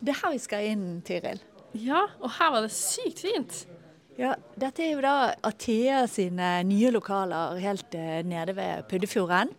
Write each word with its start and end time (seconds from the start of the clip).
Det 0.00 0.14
er 0.14 0.20
her 0.22 0.32
vi 0.32 0.40
skal 0.40 0.66
inn, 0.70 0.86
Tiril. 1.04 1.40
Ja, 1.76 2.06
og 2.18 2.32
her 2.38 2.54
var 2.54 2.64
det 2.64 2.72
sykt 2.74 3.22
fint. 3.22 3.64
Ja, 4.18 4.34
Dette 4.60 4.84
er 4.84 4.94
jo 4.94 5.02
da 5.04 5.14
Athea 5.46 6.02
sine 6.10 6.58
nye 6.68 6.90
lokaler 6.92 7.60
helt 7.62 7.94
eh, 7.96 8.20
nede 8.26 8.56
ved 8.56 8.84
Puddefjorden. 8.90 9.52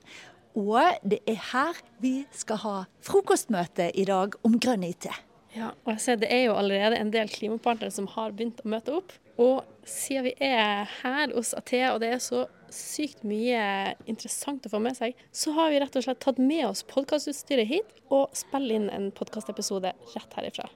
Og 0.57 0.97
det 1.07 1.21
er 1.29 1.39
her 1.53 1.77
vi 2.03 2.25
skal 2.35 2.59
ha 2.65 2.73
frokostmøte 3.05 3.87
i 3.95 4.05
dag 4.09 4.35
om 4.45 4.57
grønn 4.61 4.83
IT. 4.85 5.07
Ja, 5.55 5.71
og 5.83 5.93
jeg 5.93 6.01
ser 6.01 6.19
Det 6.21 6.31
er 6.31 6.45
jo 6.45 6.55
allerede 6.55 6.99
en 6.99 7.11
del 7.11 7.29
klimapartnere 7.31 7.91
som 7.91 8.07
har 8.11 8.31
begynt 8.35 8.61
å 8.63 8.71
møte 8.71 8.97
opp. 8.99 9.15
Og 9.41 9.63
siden 9.87 10.29
vi 10.29 10.33
er 10.43 10.89
her 11.01 11.33
hos 11.35 11.53
Athea, 11.57 11.93
og 11.93 12.01
det 12.03 12.13
er 12.15 12.21
så 12.23 12.45
sykt 12.75 13.25
mye 13.27 13.95
interessant 14.09 14.65
å 14.65 14.71
få 14.73 14.81
med 14.83 14.97
seg, 14.97 15.17
så 15.31 15.53
har 15.57 15.71
vi 15.71 15.81
rett 15.83 15.95
og 15.95 16.05
slett 16.05 16.21
tatt 16.23 16.41
med 16.41 16.65
oss 16.69 16.85
podkastutstyret 16.87 17.69
hit 17.69 17.97
og 18.09 18.31
spiller 18.37 18.79
inn 18.79 18.89
en 18.93 19.11
podkastepisode 19.15 19.93
rett 20.15 20.39
herifra. 20.39 20.69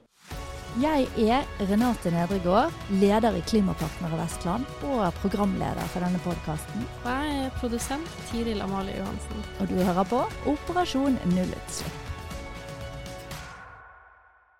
Jeg 0.76 1.06
er 1.24 1.46
Renate 1.70 2.10
Nedregård, 2.12 2.74
leder 3.00 3.38
i 3.38 3.44
Klimapartnere 3.48 4.18
Vestland 4.20 4.66
og 4.84 5.06
programleder 5.22 5.88
for 5.94 6.04
denne 6.04 6.20
podkasten. 6.20 6.84
Og 6.98 7.06
jeg 7.08 7.38
er 7.46 7.54
produsent 7.56 8.18
Tiril 8.28 8.60
Amalie 8.60 8.98
Johansen. 8.98 9.46
Og 9.56 9.70
du 9.72 9.78
hører 9.80 10.10
på 10.10 10.20
Operasjon 10.52 11.16
nullutslipp. 11.32 12.02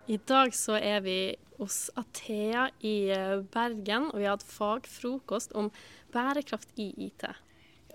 I 0.06 0.16
dag 0.22 0.54
så 0.54 0.78
er 0.78 1.00
vi 1.04 1.18
hos 1.58 1.90
Athea 1.98 2.68
i 2.80 3.10
eh, 3.10 3.40
Bergen, 3.52 4.10
og 4.12 4.20
vi 4.20 4.26
har 4.28 4.36
hatt 4.36 4.46
fagfrokost 4.46 5.52
om 5.58 5.72
bærekraft 6.16 6.72
i 6.80 6.88
IT. 7.08 7.28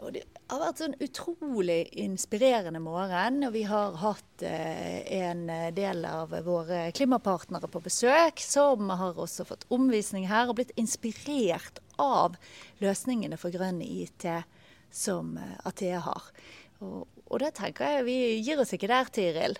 Og 0.02 0.16
det 0.16 0.24
har 0.50 0.62
vært 0.62 0.82
en 0.86 0.96
utrolig 1.04 1.82
inspirerende 2.00 2.80
morgen. 2.82 3.42
Og 3.46 3.54
vi 3.54 3.66
har 3.70 3.98
hatt 4.02 4.46
eh, 4.48 5.02
en 5.20 5.44
del 5.76 6.06
av 6.10 6.34
våre 6.46 6.88
klimapartnere 6.96 7.70
på 7.70 7.84
besøk, 7.84 8.42
som 8.42 8.90
har 8.90 9.20
også 9.20 9.46
fått 9.50 9.68
omvisning 9.74 10.30
her 10.32 10.50
og 10.50 10.58
blitt 10.62 10.74
inspirert 10.80 11.84
av 12.02 12.40
løsningene 12.82 13.38
for 13.38 13.54
grønn 13.54 13.84
IT 13.86 14.26
som 14.92 15.38
eh, 15.38 15.58
Athea 15.68 16.02
har. 16.06 16.32
Og, 16.82 17.06
og 17.28 17.44
det 17.44 17.54
tenker 17.60 17.98
jeg 17.98 18.08
vi 18.08 18.18
gir 18.42 18.62
oss 18.62 18.74
ikke 18.76 18.90
der, 18.92 19.12
Tiril. 19.14 19.60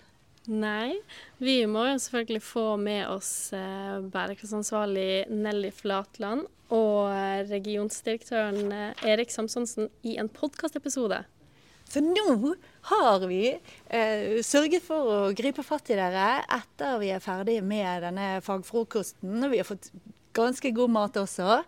Nei, 0.50 0.96
vi 1.38 1.60
må 1.70 1.84
jo 1.86 1.98
selvfølgelig 2.02 2.42
få 2.42 2.66
med 2.82 3.06
oss 3.06 3.52
eh, 3.54 4.00
bærekraftsansvarlig 4.10 5.28
Nelly 5.30 5.70
Flatland 5.70 6.48
og 6.72 7.12
eh, 7.12 7.44
regionsdirektøren 7.50 8.72
eh, 8.72 9.06
Erik 9.12 9.32
Samsonsen 9.34 9.90
i 10.08 10.16
en 10.20 10.30
podkastepisode. 10.32 11.20
For 11.92 12.04
nå 12.04 12.54
har 12.88 13.26
vi 13.28 13.42
eh, 13.52 14.40
sørget 14.46 14.84
for 14.86 15.10
å 15.12 15.18
gripe 15.36 15.64
fatt 15.66 15.90
i 15.92 15.98
dere 15.98 16.40
etter 16.46 16.96
vi 17.02 17.10
er 17.12 17.20
ferdig 17.20 17.58
med 17.66 18.06
denne 18.06 18.28
fagfrokosten. 18.44 19.44
Vi 19.52 19.60
har 19.60 19.68
fått 19.68 19.90
ganske 20.32 20.72
god 20.72 20.94
mat 20.94 21.18
også. 21.20 21.60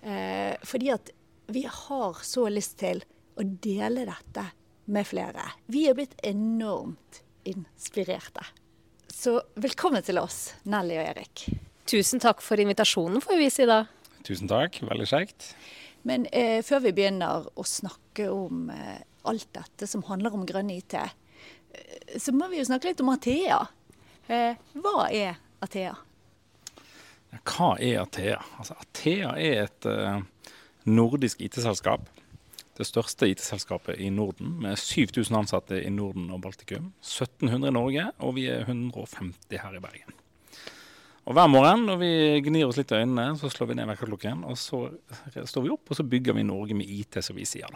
Eh, 0.00 0.54
fordi 0.64 0.92
at 0.94 1.12
vi 1.52 1.66
har 1.68 2.22
så 2.24 2.48
lyst 2.48 2.78
til 2.80 3.04
å 3.36 3.44
dele 3.44 4.06
dette 4.08 4.46
med 4.88 5.06
flere. 5.06 5.44
Vi 5.68 5.84
er 5.90 5.98
blitt 5.98 6.16
enormt 6.24 7.20
inspirerte. 7.46 8.46
Så 9.12 9.38
velkommen 9.60 10.04
til 10.04 10.18
oss, 10.20 10.54
Nelly 10.68 10.96
og 10.98 11.10
Erik. 11.12 11.46
Tusen 11.86 12.20
takk 12.22 12.40
for 12.42 12.58
invitasjonen, 12.60 13.22
får 13.22 13.38
vi 13.38 13.50
si 13.52 13.66
da. 13.68 13.84
Tusen 14.26 14.50
takk, 14.50 14.80
veldig 14.86 15.06
kjekt. 15.10 15.52
Men 16.06 16.26
eh, 16.34 16.58
før 16.66 16.82
vi 16.86 16.94
begynner 16.96 17.46
å 17.54 17.66
snakke 17.66 18.28
om 18.32 18.70
eh, 18.74 19.02
alt 19.26 19.48
dette 19.54 19.88
som 19.90 20.04
handler 20.08 20.34
om 20.34 20.46
grønn 20.48 20.72
IT, 20.74 20.98
eh, 20.98 22.18
så 22.18 22.34
må 22.34 22.50
vi 22.50 22.60
jo 22.60 22.66
snakke 22.68 22.90
litt 22.90 23.02
om 23.04 23.12
Athea. 23.14 23.60
Eh, 24.26 24.58
hva 24.82 25.06
er 25.14 25.38
Athea? 25.62 25.94
Hva 27.46 27.72
er 27.82 28.02
Athea? 28.02 28.42
Altså, 28.58 28.78
Athea 28.82 29.34
er 29.38 29.64
et 29.66 29.90
eh, 29.90 30.20
nordisk 30.90 31.42
IT-selskap 31.46 32.10
det 32.76 32.84
største 32.84 33.28
IT-selskapet 33.30 34.00
i 34.00 34.10
Norden, 34.12 34.58
med 34.60 34.76
7000 34.76 35.38
ansatte 35.38 35.80
i 35.80 35.90
Norden 35.92 36.28
og 36.34 36.42
Baltikum. 36.44 36.92
1700 37.00 37.70
i 37.70 37.72
Norge, 37.72 38.06
og 38.18 38.36
vi 38.36 38.46
er 38.52 38.66
150 38.66 39.62
her 39.62 39.78
i 39.78 39.80
Bergen. 39.80 40.16
Og 41.26 41.34
Hver 41.34 41.48
morgen 41.50 41.88
når 41.88 41.96
vi 41.98 42.10
gnir 42.46 42.68
oss 42.68 42.76
litt 42.78 42.92
i 42.94 43.00
øynene, 43.00 43.32
så 43.38 43.50
slår 43.50 43.72
vi 43.72 43.76
ned 43.80 43.88
vekkerklokken. 43.90 44.44
Og 44.46 44.58
så 44.60 44.84
står 45.34 45.64
vi 45.64 45.72
opp 45.74 45.90
og 45.90 45.98
så 45.98 46.06
bygger 46.06 46.36
vi 46.38 46.46
Norge 46.46 46.76
med 46.78 46.86
IT, 46.86 47.18
som 47.24 47.38
vi 47.38 47.46
sier. 47.48 47.72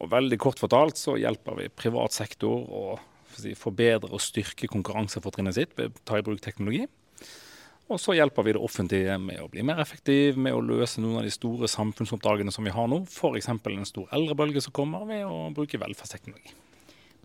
Og 0.00 0.10
Veldig 0.12 0.36
kort 0.40 0.60
fortalt 0.60 1.00
så 1.00 1.16
hjelper 1.20 1.56
vi 1.56 1.70
privat 1.72 2.12
sektor 2.16 2.68
å 2.68 2.84
forbedre 3.56 4.10
og 4.12 4.20
styrke 4.20 4.68
konkurransefortrinnet 4.68 5.56
sitt 5.56 5.72
ved 5.78 5.88
å 5.88 6.04
ta 6.04 6.20
i 6.20 6.26
bruk 6.26 6.42
teknologi. 6.44 6.84
Og 7.90 7.98
så 7.98 8.14
hjelper 8.14 8.44
vi 8.46 8.54
det 8.54 8.62
offentlige 8.62 9.16
med 9.18 9.40
å 9.42 9.48
bli 9.50 9.64
mer 9.66 9.80
effektiv, 9.82 10.36
med 10.38 10.54
å 10.54 10.60
løse 10.62 11.00
noen 11.02 11.22
av 11.22 11.26
de 11.26 11.32
store 11.34 11.66
samfunnsoppdragene 11.70 12.52
som 12.54 12.68
vi 12.68 12.74
har 12.76 12.86
nå. 12.92 13.00
F.eks. 13.08 13.48
en 13.50 13.88
stor 13.88 14.12
eldrebølge 14.14 14.62
som 14.62 14.76
kommer 14.76 15.08
ved 15.08 15.24
å 15.26 15.48
bruke 15.56 15.80
velferdsteknologi. 15.80 16.52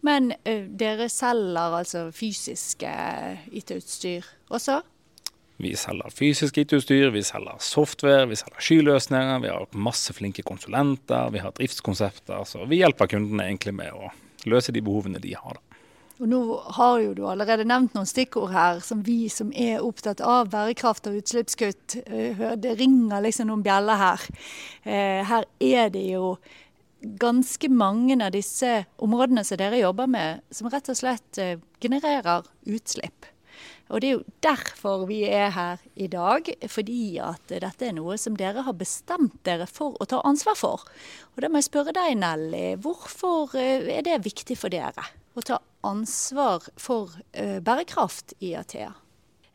Men 0.06 0.32
ø, 0.32 0.56
dere 0.80 1.10
selger 1.12 1.76
altså 1.84 2.08
fysiske 2.16 2.90
IT-utstyr 3.52 4.26
også? 4.54 4.82
Vi 5.58 5.72
selger 5.80 6.12
fysisk 6.12 6.58
IT-utstyr, 6.60 7.10
vi 7.16 7.24
selger 7.24 7.60
software, 7.64 8.26
vi 8.28 8.36
selger 8.36 8.64
skyløsninger. 8.68 9.40
Vi 9.46 9.54
har 9.54 9.68
masse 9.72 10.14
flinke 10.14 10.44
konsulenter, 10.44 11.30
vi 11.32 11.44
har 11.44 11.56
driftskonsepter. 11.56 12.44
Så 12.44 12.66
vi 12.68 12.82
hjelper 12.82 13.08
kundene 13.12 13.48
egentlig 13.48 13.76
med 13.78 13.96
å 13.96 14.12
løse 14.52 14.76
de 14.76 14.84
behovene 14.84 15.22
de 15.24 15.32
har. 15.40 15.62
Og 16.16 16.30
nå 16.32 16.42
har 16.78 17.00
jo 17.04 17.16
du 17.16 17.26
allerede 17.28 17.66
nevnt 17.68 17.96
noen 17.96 18.08
stikkord 18.08 18.54
her 18.56 18.80
som 18.84 19.02
vi 19.04 19.26
som 19.32 19.50
er 19.52 19.84
opptatt 19.84 20.22
av 20.24 20.48
bærekraft 20.54 21.10
og 21.10 21.18
utslippskutt, 21.20 21.98
eh, 22.06 22.46
det 22.56 22.78
ringer 22.80 23.24
liksom 23.24 23.50
noen 23.52 23.64
bjeller 23.66 24.00
her. 24.00 24.24
Eh, 24.84 25.26
her 25.28 25.44
er 25.60 25.90
det 25.92 26.06
jo 26.14 26.38
ganske 27.20 27.70
mange 27.70 28.16
av 28.24 28.32
disse 28.32 28.86
områdene 28.98 29.44
som 29.44 29.60
dere 29.60 29.84
jobber 29.84 30.08
med, 30.08 30.42
som 30.52 30.72
rett 30.72 30.88
og 30.90 31.00
slett 31.00 31.38
eh, 31.38 31.60
genererer 31.84 32.48
utslipp. 32.64 33.28
Og 33.94 34.02
det 34.02 34.10
er 34.10 34.16
jo 34.16 34.24
derfor 34.42 35.06
vi 35.10 35.22
er 35.30 35.52
her 35.54 35.84
i 35.96 36.08
dag, 36.10 36.50
fordi 36.72 37.18
at 37.22 37.54
dette 37.54 37.86
er 37.86 37.94
noe 37.98 38.18
som 38.22 38.38
dere 38.40 38.66
har 38.66 38.78
bestemt 38.80 39.38
dere 39.46 39.68
for 39.70 39.98
å 40.02 40.10
ta 40.10 40.24
ansvar 40.26 40.58
for. 40.58 40.88
Og 41.36 41.44
da 41.44 41.52
må 41.52 41.62
jeg 41.62 41.70
spørre 41.70 41.94
deg, 41.96 42.18
Nelly, 42.18 42.66
hvorfor 42.82 43.54
er 43.60 44.02
det 44.06 44.24
viktig 44.26 44.58
for 44.58 44.74
dere 44.74 45.06
å 45.36 45.46
ta 45.46 45.60
ansvar 45.86 46.66
for 46.82 47.14
uh, 47.38 47.60
bærekraft 47.62 48.34
i 48.42 48.56
Athea? 48.58 48.94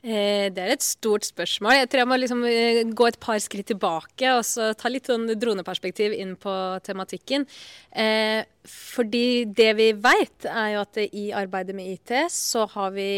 Eh, 0.01 0.49
det 0.49 0.63
er 0.63 0.71
et 0.73 0.85
stort 0.85 1.27
spørsmål. 1.29 1.75
Jeg 1.77 1.89
tror 1.93 2.01
jeg 2.01 2.09
må 2.09 2.17
liksom 2.17 2.45
eh, 2.49 2.79
gå 2.97 3.09
et 3.11 3.19
par 3.21 3.37
skritt 3.45 3.69
tilbake 3.69 4.31
og 4.33 4.47
så 4.49 4.71
ta 4.73 4.89
litt 4.89 5.11
sånn 5.11 5.29
droneperspektiv 5.37 6.15
inn 6.17 6.39
på 6.41 6.55
tematikken. 6.87 7.45
Eh, 7.93 8.41
fordi 8.65 9.45
det 9.45 9.75
vi 9.77 9.91
vet, 9.93 10.49
er 10.49 10.71
jo 10.75 10.85
at 10.87 11.03
i 11.05 11.27
arbeidet 11.37 11.77
med 11.77 11.93
IT 11.93 12.15
så 12.33 12.65
har 12.73 12.97
vi 12.97 13.11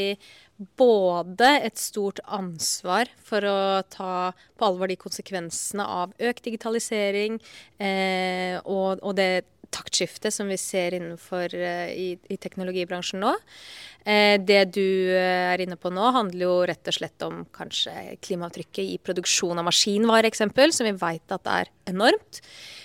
både 0.78 1.49
et 1.67 1.78
stort 1.81 2.21
ansvar 2.25 3.11
for 3.25 3.47
å 3.47 3.59
ta 3.91 4.33
på 4.33 4.69
alvor 4.69 4.91
de 4.91 4.99
konsekvensene 5.00 5.87
av 5.87 6.15
økt 6.19 6.45
digitalisering 6.49 7.39
eh, 7.78 8.59
og, 8.62 9.03
og 9.03 9.17
det 9.19 9.45
taktskiftet 9.73 10.34
som 10.34 10.50
vi 10.50 10.59
ser 10.61 10.97
innenfor 10.97 11.55
eh, 11.56 11.93
i, 11.97 12.09
i, 12.28 12.39
teknologibransjen 12.41 13.23
nå. 13.23 13.33
Eh, 14.05 14.37
det 14.43 14.65
du 14.75 14.84
uh, 15.15 15.53
er 15.53 15.62
inne 15.62 15.78
på 15.81 15.93
nå, 15.95 16.05
handler 16.17 16.45
jo 16.45 16.55
rett 16.69 16.91
og 16.91 16.97
slett 16.97 17.25
om 17.27 17.44
kanskje 17.55 17.94
klimaavtrykket 18.25 18.97
i 18.97 18.99
produksjon 19.03 19.62
av 19.62 19.69
maskinvarer, 19.69 20.29
eksempel, 20.29 20.75
som 20.75 20.89
vi 20.89 20.97
vet 20.99 21.37
at 21.37 21.53
er 21.55 21.71
enormt. 21.91 22.43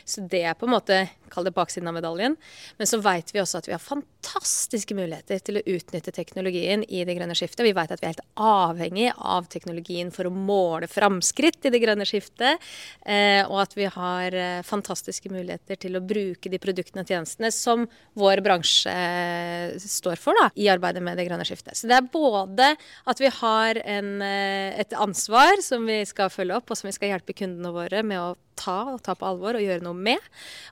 Så 0.08 0.24
det 0.32 0.44
er 0.48 0.56
på 0.56 0.68
en 0.68 0.76
måte 0.78 1.02
kall 1.28 1.44
det 1.44 1.52
baksiden 1.56 1.90
av 1.90 1.98
medaljen. 1.98 2.38
Men 2.80 2.88
så 2.88 3.00
vet 3.04 3.34
vi 3.36 3.42
også 3.42 3.60
at 3.60 3.68
vi 3.68 3.74
har 3.76 3.84
fantastiske 3.84 4.96
muligheter 4.96 5.42
til 5.44 5.60
å 5.60 5.64
utnytte 5.68 6.14
teknologien 6.16 6.86
i 6.88 7.04
det 7.08 7.18
grønne 7.18 7.36
skiftet. 7.36 7.66
Vi 7.68 7.74
vet 7.76 7.92
at 7.92 8.02
vi 8.02 8.08
er 8.08 8.16
helt 8.16 8.40
avhengig 8.40 9.10
av 9.18 9.50
teknologien 9.52 10.14
for 10.16 10.30
å 10.30 10.34
måle 10.34 10.88
framskritt 10.88 11.68
i 11.68 11.74
det 11.74 11.82
grønne 11.84 12.08
skiftet. 12.08 12.64
Eh, 13.04 13.44
og 13.46 13.60
at 13.66 13.76
vi 13.78 13.90
har 13.92 14.38
eh, 14.38 14.64
fantastiske 14.68 15.32
muligheter 15.34 15.80
til 15.84 16.00
å 16.00 16.04
bruke 16.04 16.52
de 16.52 16.62
produktene 16.64 17.04
og 17.04 17.12
tjenestene 17.12 17.52
som 17.52 17.84
vår 18.18 18.44
bransje 18.46 18.96
eh, 18.96 19.76
står 19.84 20.24
for 20.24 20.40
da, 20.40 20.50
i 20.56 20.72
arbeidet 20.72 21.04
med 21.04 21.20
det 21.20 21.28
grønne 21.28 21.48
skiftet. 21.48 21.76
Så 21.78 21.92
det 21.92 22.00
er 22.00 22.12
både 22.12 22.74
at 23.08 23.22
vi 23.22 23.32
har 23.42 23.84
en, 23.84 24.12
et 24.24 24.96
ansvar 24.98 25.60
som 25.66 25.86
vi 25.88 26.02
skal 26.08 26.32
følge 26.32 26.58
opp, 26.58 26.72
og 26.72 26.80
som 26.80 26.88
vi 26.88 26.96
skal 26.96 27.16
hjelpe 27.16 27.36
kundene 27.38 27.76
våre 27.76 28.04
med 28.08 28.24
å 28.24 28.36
ta 28.58 28.82
og 28.96 29.04
ta 29.06 29.16
på 29.18 29.28
alvor 29.28 29.58
og 29.58 29.64
gjøre 29.64 29.84
noe 29.86 29.98
med. 29.98 30.24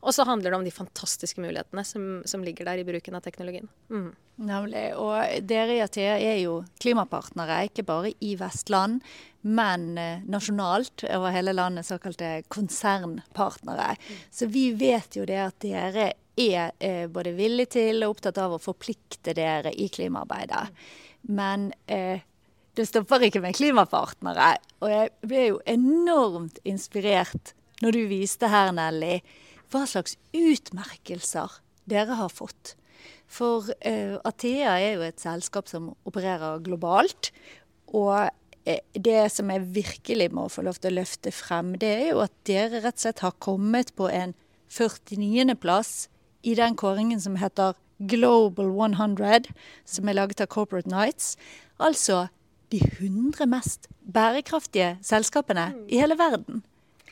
Og 0.01 0.15
så 0.15 0.25
handler 0.27 0.51
det 0.51 0.59
om 0.59 0.65
de 0.67 0.73
fantastiske 0.73 1.41
mulighetene 1.43 1.83
som, 1.87 2.09
som 2.27 2.43
ligger 2.45 2.69
der 2.69 2.81
i 2.81 2.87
bruken 2.87 3.17
av 3.17 3.25
teknologien. 3.25 3.69
Mm. 3.91 4.11
Nemlig. 4.45 4.83
Og 4.99 5.47
dere 5.47 5.77
i 5.77 5.83
Athea 5.83 6.17
er 6.19 6.41
jo 6.41 6.59
klimapartnere, 6.83 7.63
ikke 7.69 7.85
bare 7.87 8.11
i 8.19 8.33
Vestland, 8.39 8.99
men 9.45 9.97
eh, 10.01 10.25
nasjonalt 10.27 11.05
over 11.07 11.33
hele 11.35 11.53
landet, 11.55 11.87
såkalte 11.87 12.41
konsernpartnere. 12.51 13.95
Mm. 13.95 14.21
Så 14.31 14.49
vi 14.51 14.69
vet 14.75 15.15
jo 15.19 15.25
det 15.29 15.41
at 15.43 15.59
dere 15.63 16.11
er 16.35 16.71
eh, 16.79 17.05
både 17.07 17.35
villige 17.37 17.77
til 17.77 18.03
og 18.03 18.17
opptatt 18.17 18.39
av 18.43 18.57
å 18.57 18.61
forplikte 18.61 19.35
dere 19.37 19.71
i 19.71 19.87
klimaarbeidet. 19.93 20.63
Mm. 20.71 21.35
Men 21.35 21.69
eh, 21.87 22.25
det 22.75 22.87
stopper 22.89 23.23
ikke 23.27 23.41
med 23.43 23.55
klimapartnere. 23.55 24.55
Og 24.83 24.91
jeg 24.91 25.13
ble 25.23 25.45
jo 25.47 25.61
enormt 25.69 26.59
inspirert 26.67 27.53
når 27.83 27.95
du 27.95 28.01
viste 28.07 28.49
her, 28.51 28.71
Nelly, 28.75 29.19
hva 29.71 29.83
slags 29.89 30.15
utmerkelser 30.35 31.59
dere 31.89 32.17
har 32.19 32.31
fått. 32.33 32.75
For 33.27 33.67
uh, 33.67 34.17
Athea 34.25 34.77
er 34.79 34.95
jo 34.95 35.05
et 35.05 35.21
selskap 35.21 35.69
som 35.69 35.93
opererer 36.07 36.63
globalt. 36.65 37.31
Og 37.91 38.29
uh, 38.29 38.81
det 38.93 39.21
som 39.33 39.51
jeg 39.51 39.67
virkelig 39.75 40.29
må 40.33 40.47
få 40.51 40.65
lov 40.65 40.79
til 40.79 40.93
å 40.93 40.99
løfte 41.01 41.33
frem, 41.35 41.75
det 41.81 41.91
er 41.91 42.05
jo 42.13 42.23
at 42.25 42.35
dere 42.47 42.83
rett 42.85 42.99
og 42.99 43.07
slett 43.07 43.25
har 43.25 43.39
kommet 43.43 43.93
på 43.97 44.09
en 44.11 44.35
49.-plass 44.71 46.07
i 46.45 46.55
den 46.57 46.77
kåringen 46.77 47.21
som 47.21 47.37
heter 47.41 47.75
Global 48.09 48.71
100, 48.75 49.51
som 49.87 50.09
er 50.09 50.17
laget 50.17 50.41
av 50.43 50.49
Corporate 50.51 50.89
Nights. 50.91 51.35
Altså 51.79 52.27
de 52.73 52.81
100 52.81 53.45
mest 53.49 53.87
bærekraftige 54.01 54.95
selskapene 55.05 55.71
i 55.87 56.01
hele 56.01 56.17
verden. 56.19 56.63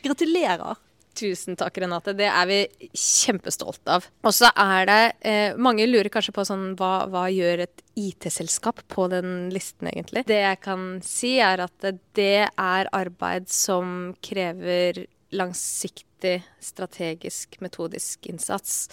Gratulerer. 0.03 0.75
Tusen 1.13 1.55
takk, 1.55 1.77
Renate. 1.77 2.15
Det 2.17 2.25
er 2.25 2.47
vi 2.49 2.59
kjempestolt 2.97 3.85
av. 3.91 4.05
Og 4.25 4.33
så 4.33 4.49
er 4.49 4.87
det 4.89 5.01
eh, 5.29 5.57
Mange 5.61 5.85
lurer 5.85 6.09
kanskje 6.13 6.33
på 6.33 6.45
sånn 6.47 6.71
hva, 6.79 7.05
hva 7.11 7.27
gjør 7.29 7.67
et 7.67 7.83
IT-selskap 7.99 8.81
på 8.89 9.05
den 9.13 9.51
listen, 9.53 9.91
egentlig? 9.91 10.25
Det 10.29 10.39
jeg 10.41 10.61
kan 10.63 10.87
si, 11.05 11.35
er 11.37 11.67
at 11.67 11.91
det 12.17 12.47
er 12.49 12.89
arbeid 12.89 13.45
som 13.53 14.15
krever 14.25 15.05
langsiktig, 15.33 16.39
strategisk, 16.61 17.59
metodisk 17.61 18.25
innsats. 18.29 18.87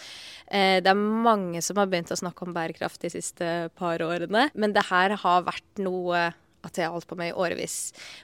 Eh, 0.46 0.80
det 0.84 0.92
er 0.92 1.00
mange 1.00 1.64
som 1.64 1.80
har 1.80 1.88
begynt 1.88 2.12
å 2.12 2.20
snakke 2.20 2.44
om 2.44 2.54
bærekraft 2.56 3.00
de 3.04 3.14
siste 3.16 3.50
par 3.80 4.04
årene, 4.04 4.48
men 4.52 4.76
det 4.76 4.88
her 4.92 5.16
har 5.24 5.48
vært 5.48 5.84
noe 5.84 6.30
at 6.66 6.78
jeg 6.78 6.86
har 6.86 6.94
holdt 6.94 7.08
på 7.10 7.18
med 7.18 7.32
i 7.32 7.36
årevis. 7.36 7.76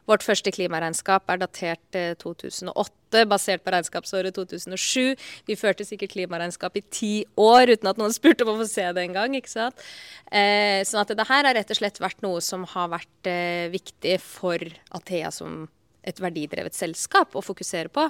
Vårt 0.09 0.25
første 0.27 0.53
klimaregnskap 0.55 1.29
er 1.33 1.41
datert 1.41 1.99
2008, 2.23 3.25
basert 3.31 3.65
på 3.65 3.73
regnskapsåret 3.75 4.37
2007. 4.37 5.15
Vi 5.49 5.57
førte 5.59 5.87
sikkert 5.89 6.15
klimaregnskap 6.15 6.77
i 6.77 6.85
ti 6.91 7.15
år 7.41 7.73
uten 7.75 7.93
at 7.93 8.01
noen 8.01 8.15
spurte 8.19 8.47
om 8.47 8.55
å 8.55 8.59
få 8.63 8.69
se 8.71 8.87
det 8.97 9.07
engang. 9.07 9.37
Eh, 9.37 10.83
sånn 10.87 11.03
at 11.03 11.15
det 11.17 11.29
her 11.29 11.49
har 11.49 11.57
rett 11.57 11.73
og 11.73 11.81
slett 11.81 12.03
vært 12.03 12.23
noe 12.27 12.43
som 12.45 12.67
har 12.75 12.93
vært 12.99 13.31
eh, 13.31 13.73
viktig 13.73 14.19
for 14.25 14.63
Athea 14.97 15.33
som 15.35 15.67
et 16.07 16.21
verdidrevet 16.23 16.77
selskap 16.77 17.35
å 17.37 17.43
fokusere 17.45 17.91
på. 17.93 18.07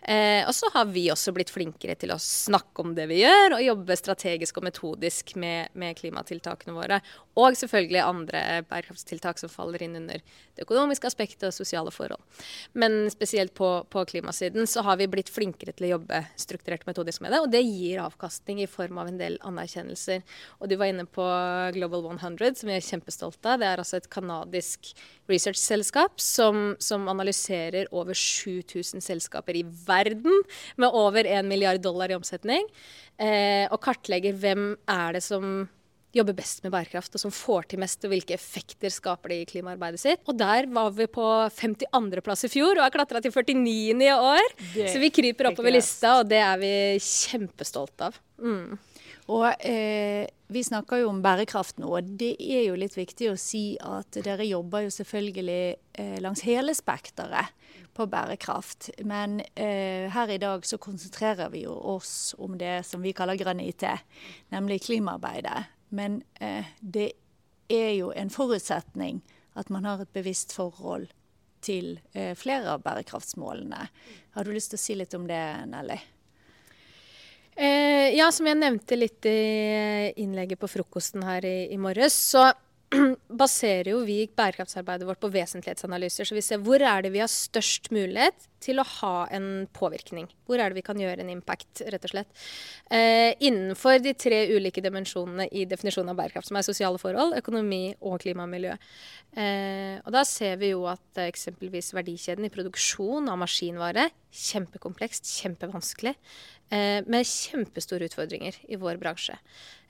Eh, 0.00 0.42
og 0.46 0.54
så 0.56 0.70
har 0.74 0.88
vi 0.92 1.06
også 1.12 1.34
blitt 1.36 1.52
flinkere 1.52 1.96
til 2.00 2.14
å 2.14 2.20
snakke 2.20 2.84
om 2.84 2.94
det 2.96 3.06
vi 3.10 3.20
gjør, 3.20 3.58
og 3.58 3.66
jobbe 3.66 3.98
strategisk 4.00 4.58
og 4.60 4.68
metodisk 4.68 5.34
med, 5.40 5.74
med 5.78 5.98
klimatiltakene 5.98 6.76
våre. 6.76 7.00
Og 7.40 7.56
selvfølgelig 7.58 8.00
andre 8.04 8.42
bærekraftstiltak 8.70 9.40
som 9.40 9.52
faller 9.52 9.82
inn 9.84 9.98
under 9.98 10.22
det 10.54 10.64
økonomiske 10.64 11.08
aspektet 11.10 11.48
og 11.48 11.56
sosiale 11.56 11.92
forhold. 11.94 12.22
Men 12.72 13.10
spesielt 13.12 13.54
på, 13.58 13.70
på, 13.90 14.04
klimasiden 14.08 14.68
så 14.70 14.84
har 14.86 15.00
vi 15.00 15.10
blitt 15.10 15.32
flinkere 15.32 15.74
til 15.74 15.88
å 15.88 15.92
jobbe 15.96 16.22
strukturert 16.40 16.86
og 16.86 16.92
metodisk 16.92 17.24
med 17.24 17.34
det, 17.34 17.42
og 17.42 17.50
det 17.52 17.64
gir 17.64 18.04
avkastning 18.04 18.62
i 18.62 18.70
form 18.70 19.00
av 19.02 19.10
en 19.10 19.20
del 19.20 19.38
anerkjennelser. 19.44 20.22
Og 20.60 20.70
du 20.70 20.78
var 20.80 20.92
inne 20.92 21.06
på 21.08 21.26
Global 21.76 22.06
100, 22.14 22.60
som 22.60 22.70
vi 22.70 22.78
er 22.78 22.84
kjempestolte 22.84 23.50
av. 23.50 23.60
Det 23.60 23.68
er 23.68 23.82
altså 23.82 23.98
et 23.98 24.10
kanadisk 24.12 24.94
research-selskap 25.30 26.20
som, 26.22 26.74
som 26.78 27.08
analyserer 27.10 27.33
analyserer 27.34 27.88
over 27.92 28.14
7000 28.14 29.02
selskaper 29.02 29.56
i 29.56 29.64
verden 29.64 30.42
med 30.76 30.90
over 30.92 31.24
1 31.24 31.44
milliard 31.44 31.80
dollar 31.80 32.10
i 32.10 32.16
omsetning. 32.16 32.66
Eh, 33.18 33.66
og 33.70 33.80
kartlegger 33.80 34.34
hvem 34.34 34.76
er 34.88 35.14
det 35.14 35.22
som 35.22 35.68
jobber 36.14 36.36
best 36.38 36.62
med 36.62 36.70
bærekraft, 36.70 37.14
og 37.14 37.20
som 37.20 37.32
får 37.34 37.66
til 37.70 37.80
mest, 37.82 38.04
og 38.04 38.12
hvilke 38.12 38.36
effekter 38.36 38.88
skaper 38.88 39.32
det 39.32 39.38
i 39.42 39.48
klimaarbeidet 39.50 39.98
sitt. 39.98 40.20
Og 40.30 40.36
der 40.38 40.68
var 40.70 40.92
vi 40.94 41.08
på 41.10 41.26
52.-plass 41.50 42.46
i 42.46 42.52
fjor, 42.52 42.78
og 42.78 42.84
har 42.86 42.94
klatra 42.94 43.20
til 43.20 43.34
49. 43.34 43.98
i 43.98 44.12
år. 44.14 44.54
Det 44.76 44.92
så 44.92 45.02
vi 45.02 45.10
kryper 45.10 45.50
oppover 45.50 45.74
lista, 45.74 46.20
og 46.20 46.30
det 46.30 46.38
er 46.38 46.60
vi 46.62 46.74
kjempestolte 47.02 48.12
av. 48.12 48.20
Mm. 48.38 48.78
Og 49.32 49.46
eh, 49.64 50.26
Vi 50.52 50.62
snakker 50.64 51.00
jo 51.00 51.08
om 51.08 51.22
bærekraft 51.24 51.78
nå, 51.80 51.88
og 51.96 52.10
det 52.20 52.34
er 52.38 52.66
jo 52.66 52.76
litt 52.76 52.96
viktig 52.98 53.30
å 53.32 53.38
si 53.40 53.74
at 53.80 54.18
dere 54.22 54.44
jobber 54.44 54.84
jo 54.84 54.92
selvfølgelig 54.92 55.62
eh, 55.98 56.18
langs 56.22 56.44
hele 56.44 56.74
spekteret 56.76 57.54
på 57.96 58.06
bærekraft. 58.12 58.90
Men 59.08 59.40
eh, 59.54 60.12
her 60.12 60.30
i 60.30 60.38
dag 60.38 60.66
så 60.68 60.78
konsentrerer 60.78 61.50
vi 61.54 61.64
jo 61.64 61.74
oss 61.94 62.34
om 62.38 62.58
det 62.60 62.82
som 62.86 63.02
vi 63.02 63.14
kaller 63.16 63.40
grønn 63.40 63.64
IT, 63.64 63.86
nemlig 64.54 64.82
klimaarbeidet. 64.84 65.64
Men 65.94 66.20
eh, 66.40 66.70
det 66.80 67.12
er 67.72 67.94
jo 67.96 68.12
en 68.12 68.30
forutsetning 68.30 69.22
at 69.54 69.70
man 69.72 69.86
har 69.88 70.02
et 70.02 70.14
bevisst 70.14 70.52
forhold 70.52 71.08
til 71.64 71.96
eh, 72.12 72.34
flere 72.36 72.76
av 72.76 72.82
bærekraftsmålene. 72.84 73.86
Har 74.36 74.44
du 74.44 74.52
lyst 74.52 74.74
til 74.74 74.80
å 74.80 74.84
si 74.84 74.98
litt 74.98 75.16
om 75.16 75.26
det, 75.30 75.44
Nelly? 75.70 75.98
Eh, 77.54 78.10
ja, 78.16 78.30
som 78.34 78.48
jeg 78.50 78.58
nevnte 78.58 78.98
litt 78.98 79.26
i 79.30 80.12
innlegget 80.22 80.58
på 80.58 80.70
frokosten 80.70 81.22
her 81.26 81.44
i, 81.46 81.70
i 81.74 81.78
morges, 81.78 82.16
så 82.34 82.48
baserer 83.42 83.90
jo 83.92 84.00
vi 84.06 84.24
bærekraftsarbeidet 84.36 85.06
vårt 85.08 85.20
på 85.22 85.30
vesentlighetsanalyser. 85.34 86.28
Så 86.28 86.36
vi 86.36 86.42
ser 86.44 86.62
hvor 86.64 86.82
er 86.82 87.04
det 87.04 87.12
vi 87.14 87.22
har 87.22 87.30
størst 87.30 87.90
mulighet 87.94 88.48
til 88.64 88.80
å 88.80 88.86
ha 89.00 89.26
en 89.34 89.66
påvirkning. 89.76 90.28
Hvor 90.48 90.60
er 90.60 90.70
det 90.70 90.78
vi 90.78 90.84
kan 90.86 91.00
gjøre 91.00 91.24
en 91.24 91.32
impact, 91.32 91.82
rett 91.92 92.06
og 92.06 92.12
slett. 92.14 92.30
Eh, 92.88 93.34
innenfor 93.44 94.00
de 94.04 94.14
tre 94.16 94.40
ulike 94.54 94.82
dimensjonene 94.84 95.48
i 95.52 95.66
definisjonen 95.68 96.14
av 96.14 96.20
bærekraft, 96.20 96.48
som 96.48 96.58
er 96.60 96.66
sosiale 96.66 97.00
forhold, 97.00 97.36
økonomi 97.40 97.82
og 98.00 98.20
klima 98.24 98.46
og 98.46 98.52
miljø. 98.54 98.76
Eh, 99.36 99.98
og 100.00 100.12
da 100.14 100.24
ser 100.28 100.56
vi 100.62 100.72
jo 100.72 100.86
at 100.90 101.24
eksempelvis 101.26 101.92
verdikjeden 101.96 102.48
i 102.48 102.52
produksjon 102.54 103.28
av 103.32 103.40
maskinvare 103.42 104.08
kjempekomplekst, 104.34 105.28
kjempevanskelig, 105.42 106.14
eh, 106.70 107.02
med 107.06 107.28
kjempestore 107.28 108.08
utfordringer 108.08 108.56
i 108.68 108.80
vår 108.80 108.98
bransje. 109.02 109.36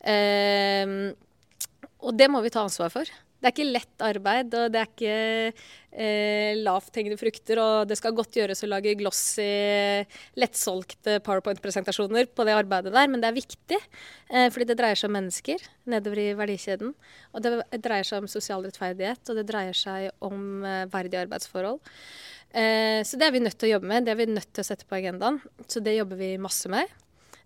Eh, 0.00 1.14
og 2.04 2.16
det 2.16 2.28
må 2.30 2.42
vi 2.44 2.52
ta 2.52 2.64
ansvar 2.64 2.92
for. 2.92 3.08
Det 3.44 3.50
er 3.50 3.52
ikke 3.58 3.74
lett 3.74 4.02
arbeid, 4.06 4.54
og 4.56 4.70
det 4.72 4.78
er 4.80 4.86
ikke 4.88 5.16
eh, 5.92 6.60
lavthengende 6.64 7.18
frukter. 7.20 7.60
Og 7.60 7.90
det 7.90 7.98
skal 8.00 8.14
godt 8.16 8.38
gjøres 8.38 8.64
å 8.64 8.70
lage 8.70 8.94
glossy, 8.96 9.44
lettsolgte 10.40 11.18
powerpoint-presentasjoner 11.26 12.30
på 12.32 12.46
det 12.48 12.54
arbeidet 12.56 12.94
der, 12.94 13.10
men 13.12 13.20
det 13.20 13.28
er 13.28 13.36
viktig. 13.36 13.80
Eh, 14.30 14.48
fordi 14.48 14.70
det 14.70 14.78
dreier 14.80 14.96
seg 14.96 15.12
om 15.12 15.18
mennesker 15.18 15.68
nedover 15.92 16.22
i 16.24 16.26
verdikjeden. 16.40 16.96
Og 17.36 17.44
det 17.44 17.82
dreier 17.84 18.08
seg 18.08 18.24
om 18.24 18.32
sosial 18.32 18.64
rettferdighet, 18.64 19.20
og 19.28 19.42
det 19.42 19.48
dreier 19.52 19.76
seg 19.76 20.08
om 20.24 20.64
eh, 20.64 20.86
verdige 20.96 21.26
arbeidsforhold. 21.26 21.84
Eh, 22.48 23.04
så 23.04 23.20
det 23.20 23.28
er 23.28 23.36
vi 23.36 23.44
nødt 23.44 23.60
til 23.60 23.74
å 23.74 23.74
jobbe 23.76 23.92
med. 23.92 24.08
Det 24.08 24.16
er 24.16 24.22
vi 24.24 24.32
nødt 24.32 24.54
til 24.56 24.64
å 24.64 24.70
sette 24.72 24.88
på 24.88 25.02
agendaen. 25.02 25.42
Så 25.68 25.84
det 25.84 25.98
jobber 25.98 26.16
vi 26.16 26.36
masse 26.40 26.72
med. 26.72 26.88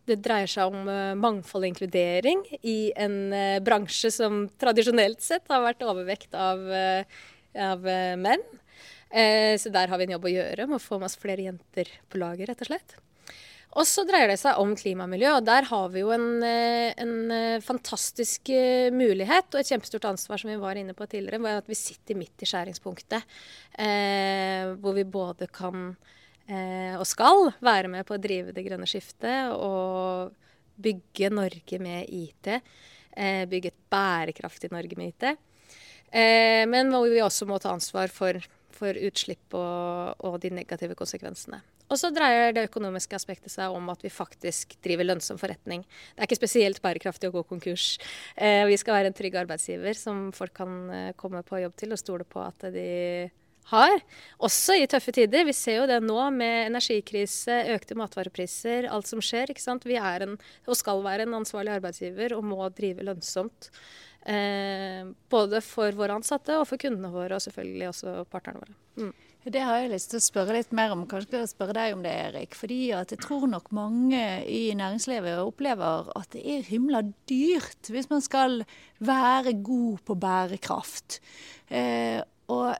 Det 0.08 0.16
dreier 0.24 0.48
seg 0.48 0.72
om 0.72 0.88
uh, 0.88 1.16
mangfold 1.18 1.66
og 1.66 1.72
inkludering 1.72 2.44
i 2.62 2.92
en 2.96 3.18
uh, 3.34 3.58
bransje 3.64 4.10
som 4.14 4.46
tradisjonelt 4.60 5.20
sett 5.24 5.44
har 5.52 5.64
vært 5.66 5.84
overvekt 5.84 6.36
av, 6.38 6.62
uh, 6.64 7.26
av 7.58 7.84
menn. 8.20 8.42
så 9.58 9.70
der 9.72 9.88
har 9.88 9.98
vi 9.98 10.04
en 10.04 10.10
jobb 10.12 10.26
å 10.28 10.30
gjøre 10.30 10.66
med 10.68 10.76
å 10.76 10.84
få 10.84 10.98
med 11.00 11.08
oss 11.08 11.16
flere 11.16 11.46
jenter 11.46 11.88
på 12.12 12.20
laget, 12.20 12.50
rett 12.50 12.60
og 12.60 12.68
slett. 12.68 12.92
Og 13.80 13.86
så 13.88 14.04
dreier 14.06 14.28
det 14.28 14.36
seg 14.40 14.60
om 14.60 14.74
klima 14.76 15.06
og 15.06 15.12
miljø, 15.14 15.30
og 15.38 15.46
der 15.48 15.64
har 15.70 15.88
vi 15.94 16.02
jo 16.02 16.12
en, 16.12 16.44
en 16.44 17.32
fantastisk 17.64 18.52
mulighet 18.92 19.48
og 19.48 19.62
et 19.62 19.72
kjempestort 19.72 20.10
ansvar, 20.12 20.40
som 20.40 20.52
vi 20.52 20.60
var 20.60 20.76
inne 20.76 20.94
på 20.96 21.08
tidligere, 21.08 21.56
at 21.56 21.72
vi 21.72 21.80
sitter 21.80 22.20
midt 22.20 22.44
i 22.44 22.50
skjæringspunktet. 22.52 23.40
hvor 24.84 24.96
vi 25.00 25.08
både 25.08 25.48
kan 25.48 25.88
eh, 25.88 26.18
og 26.48 27.04
skal 27.04 27.50
være 27.60 27.90
med 27.92 28.06
på 28.08 28.14
å 28.16 28.20
drive 28.22 28.54
det 28.56 28.62
grønne 28.64 28.86
skiftet 28.88 29.50
og 29.52 30.32
bygge 30.78 31.30
Norge 31.34 31.80
med 31.82 32.06
IT. 32.08 32.52
Eh, 33.18 33.44
bygge 33.50 33.72
et 33.72 33.80
bærekraftig 33.90 34.70
Norge 34.72 34.98
med 34.98 35.12
IT. 35.12 35.32
Eh, 36.12 36.64
men 36.70 36.92
hvor 36.92 37.08
vi 37.10 37.24
også 37.24 37.48
må 37.48 37.58
ta 37.60 37.72
ansvar 37.74 38.12
for, 38.12 38.38
for 38.74 39.00
utslipp 39.08 39.56
og, 39.58 40.14
og, 40.22 40.38
de 40.42 40.52
negative 40.54 40.96
konsekvensene. 40.98 41.60
Og 41.88 41.96
så 41.96 42.10
dreier 42.12 42.52
det 42.52 42.66
økonomiske 42.68 43.16
aspektet 43.16 43.52
seg 43.52 43.72
om 43.72 43.88
at 43.88 44.02
vi 44.04 44.12
faktisk 44.12 44.76
driver 44.84 45.08
lønnsom 45.08 45.40
forretning. 45.40 45.82
Det 46.12 46.20
er 46.20 46.28
ikke 46.28 46.40
spesielt 46.42 46.82
bærekraftig 46.84 47.30
å 47.30 47.34
gå 47.38 47.42
konkurs. 47.48 47.96
Eh, 48.36 48.62
vi 48.68 48.76
skal 48.80 49.00
være 49.00 49.10
en 49.10 49.18
trygg 49.18 49.38
arbeidsgiver 49.40 49.96
som 49.98 50.28
folk 50.36 50.54
kan 50.60 50.78
eh, 50.92 51.12
komme 51.16 51.42
på 51.48 51.62
jobb 51.64 51.76
til 51.80 51.96
og 51.96 52.00
stole 52.00 52.28
på 52.28 52.44
at 52.44 52.68
de 52.74 52.88
har. 53.72 54.00
Også 54.44 54.76
i 54.78 54.88
tøffe 54.90 55.14
tider. 55.14 55.46
Vi 55.48 55.54
ser 55.56 55.80
jo 55.82 55.86
det 55.90 56.00
nå 56.04 56.18
med 56.34 56.70
energikrise, 56.70 57.60
økte 57.74 57.96
matvarepriser, 57.98 58.88
alt 58.92 59.10
som 59.10 59.22
skjer. 59.24 59.52
ikke 59.52 59.64
sant? 59.64 59.86
Vi 59.88 59.98
er 60.00 60.26
en, 60.26 60.36
og 60.66 60.78
skal 60.78 61.04
være 61.04 61.28
en 61.28 61.38
ansvarlig 61.40 61.76
arbeidsgiver 61.78 62.36
og 62.36 62.44
må 62.48 62.68
drive 62.74 63.06
lønnsomt. 63.06 63.70
Eh, 64.28 65.08
både 65.30 65.62
for 65.64 65.94
våre 65.96 66.18
ansatte 66.18 66.58
og 66.58 66.66
for 66.68 66.80
kundene 66.80 67.12
våre, 67.12 67.38
og 67.38 67.44
selvfølgelig 67.44 67.88
også 67.92 68.14
partnerne 68.32 68.64
våre. 68.64 68.78
Mm. 68.98 69.16
Det 69.48 69.62
har 69.64 69.78
jeg 69.80 69.92
lyst 69.94 70.10
til 70.12 70.18
å 70.18 70.24
spørre 70.26 70.56
litt 70.58 70.72
mer 70.76 70.92
om. 70.92 71.06
Kanskje 71.08 71.38
jeg 71.40 71.48
spørre 71.52 71.76
deg 71.76 71.94
om 71.94 72.02
det, 72.04 72.12
Erik. 72.12 72.56
Fordi 72.58 72.80
at 72.92 73.14
jeg 73.14 73.22
tror 73.22 73.46
nok 73.48 73.70
mange 73.72 74.20
i 74.44 74.74
næringslivet 74.76 75.40
opplever 75.40 76.10
at 76.18 76.34
det 76.34 76.42
er 76.42 76.66
himla 76.68 77.00
dyrt 77.30 77.88
hvis 77.88 78.10
man 78.10 78.24
skal 78.24 78.60
være 79.00 79.54
god 79.64 80.02
på 80.04 80.18
bærekraft. 80.20 81.20
Eh, 81.72 82.20
og 82.52 82.74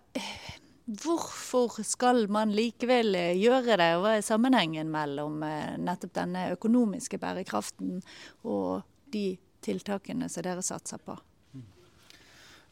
hvorfor 0.89 1.83
skal 1.85 2.27
man 2.33 2.53
likevel 2.55 3.15
eh, 3.19 3.37
gjøre 3.39 3.77
det, 3.77 3.89
og 3.97 4.05
hva 4.05 4.17
er 4.17 4.25
sammenhengen 4.25 4.91
mellom 4.93 5.43
eh, 5.45 5.77
nettopp 5.81 6.15
denne 6.17 6.49
økonomiske 6.55 7.21
bærekraften 7.21 7.99
og 8.49 8.87
de 9.13 9.31
tiltakene 9.65 10.31
som 10.33 10.47
dere 10.47 10.65
satser 10.65 11.03
på? 11.05 11.17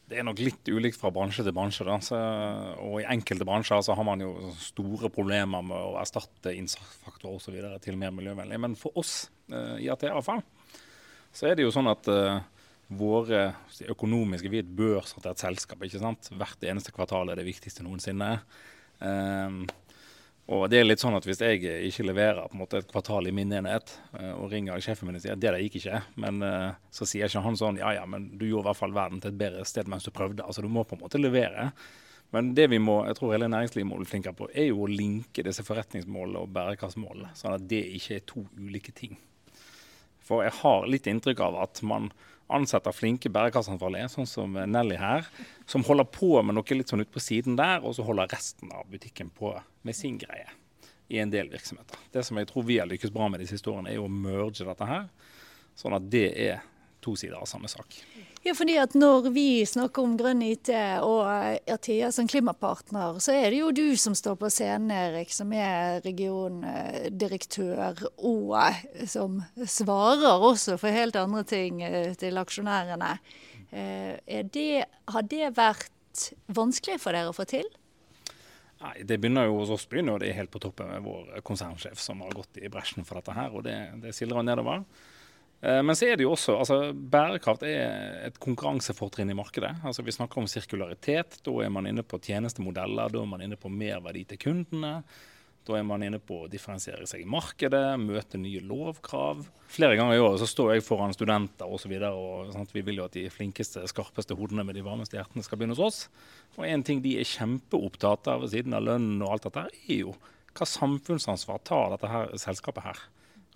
Det 0.07 0.21
er 0.21 0.23
nok 0.23 0.39
litt 0.39 0.69
ulikt 0.71 0.95
fra 0.95 1.11
bransje 1.11 1.43
til 1.43 1.51
bransje. 1.51 1.83
Så, 2.07 2.17
og 2.79 3.01
I 3.01 3.09
enkelte 3.11 3.45
bransjer 3.45 3.81
så 3.83 3.95
har 3.97 4.05
man 4.07 4.21
jo 4.23 4.53
store 4.55 5.11
problemer 5.11 5.65
med 5.67 5.75
å 5.75 5.97
erstatte 5.99 6.53
innsatsfaktorer 6.55 7.35
osv. 7.35 7.57
til 7.83 7.99
mer 7.99 8.13
miljøvennlig. 8.15 8.61
Men 8.63 8.77
for 8.79 8.95
oss 8.95 9.25
i 9.51 9.89
hvert 9.89 10.23
fall, 10.23 10.39
så 11.35 11.49
er 11.49 11.59
det 11.59 11.67
jo 11.67 11.73
sånn 11.75 11.91
at 11.91 12.07
våre 12.87 13.41
økonomiske 13.91 14.49
Vi 14.51 14.61
er 14.61 14.65
et 14.65 14.77
børsnotert 14.77 15.41
selskap. 15.41 15.83
ikke 15.83 15.99
sant? 15.99 16.29
Hvert 16.31 16.63
eneste 16.63 16.93
kvartal 16.95 17.29
er 17.29 17.39
det 17.39 17.47
viktigste 17.47 17.83
noensinne. 17.83 18.37
Um, 18.99 19.65
og 20.47 20.69
det 20.71 20.79
er 20.79 20.87
litt 20.87 21.01
sånn 21.03 21.17
at 21.17 21.25
Hvis 21.27 21.41
jeg 21.43 21.59
ikke 21.59 22.07
leverer 22.07 22.47
på 22.47 22.55
en 22.55 22.61
måte 22.63 22.79
et 22.79 22.89
kvartal 22.89 23.27
i 23.27 23.35
min 23.35 23.51
enhet, 23.51 23.91
uh, 24.15 24.39
og 24.39 24.51
ringer 24.53 24.79
sjefen 24.79 25.09
min 25.09 25.19
og 25.19 25.25
sier 25.25 25.35
at 25.35 25.43
det 25.43 25.51
der 25.51 25.61
gikk 25.65 25.81
ikke, 25.81 26.01
men 26.23 26.41
uh, 26.41 26.73
så 26.89 27.05
sier 27.05 27.27
ikke 27.27 27.43
han 27.43 27.59
sånn 27.59 27.81
ja 27.81 27.91
ja, 27.99 28.05
men 28.07 28.31
du 28.39 28.47
gjorde 28.47 28.69
i 28.69 28.69
hvert 28.71 28.81
fall 28.81 28.95
verden 28.95 29.21
til 29.21 29.33
et 29.33 29.41
bedre 29.43 29.67
sted 29.67 29.91
mens 29.91 30.07
du 30.07 30.13
prøvde. 30.15 30.45
Altså 30.45 30.63
Du 30.63 30.71
må 30.71 30.87
på 30.87 30.95
en 30.95 31.03
måte 31.03 31.21
levere. 31.21 31.71
Men 32.35 32.51
det 32.55 32.65
vi 32.67 32.79
må, 32.79 33.05
jeg 33.07 33.15
tror 33.15 33.31
hele 33.31 33.47
næringslivet 33.47 33.87
må 33.87 33.99
bli 34.01 34.07
flinkere 34.07 34.35
på, 34.35 34.49
er 34.51 34.67
jo 34.67 34.81
å 34.83 34.89
linke 34.91 35.45
disse 35.47 35.63
forretningsmålene 35.63 36.41
og 36.43 36.51
bærekraftsmålene, 36.55 37.31
sånn 37.39 37.55
at 37.55 37.69
det 37.71 37.85
ikke 37.95 38.17
er 38.17 38.25
to 38.27 38.43
ulike 38.59 38.91
ting. 38.95 39.15
For 40.27 40.43
jeg 40.43 40.57
har 40.59 40.89
litt 40.91 41.07
inntrykk 41.07 41.39
av 41.45 41.55
at 41.63 41.79
man 41.87 42.09
ansetter 42.53 42.95
flinke 42.95 43.31
bærekraftsansvarlige, 43.33 44.07
sånn 44.13 44.29
som 44.29 44.53
Nelly 44.55 44.97
her, 44.99 45.27
som 45.67 45.83
holder 45.87 46.07
på 46.11 46.37
med 46.45 46.55
noe 46.55 46.77
litt 46.77 46.91
sånn 46.91 47.03
ut 47.03 47.11
på 47.11 47.23
siden 47.23 47.57
der, 47.59 47.83
og 47.83 47.97
så 47.97 48.05
holder 48.07 48.31
resten 48.31 48.71
av 48.75 48.87
butikken 48.91 49.31
på 49.35 49.51
med 49.87 49.97
sin 49.97 50.19
greie 50.21 50.47
i 51.11 51.19
en 51.23 51.31
del 51.31 51.51
virksomheter. 51.51 51.99
Det 52.11 52.23
som 52.27 52.39
jeg 52.39 52.49
tror 52.49 52.65
vi 52.67 52.79
har 52.79 52.87
lykkes 52.89 53.13
bra 53.15 53.27
med 53.31 53.43
de 53.43 53.49
siste 53.49 53.71
årene, 53.71 53.93
er 53.93 54.03
å 54.03 54.11
merge 54.11 54.67
dette 54.67 54.87
her, 54.87 55.07
sånn 55.77 55.95
at 55.95 56.07
det 56.11 56.27
er 56.47 56.63
to 57.03 57.15
sider 57.19 57.37
av 57.39 57.47
samme 57.47 57.69
sak. 57.71 57.99
Ja, 58.47 58.53
fordi 58.55 58.77
at 58.79 58.93
Når 58.95 59.25
vi 59.35 59.65
snakker 59.67 60.05
om 60.07 60.13
grønn 60.15 60.39
IT 60.45 60.69
og 61.03 61.27
Athea 61.67 62.13
som 62.15 62.29
klimapartner, 62.31 63.19
så 63.19 63.35
er 63.35 63.51
det 63.51 63.59
jo 63.59 63.73
du 63.75 63.99
som 63.99 64.15
står 64.15 64.37
på 64.39 64.47
scenen, 64.53 64.87
Erik, 64.93 65.33
som 65.35 65.51
er 65.51 65.99
regiondirektør, 66.05 68.05
og 68.23 68.55
som 69.03 69.43
svarer 69.67 70.39
også 70.47 70.77
for 70.79 70.87
helt 70.95 71.19
andre 71.19 71.43
ting 71.43 71.83
eh, 71.83 72.15
til 72.15 72.39
aksjonærene. 72.39 73.19
Eh, 73.67 74.15
det, 74.47 74.87
har 75.11 75.27
det 75.27 75.51
vært 75.57 76.31
vanskelig 76.47 77.01
for 77.03 77.11
dere 77.11 77.27
å 77.33 77.35
få 77.35 77.43
til? 77.51 77.67
Nei, 78.79 79.03
det 79.03 79.19
begynner 79.19 79.43
jo 79.49 79.59
hos 79.59 79.75
oss 79.75 79.83
begynner 79.91 80.23
det 80.23 80.31
er 80.31 80.39
helt 80.39 80.55
på 80.55 80.63
toppen 80.63 80.87
med 80.93 81.03
vår 81.03 81.43
konsernsjef, 81.43 81.99
som 81.99 82.23
har 82.23 82.31
gått 82.37 82.55
i 82.63 82.71
bresjen 82.71 83.03
for 83.03 83.19
dette 83.19 83.35
her. 83.35 83.51
og 83.51 83.67
Det, 83.67 83.75
det 84.07 84.15
sildrer 84.15 84.39
nedover. 84.47 84.87
Eh, 85.61 85.79
men 85.83 85.95
så 85.97 86.11
er 86.11 86.17
det 86.17 86.27
jo 86.27 86.33
også, 86.35 86.57
altså 86.61 86.91
bærekraft 86.93 87.63
er 87.65 88.27
et 88.27 88.37
konkurransefortrinn 88.41 89.31
i 89.33 89.37
markedet. 89.37 89.73
Altså 89.83 90.05
Vi 90.05 90.13
snakker 90.13 90.41
om 90.41 90.49
sirkularitet. 90.49 91.39
Da 91.45 91.55
er 91.63 91.73
man 91.73 91.89
inne 91.89 92.05
på 92.05 92.21
tjenestemodeller, 92.21 93.09
da 93.13 93.23
er 93.23 93.33
man 93.33 93.41
inne 93.45 93.57
på 93.59 93.71
merverdi 93.73 94.27
til 94.29 94.41
kundene. 94.45 95.01
Da 95.67 95.75
er 95.75 95.83
man 95.83 96.03
inne 96.05 96.19
på 96.23 96.45
å 96.45 96.47
differensiere 96.47 97.03
seg 97.09 97.25
i 97.25 97.27
markedet, 97.27 97.97
møte 97.99 98.39
nye 98.39 98.61
lovkrav. 98.63 99.41
Flere 99.67 99.97
ganger 99.99 100.15
i 100.15 100.21
året 100.23 100.39
så 100.39 100.47
står 100.47 100.77
jeg 100.77 100.85
foran 100.85 101.11
studenter 101.11 101.67
osv. 101.67 101.91
Vi 102.71 102.83
vil 102.87 103.01
jo 103.01 103.07
at 103.09 103.17
de 103.17 103.25
flinkeste, 103.33 103.83
skarpeste 103.91 104.37
hodene 104.39 104.63
med 104.63 104.79
de 104.79 104.85
varmeste 104.85 105.19
hjertene 105.19 105.43
skal 105.43 105.59
begynne 105.59 105.75
hos 105.75 105.83
oss. 105.83 105.99
Og 106.55 106.63
en 106.69 106.85
ting 106.87 107.03
de 107.03 107.17
er 107.19 107.27
kjempeopptatt 107.27 108.31
av 108.31 108.45
ved 108.45 108.53
siden 108.55 108.77
av 108.77 108.87
lønnen 108.87 109.19
og 109.25 109.33
alt 109.33 109.49
dette, 109.49 109.65
er 109.89 110.05
jo 110.05 110.15
hva 110.55 110.69
samfunnsansvar 110.71 111.59
tar 111.67 111.91
dette 111.97 112.13
her 112.15 112.31
selskapet 112.39 112.87
her. 112.87 113.03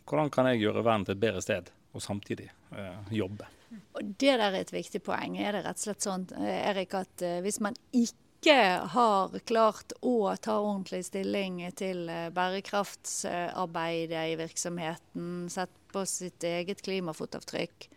Hvordan 0.04 0.34
kan 0.34 0.52
jeg 0.52 0.66
gjøre 0.66 0.84
verden 0.84 1.08
til 1.08 1.16
et 1.16 1.24
bedre 1.24 1.46
sted? 1.46 1.72
Og 1.92 2.04
samtidig 2.04 2.50
eh, 2.76 3.14
jobbe. 3.16 3.48
Og 3.96 4.04
Det 4.04 4.34
der 4.40 4.50
er 4.50 4.60
et 4.62 4.74
viktig 4.74 5.02
poeng. 5.04 5.38
Er 5.40 5.56
det 5.56 5.64
rett 5.66 5.80
og 5.80 5.86
slett 5.86 6.08
sånn 6.08 6.28
Erik, 6.40 6.96
at 6.98 7.24
eh, 7.26 7.40
hvis 7.44 7.62
man 7.64 7.78
ikke 7.96 8.58
har 8.96 9.36
klart 9.48 9.94
å 10.02 10.34
ta 10.42 10.58
ordentlig 10.60 11.04
stilling 11.08 11.62
til 11.78 12.08
eh, 12.10 12.30
bærekraftsarbeidet 12.36 14.24
i 14.34 14.38
virksomheten, 14.40 15.50
sett 15.52 15.76
på 15.92 16.06
sitt 16.08 16.44
eget 16.48 16.84
klimafotavtrykk, 16.86 17.90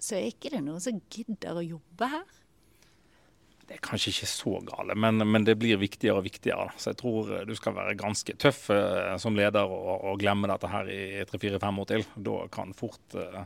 så 0.00 0.18
er 0.18 0.32
ikke 0.32 0.52
det 0.56 0.64
noen 0.64 0.82
som 0.82 1.00
gidder 1.12 1.60
å 1.60 1.68
jobbe 1.76 2.10
her? 2.16 2.40
Det 3.64 3.78
er 3.78 3.84
kanskje 3.84 4.10
ikke 4.12 4.28
så 4.28 4.58
gale, 4.66 4.94
men, 4.98 5.22
men, 5.24 5.44
det 5.46 5.54
blir 5.56 5.78
viktigere 5.80 6.20
og 6.20 6.26
viktigere. 6.26 6.66
Så 6.76 6.92
jeg 6.92 6.98
tror 7.00 7.30
du 7.48 7.54
skal 7.56 7.76
være 7.78 7.96
ganske 7.96 8.34
tøff 8.40 8.66
eh, 8.74 9.14
som 9.20 9.36
leder 9.38 9.64
og, 9.64 10.04
og, 10.10 10.18
glemme 10.20 10.50
dette 10.50 10.68
her 10.68 10.90
i 10.92 11.24
tre-fire-fem 11.30 11.80
år 11.80 11.88
til. 11.88 12.04
Da 12.28 12.42
kan 12.52 12.74
fort 12.76 13.16
eh, 13.16 13.38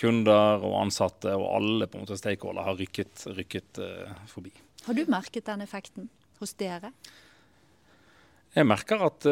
kunder 0.00 0.66
og 0.66 0.80
ansatte 0.80 1.34
og 1.38 1.46
alle 1.60 1.86
på 1.86 1.98
en 1.98 2.06
måte 2.06 2.18
stakeholder 2.18 2.66
ha 2.66 2.74
rykket, 2.74 3.28
rykket 3.38 3.80
eh, 3.84 4.16
forbi. 4.32 4.50
Har 4.88 4.98
du 4.98 5.04
merket 5.10 5.46
den 5.46 5.62
effekten 5.62 6.10
hos 6.40 6.56
dere? 6.58 6.90
Jeg 8.56 8.66
merker 8.66 9.02
at 9.04 9.26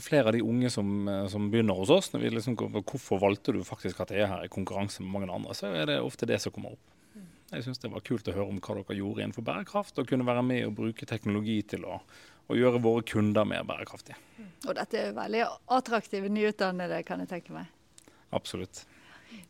flere 0.00 0.30
av 0.30 0.32
de 0.32 0.40
unge 0.40 0.70
som, 0.72 0.88
som, 1.28 1.50
begynner 1.52 1.76
hos 1.76 1.90
oss, 1.92 2.08
når 2.14 2.22
vi 2.22 2.30
liksom 2.32 2.54
går 2.56 2.70
hvorfor 2.80 3.20
valgte 3.20 3.52
du 3.52 3.58
faktisk 3.66 4.00
at 4.00 4.14
jeg 4.14 4.24
er 4.24 4.30
her 4.30 4.46
i 4.46 4.52
konkurranse 4.52 5.04
med 5.04 5.12
mange 5.12 5.28
andre, 5.28 5.52
så 5.58 5.68
er 5.68 5.90
det 5.90 5.98
ofte 6.00 6.24
det 6.30 6.38
som 6.40 6.54
kommer 6.54 6.78
opp. 6.78 6.93
Jeg 7.54 7.66
syns 7.66 7.82
det 7.82 7.92
var 7.92 8.04
kult 8.06 8.28
å 8.28 8.34
høre 8.34 8.50
om 8.50 8.58
hva 8.58 8.78
dere 8.80 8.98
gjorde 8.98 9.22
innenfor 9.22 9.46
bærekraft, 9.46 9.98
og 9.98 10.08
kunne 10.10 10.26
være 10.26 10.42
med 10.46 10.66
og 10.68 10.74
bruke 10.80 11.06
teknologi 11.08 11.60
til 11.74 11.86
å, 11.86 12.00
å 12.50 12.58
gjøre 12.58 12.82
våre 12.82 13.04
kunder 13.06 13.46
mer 13.48 13.66
bærekraftige. 13.68 14.18
Og 14.66 14.74
dette 14.78 15.00
er 15.00 15.16
veldig 15.16 15.46
attraktive 15.76 16.32
nyutdannede, 16.32 17.02
kan 17.06 17.22
jeg 17.22 17.30
tenke 17.30 17.54
meg. 17.54 17.70
Absolutt. 18.34 18.84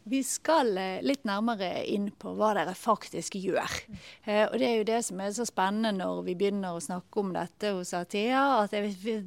Vi 0.04 0.20
skal 0.24 0.76
eh, 0.78 1.02
litt 1.04 1.24
nærmere 1.28 1.84
inn 1.90 2.10
på 2.20 2.34
hva 2.38 2.52
dere 2.56 2.74
faktisk 2.76 3.36
gjør. 3.40 3.80
Eh, 4.24 4.44
og 4.46 4.56
Det 4.60 4.68
er 4.68 4.78
jo 4.78 4.88
det 4.88 5.00
som 5.06 5.20
er 5.20 5.32
så 5.36 5.46
spennende 5.48 5.92
når 5.98 6.22
vi 6.28 6.36
begynner 6.40 6.76
å 6.76 6.82
snakke 6.84 7.20
om 7.20 7.32
dette 7.34 7.74
hos 7.76 7.94
Athea, 7.96 8.44
at 8.62 8.72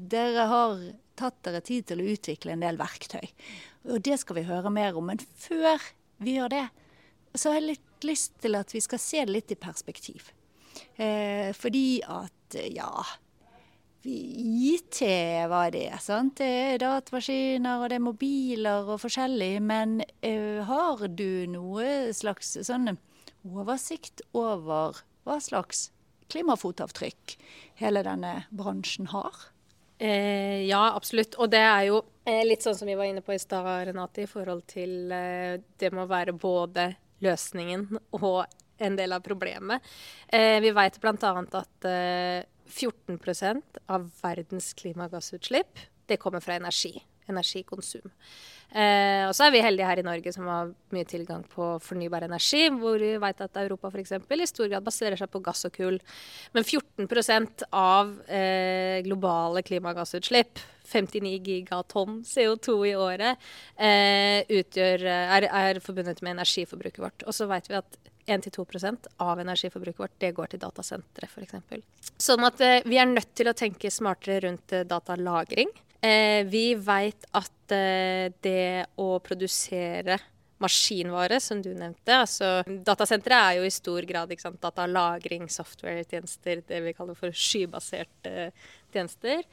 dere 0.09 0.47
har 0.49 0.81
tatt 1.17 1.39
dere 1.45 1.61
tid 1.65 1.87
til 1.89 2.01
å 2.01 2.09
utvikle 2.13 2.53
en 2.53 2.65
del 2.65 2.79
verktøy. 2.79 3.25
Og 3.93 4.01
Det 4.05 4.19
skal 4.21 4.39
vi 4.39 4.47
høre 4.49 4.73
mer 4.73 4.97
om. 4.97 5.09
Men 5.09 5.21
før 5.21 5.81
vi 6.21 6.37
gjør 6.37 6.53
det, 6.53 6.65
så 7.39 7.51
har 7.51 7.61
jeg 7.61 7.69
litt 7.73 8.07
lyst 8.07 8.35
til 8.43 8.57
at 8.59 8.73
vi 8.73 8.81
skal 8.83 9.01
se 9.01 9.23
det 9.25 9.33
litt 9.33 9.53
i 9.53 9.59
perspektiv. 9.59 10.31
Eh, 10.95 11.53
fordi 11.57 12.01
at, 12.03 12.57
ja 12.69 12.91
IT, 14.07 15.01
hva 15.49 15.65
er 15.67 15.73
det? 15.73 15.87
sant? 15.99 16.37
Det 16.39 16.47
er 16.47 16.79
datamaskiner 16.79 17.81
og 17.81 17.89
det 17.91 17.97
er 17.97 18.05
mobiler 18.05 18.87
og 18.93 19.01
forskjellig. 19.03 19.57
Men 19.63 19.99
eh, 20.21 20.63
har 20.63 21.03
du 21.09 21.47
noe 21.51 22.13
slags 22.15 22.55
sånn 22.67 22.93
oversikt 23.47 24.23
over 24.37 25.01
hva 25.27 25.37
slags 25.43 25.89
klimafotavtrykk 26.31 27.35
hele 27.81 28.03
denne 28.07 28.33
bransjen 28.55 29.11
har? 29.11 29.49
Eh, 29.97 30.63
ja, 30.69 30.93
absolutt. 30.93 31.35
Og 31.41 31.49
det 31.51 31.63
er 31.63 31.87
jo 31.89 32.01
eh, 32.23 32.45
litt 32.47 32.63
sånn 32.63 32.77
som 32.77 32.87
vi 32.87 32.95
var 32.95 33.09
inne 33.09 33.25
på 33.25 33.35
i 33.35 33.41
stad, 33.41 33.67
Renate, 33.89 34.23
i 34.23 34.29
forhold 34.29 34.63
til 34.69 35.11
eh, 35.11 35.57
det 35.79 35.91
må 35.95 36.05
være 36.07 36.37
både 36.37 36.91
løsningen 37.23 37.89
og 38.17 38.45
en 38.77 38.97
del 38.97 39.15
av 39.15 39.23
problemet. 39.25 39.83
Eh, 40.27 40.59
vi 40.61 40.71
vet 40.75 40.99
bl.a. 41.01 41.33
at 41.61 41.89
eh, 41.89 42.45
14% 42.67 43.81
av 43.87 44.09
verdens 44.21 44.73
klimagassutslipp 44.77 45.87
det 46.07 46.19
kommer 46.21 46.43
fra 46.43 46.57
energi. 46.59 46.93
Energikonsum. 47.27 48.05
Eh, 48.71 49.23
og 49.27 49.33
så 49.35 49.47
er 49.47 49.53
vi 49.55 49.63
heldige 49.63 49.87
her 49.87 49.99
i 49.99 50.05
Norge 50.05 50.31
som 50.35 50.47
har 50.47 50.71
mye 50.95 51.07
tilgang 51.07 51.43
på 51.51 51.73
fornybar 51.83 52.25
energi, 52.27 52.65
hvor 52.71 52.99
vi 52.99 53.13
vet 53.19 53.43
at 53.43 53.59
Europa 53.63 53.91
f.eks. 53.91 54.13
i 54.15 54.47
stor 54.47 54.71
grad 54.71 54.85
baserer 54.85 55.19
seg 55.19 55.31
på 55.31 55.41
gass 55.43 55.67
og 55.67 55.75
kull. 55.75 55.99
Men 56.55 56.67
14% 56.67 57.67
av 57.71 58.13
eh, 58.31 59.03
globale 59.07 59.63
klimagassutslipp 59.67 60.63
59 60.87 61.37
gigatonn 61.45 62.21
CO2 62.27 62.77
i 62.89 62.93
året 62.97 63.49
eh, 63.75 64.43
utgjør, 64.59 65.07
er, 65.07 65.47
er, 65.47 65.81
forbundet 65.83 66.21
med 66.23 66.37
energiforbruket 66.37 67.03
vårt. 67.03 67.25
Og 67.27 67.35
så 67.35 67.49
vet 67.49 67.67
vi 67.69 67.79
at 67.79 67.99
1-2% 68.27 69.07
av 69.23 69.39
energiforbruket 69.39 69.99
vårt 69.99 70.15
det 70.19 70.31
går 70.35 70.51
til 70.51 70.61
datasentre 70.63 71.29
f.eks. 71.29 71.59
Sånn 72.19 72.47
at 72.47 72.63
eh, 72.63 72.79
vi 72.87 72.99
er 72.99 73.09
nødt 73.09 73.33
til 73.37 73.49
å 73.51 73.55
tenke 73.57 73.91
smartere 73.93 74.47
rundt 74.47 74.75
eh, 74.75 74.87
datalagring. 74.87 75.71
Eh, 76.03 76.43
vi 76.47 76.71
vet 76.75 77.29
at 77.37 77.75
eh, 77.75 78.33
det 78.43 78.87
å 79.01 79.13
produsere 79.23 80.19
maskinvare, 80.61 81.39
som 81.41 81.61
du 81.61 81.69
nevnte. 81.77 82.15
Altså, 82.17 82.63
datasentre 82.65 83.37
er 83.37 83.59
jo 83.59 83.67
i 83.67 83.73
stor 83.73 84.07
grad 84.09 84.33
sant, 84.41 84.59
datalagring, 84.63 85.45
software-tjenester, 85.53 86.63
det 86.67 86.81
vi 86.85 86.95
kaller 86.97 87.17
for 87.17 87.35
skybaserte 87.45 88.49
tjenester 88.93 89.45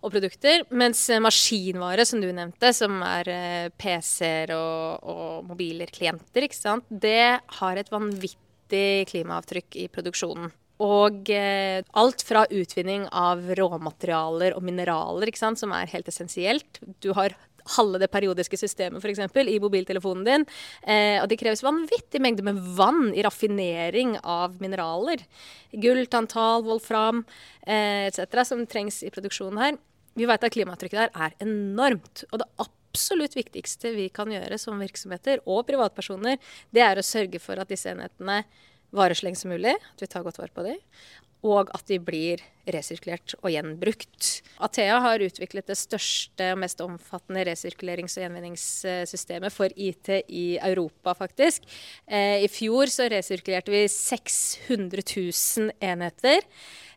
og 0.00 0.14
produkter. 0.14 0.64
Mens 0.70 1.02
maskinvare, 1.22 2.06
som 2.08 2.22
du 2.22 2.30
nevnte, 2.32 2.72
som 2.76 3.00
er 3.06 3.32
eh, 3.32 3.66
PC-er 3.80 4.54
og, 4.56 5.04
og, 5.04 5.34
mobiler, 5.50 5.92
klienter, 5.92 6.46
ikke 6.46 6.58
sant? 6.58 6.88
det 6.88 7.40
har 7.60 7.80
et 7.80 7.92
vanvittig 7.92 9.06
klimaavtrykk 9.10 9.80
i 9.82 9.86
produksjonen. 9.92 10.50
Og 10.80 11.28
eh, 11.34 11.82
alt 12.00 12.24
fra 12.24 12.46
utvinning 12.48 13.04
av 13.12 13.42
råmaterialer 13.58 14.56
og 14.56 14.64
mineraler, 14.64 15.28
ikke 15.28 15.42
sant, 15.42 15.60
som 15.60 15.74
er 15.76 15.90
helt 15.92 16.08
essensielt. 16.08 16.80
Du 17.04 17.12
har 17.18 17.36
halve 17.76 18.00
det 18.00 18.08
periodiske 18.12 18.58
systemet 18.58 19.04
f.eks. 19.04 19.20
i 19.44 19.58
mobiltelefonen 19.62 20.24
din. 20.26 20.46
Eh, 20.82 21.18
og 21.20 21.28
det 21.30 21.38
kreves 21.40 21.64
vanvittig 21.64 22.22
mengde 22.22 22.44
med 22.46 22.60
vann 22.78 23.10
i 23.12 23.24
raffinering 23.26 24.16
av 24.22 24.56
mineraler. 24.62 25.22
Gull, 25.72 26.06
tantal, 26.10 26.64
wolfram 26.66 27.24
eh, 27.66 28.08
etc. 28.08 28.42
som 28.48 28.66
trengs 28.66 29.02
i 29.04 29.12
produksjonen 29.12 29.60
her. 29.60 29.78
Vi 30.18 30.26
vet 30.28 30.44
at 30.44 30.54
klimaavtrykket 30.54 30.98
der 31.00 31.26
er 31.26 31.36
enormt. 31.44 32.24
Og 32.30 32.42
det 32.42 32.48
absolutt 32.62 33.36
viktigste 33.38 33.94
vi 33.94 34.08
kan 34.14 34.32
gjøre 34.32 34.58
som 34.58 34.80
virksomheter 34.82 35.44
og 35.46 35.62
privatpersoner, 35.68 36.40
det 36.74 36.82
er 36.84 36.98
å 36.98 37.06
sørge 37.06 37.42
for 37.42 37.60
at 37.60 37.70
disse 37.70 37.92
enhetene 37.92 38.42
varer 38.96 39.14
så 39.14 39.28
lenge 39.28 39.38
som 39.38 39.52
mulig, 39.52 39.76
at 39.76 40.02
vi 40.02 40.08
tar 40.10 40.24
godt 40.26 40.40
vare 40.40 40.54
på 40.54 40.66
dem 40.66 40.78
og 41.46 41.70
at 41.76 41.86
de 41.88 41.96
blir 42.02 42.42
resirkulert 42.70 43.34
og 43.40 43.48
gjenbrukt. 43.52 44.28
Athea 44.62 44.98
har 45.02 45.22
utviklet 45.24 45.70
det 45.70 45.78
største 45.80 46.50
og 46.52 46.60
mest 46.62 46.82
omfattende 46.84 47.44
resirkulerings- 47.48 48.18
og 48.18 48.26
gjenvinningssystemet 48.26 49.54
for 49.54 49.72
IT 49.74 50.12
i 50.28 50.58
Europa, 50.58 51.14
faktisk. 51.16 51.64
Eh, 52.06 52.44
I 52.44 52.50
fjor 52.52 52.92
så 52.92 53.08
resirkulerte 53.10 53.72
vi 53.72 53.86
600 53.88 55.02
000 55.08 55.72
enheter 55.80 56.44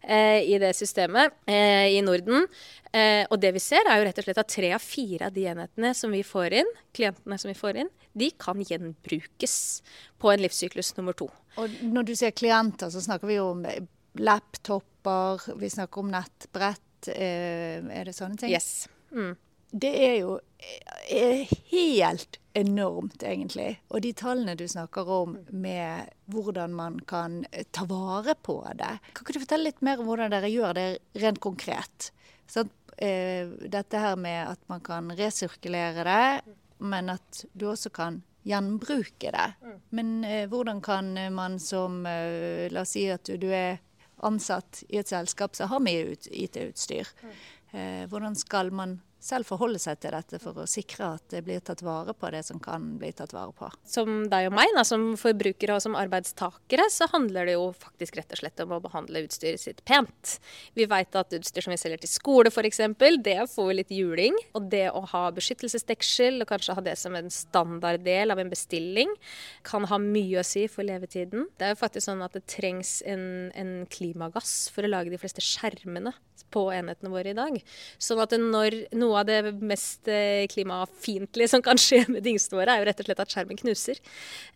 eh, 0.04 0.44
i 0.52 0.60
det 0.62 0.74
systemet 0.78 1.34
eh, 1.48 1.96
i 1.96 2.02
Norden. 2.04 2.48
og 2.94 3.40
det 3.42 3.50
vi 3.56 3.60
ser, 3.64 3.88
er 3.90 3.98
jo 3.98 4.06
rett 4.06 4.20
og 4.22 4.26
slett 4.28 4.38
at 4.38 4.52
tre 4.54 4.68
av 4.76 4.84
fire 4.84 5.26
av 5.26 5.34
de 5.34 5.48
enhetene 5.50 5.96
som 5.98 6.12
vi 6.14 6.22
får 6.22 6.54
inn, 6.60 6.68
klientene 6.94 7.40
som 7.42 7.50
vi 7.50 7.58
får 7.58 7.80
inn, 7.82 7.90
de 8.14 8.28
kan 8.38 8.60
gjenbrukes 8.62 9.56
på 10.22 10.30
en 10.30 10.44
livssyklus 10.44 10.94
nummer 11.00 11.18
to. 11.18 11.26
Og 11.58 11.74
når 11.82 12.06
du 12.06 12.14
sier 12.14 12.36
klienter, 12.38 12.92
så 12.94 13.02
snakker 13.02 13.32
vi 13.32 13.40
jo 13.40 13.48
om 13.56 13.66
laptoper, 14.14 15.60
vi 15.60 15.70
snakker 15.70 16.04
om 16.04 16.12
nettbrett. 16.14 17.08
Eh, 17.08 17.82
er 17.82 18.06
det 18.06 18.16
sånne 18.16 18.40
ting? 18.40 18.54
Yes. 18.54 18.88
Mm. 19.12 19.36
Det 19.74 19.90
er 20.06 20.18
jo 20.22 20.38
er 21.10 21.48
helt 21.72 22.38
enormt, 22.54 23.24
egentlig. 23.24 23.80
Og 23.90 24.04
de 24.06 24.12
tallene 24.14 24.56
du 24.56 24.68
snakker 24.70 25.10
om 25.10 25.38
med 25.50 26.12
hvordan 26.32 26.76
man 26.78 27.00
kan 27.10 27.42
ta 27.74 27.86
vare 27.90 28.36
på 28.36 28.60
det. 28.78 28.92
Kan 29.14 29.26
ikke 29.26 29.36
du 29.36 29.42
fortelle 29.44 29.72
litt 29.72 29.82
mer 29.86 30.02
om 30.02 30.10
hvordan 30.10 30.34
dere 30.34 30.52
gjør 30.52 30.78
det 30.78 30.88
rent 31.24 31.42
konkret? 31.44 32.12
Sånn, 32.50 32.70
eh, 32.98 33.50
dette 33.66 34.04
her 34.04 34.16
med 34.16 34.54
at 34.54 34.62
man 34.70 34.84
kan 34.86 35.10
resirkulere 35.18 36.06
det, 36.06 36.54
men 36.84 37.10
at 37.10 37.46
du 37.54 37.68
også 37.72 37.90
kan 37.94 38.22
gjenbruke 38.44 39.32
det. 39.34 39.50
Men 39.96 40.24
eh, 40.28 40.46
hvordan 40.52 40.82
kan 40.84 41.16
man 41.34 41.58
som 41.60 42.06
eh, 42.06 42.70
La 42.72 42.84
oss 42.84 42.94
si 42.96 43.08
at 43.10 43.26
du, 43.26 43.38
du 43.40 43.50
er 43.50 43.80
ansatt 44.26 44.84
i 44.90 45.00
et 45.02 45.10
selskap 45.10 45.58
som 45.58 45.72
har 45.72 45.84
mye 45.84 46.16
IT-utstyr. 46.32 47.10
Eh, 47.74 48.04
hvordan 48.10 48.38
skal 48.38 48.72
man 48.76 49.00
selv 49.24 49.48
forholde 49.48 49.80
seg 49.80 50.00
til 50.04 50.14
dette 50.16 50.40
for 50.44 50.58
å 50.60 50.68
sikre 50.70 51.14
at 51.16 51.26
det 51.32 51.44
blir 51.46 51.62
tatt 51.64 51.84
vare 51.86 52.14
på 52.18 52.30
det 52.34 52.42
som 52.48 52.60
kan 52.64 52.94
bli 53.00 53.12
tatt 53.16 53.34
vare 53.36 53.54
på. 53.56 53.70
Som 53.88 54.26
deg 54.32 54.50
og 54.50 54.56
meg, 54.58 54.74
da, 54.76 54.84
som 54.88 55.14
forbrukere 55.20 55.78
og 55.78 55.84
som 55.86 55.96
arbeidstakere, 56.00 56.90
så 56.92 57.08
handler 57.14 57.48
det 57.48 57.56
jo 57.56 57.70
faktisk 57.78 58.20
rett 58.20 58.36
og 58.36 58.42
slett 58.42 58.64
om 58.66 58.76
å 58.76 58.82
behandle 58.84 59.24
utstyret 59.24 59.64
sitt 59.64 59.80
pent. 59.88 60.38
Vi 60.76 60.88
vet 60.90 61.16
at 61.20 61.36
utstyr 61.38 61.66
som 61.66 61.74
vi 61.74 61.80
selger 61.80 62.04
til 62.04 62.12
skole 62.12 62.52
f.eks., 62.52 62.82
det 63.24 63.38
får 63.52 63.70
vi 63.70 63.78
litt 63.78 63.94
juling. 63.94 64.38
Og 64.58 64.68
det 64.72 64.86
å 64.92 65.04
ha 65.14 65.24
beskyttelsesdeksel 65.36 66.44
og 66.44 66.50
kanskje 66.50 66.76
ha 66.78 66.84
det 66.84 66.98
som 67.00 67.16
en 67.16 67.32
standarddel 67.32 68.34
av 68.34 68.42
en 68.42 68.52
bestilling, 68.52 69.12
kan 69.64 69.88
ha 69.90 70.00
mye 70.02 70.42
å 70.42 70.48
si 70.48 70.66
for 70.72 70.86
levetiden. 70.88 71.48
Det 71.58 71.70
er 71.70 71.76
jo 71.76 71.82
faktisk 71.82 72.10
sånn 72.10 72.24
at 72.26 72.36
det 72.36 72.46
trengs 72.52 73.00
en, 73.08 73.26
en 73.56 73.74
klimagass 73.94 74.68
for 74.74 74.84
å 74.84 74.92
lage 74.92 75.14
de 75.14 75.22
fleste 75.22 75.44
skjermene 75.44 76.14
på 76.54 76.68
enhetene 76.74 77.12
våre 77.14 77.34
i 77.34 77.38
dag. 77.38 77.58
Sånn 78.02 78.22
at 78.24 78.36
når 78.38 78.78
noe 78.98 79.13
av 79.20 79.28
det 79.30 79.54
mest 79.64 80.10
eh, 80.12 80.46
klimafiendtlige 80.52 81.52
som 81.52 81.64
kan 81.66 81.80
skje 81.80 82.04
med 82.10 82.24
dingsene 82.26 82.66
er 82.66 82.82
jo 82.82 82.88
rett 82.90 83.02
og 83.04 83.08
slett 83.08 83.24
at 83.24 83.34
skjermen 83.34 83.60
knuser. 83.60 84.02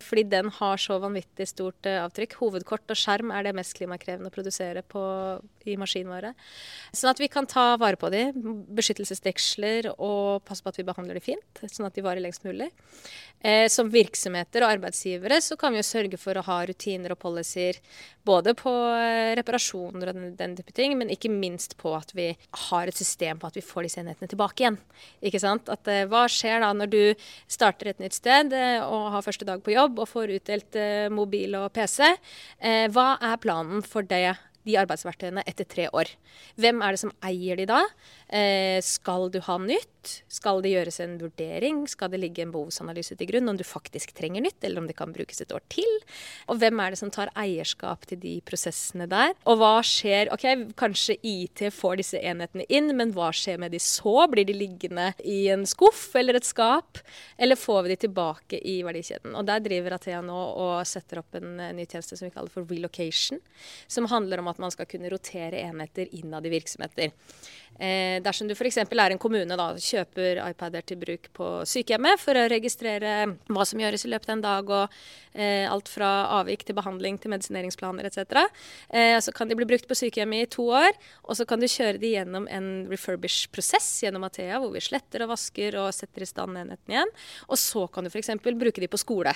Fordi 0.02 0.24
den 0.30 0.52
har 0.58 0.80
så 0.82 0.98
vanvittig 1.02 1.48
stort 1.50 1.88
eh, 1.88 2.00
avtrykk. 2.02 2.38
Hovedkort 2.42 2.94
og 2.94 2.98
skjerm 2.98 3.32
er 3.34 3.48
det 3.48 3.56
mest 3.58 3.76
klimakrevende 3.78 4.32
å 4.32 4.34
produsere 4.34 4.84
på, 4.86 5.02
i 5.68 5.78
maskinvare. 5.80 6.34
Sånn 6.92 7.12
at 7.12 7.22
vi 7.22 7.30
kan 7.32 7.48
ta 7.48 7.70
vare 7.80 8.00
på 8.00 8.10
de, 8.14 8.28
beskyttelsesdeksler 8.78 9.92
og 9.94 10.44
passe 10.48 10.64
på 10.64 10.72
at 10.72 10.80
vi 10.80 10.86
behandler 10.88 11.18
de 11.18 11.24
fint, 11.24 11.64
sånn 11.64 11.88
at 11.88 11.96
de 11.96 12.04
varer 12.04 12.24
lengst 12.24 12.46
mulig. 12.48 12.70
Eh, 13.38 13.68
som 13.70 13.90
virksomheter 13.92 14.64
og 14.64 14.72
arbeidsgivere 14.74 15.38
så 15.44 15.54
kan 15.58 15.70
vi 15.70 15.78
jo 15.78 15.86
sørge 15.86 16.18
for 16.18 16.34
å 16.34 16.42
ha 16.42 16.56
rutiner 16.66 17.12
og 17.14 17.20
policyer 17.22 17.78
både 18.26 18.54
på 18.58 18.72
eh, 18.98 19.32
reparasjoner 19.38 20.10
og 20.10 20.18
den, 20.18 20.32
den 20.38 20.56
type 20.58 20.74
ting, 20.74 20.96
men 20.98 21.12
ikke 21.12 21.30
minst 21.32 21.76
på 21.80 21.92
at 21.96 22.10
vi 22.18 22.32
har 22.68 22.90
et 22.90 22.98
system 22.98 23.38
på 23.38 23.48
at 23.48 23.56
vi 23.56 23.64
får 23.64 23.86
disse 23.86 24.02
enhetene 24.02 24.30
tilbake 24.30 24.64
igjen. 24.64 24.78
Ikke 25.24 25.40
sant? 25.42 25.70
At, 25.72 25.88
eh, 25.90 26.06
hva 26.10 26.26
skjer 26.32 26.64
da 26.64 26.72
når 26.76 26.92
du 26.92 27.02
starter 27.46 27.92
et 27.92 28.02
nytt 28.02 28.18
sted 28.18 28.54
eh, 28.56 28.82
og 28.82 29.12
har 29.14 29.26
første 29.26 29.48
dag 29.48 29.62
på 29.64 29.74
jobb 29.76 30.02
og 30.02 30.10
får 30.10 30.34
utdelt 30.38 30.78
eh, 30.78 31.06
mobil 31.12 31.56
og 31.60 31.70
PC? 31.76 32.04
Eh, 32.58 32.86
hva 32.92 33.12
er 33.22 33.40
planen 33.42 33.84
for 33.86 34.06
det 34.06 34.34
de 34.68 34.78
arbeidsverktøyene 34.80 35.44
etter 35.48 35.68
tre 35.68 35.88
år. 35.96 36.12
Hvem 36.60 36.82
er 36.84 36.94
det 36.94 37.02
som 37.02 37.14
eier 37.24 37.58
de 37.58 37.66
da? 37.68 37.82
Eh, 38.28 38.80
skal 38.84 39.30
du 39.32 39.40
ha 39.40 39.56
nytt? 39.58 39.94
Skal 40.28 40.60
det 40.64 40.72
gjøres 40.72 41.00
en 41.00 41.16
vurdering? 41.20 41.82
Skal 41.88 42.12
det 42.12 42.20
ligge 42.20 42.42
en 42.44 42.52
behovsanalyse 42.52 43.16
til 43.18 43.28
grunn 43.30 43.48
om 43.50 43.56
du 43.58 43.64
faktisk 43.66 44.12
trenger 44.16 44.44
nytt, 44.44 44.60
eller 44.64 44.82
om 44.82 44.88
det 44.88 44.96
kan 44.98 45.12
brukes 45.12 45.40
et 45.40 45.52
år 45.52 45.64
til? 45.72 45.88
Og 46.48 46.60
hvem 46.60 46.80
er 46.80 46.92
det 46.92 47.00
som 47.00 47.12
tar 47.12 47.32
eierskap 47.38 48.04
til 48.08 48.20
de 48.20 48.34
prosessene 48.48 49.08
der? 49.10 49.34
Og 49.48 49.60
hva 49.60 49.78
skjer 49.84 50.32
Ok, 50.32 50.44
kanskje 50.78 51.16
IT 51.24 51.62
får 51.72 51.98
disse 52.00 52.20
enhetene 52.20 52.66
inn, 52.68 52.92
men 52.96 53.14
hva 53.16 53.30
skjer 53.34 53.60
med 53.60 53.72
de 53.72 53.80
så? 53.82 54.26
Blir 54.30 54.46
de 54.48 54.56
liggende 54.56 55.10
i 55.24 55.46
en 55.52 55.64
skuff 55.68 56.10
eller 56.18 56.38
et 56.38 56.48
skap? 56.48 57.00
Eller 57.40 57.56
får 57.56 57.86
vi 57.86 57.94
de 57.94 58.00
tilbake 58.04 58.60
i 58.60 58.78
verdikjeden? 58.84 59.36
Og 59.38 59.46
der 59.48 59.64
driver 59.64 59.96
Athea 59.96 60.20
nå 60.24 60.36
og 60.36 60.74
setter 60.88 61.22
opp 61.22 61.38
en 61.38 61.56
ny 61.56 61.86
tjeneste 61.86 62.18
som 62.18 62.28
vi 62.28 62.34
kaller 62.34 62.52
for 62.52 62.68
relocation, 62.68 63.40
som 63.88 64.08
handler 64.12 64.42
om 64.42 64.52
at 64.52 64.60
man 64.60 64.74
skal 64.74 64.88
kunne 64.90 65.10
rotere 65.12 65.64
enheter 65.64 66.12
innad 66.12 66.46
i 66.46 66.52
virksomheter. 66.52 67.14
Eh, 67.78 68.17
dersom 68.24 68.48
du 68.48 68.54
f.eks. 68.56 68.80
er 68.82 69.14
en 69.14 69.20
kommune 69.20 69.58
da, 69.58 69.68
kjøper 69.78 70.42
iPader 70.48 70.84
til 70.86 71.00
bruk 71.00 71.30
på 71.36 71.48
sykehjemmet 71.68 72.20
for 72.22 72.38
å 72.38 72.48
registrere 72.50 73.14
hva 73.48 73.66
som 73.68 73.80
gjøres 73.82 74.06
i 74.06 74.12
løpet 74.12 74.30
av 74.30 74.36
en 74.36 74.44
dag, 74.44 74.72
og 74.78 75.38
eh, 75.38 75.66
alt 75.70 75.88
fra 75.90 76.10
avvik 76.38 76.64
til 76.66 76.76
behandling 76.78 77.18
til 77.20 77.32
medisineringsplaner 77.32 78.08
etc., 78.08 78.44
eh, 78.90 79.16
så 79.22 79.34
kan 79.34 79.50
de 79.50 79.56
bli 79.58 79.68
brukt 79.68 79.88
på 79.88 79.96
sykehjemmet 79.98 80.46
i 80.46 80.50
to 80.52 80.68
år. 80.74 80.92
Og 81.28 81.38
så 81.38 81.46
kan 81.48 81.60
du 81.60 81.68
kjøre 81.68 82.00
de 82.02 82.12
gjennom 82.14 82.48
en 82.52 82.68
refurbish-prosess 82.90 83.88
gjennom 84.04 84.26
Athea, 84.28 84.60
hvor 84.62 84.72
vi 84.74 84.82
sletter 84.84 85.24
og 85.24 85.32
vasker 85.34 85.78
og 85.80 85.90
setter 85.96 86.24
i 86.24 86.28
stand 86.28 86.58
enheten 86.58 86.94
igjen. 86.94 87.14
Og 87.48 87.60
så 87.60 87.86
kan 87.92 88.06
du 88.06 88.12
f.eks. 88.12 88.32
bruke 88.44 88.82
de 88.82 88.90
på 88.90 89.00
skole, 89.00 89.34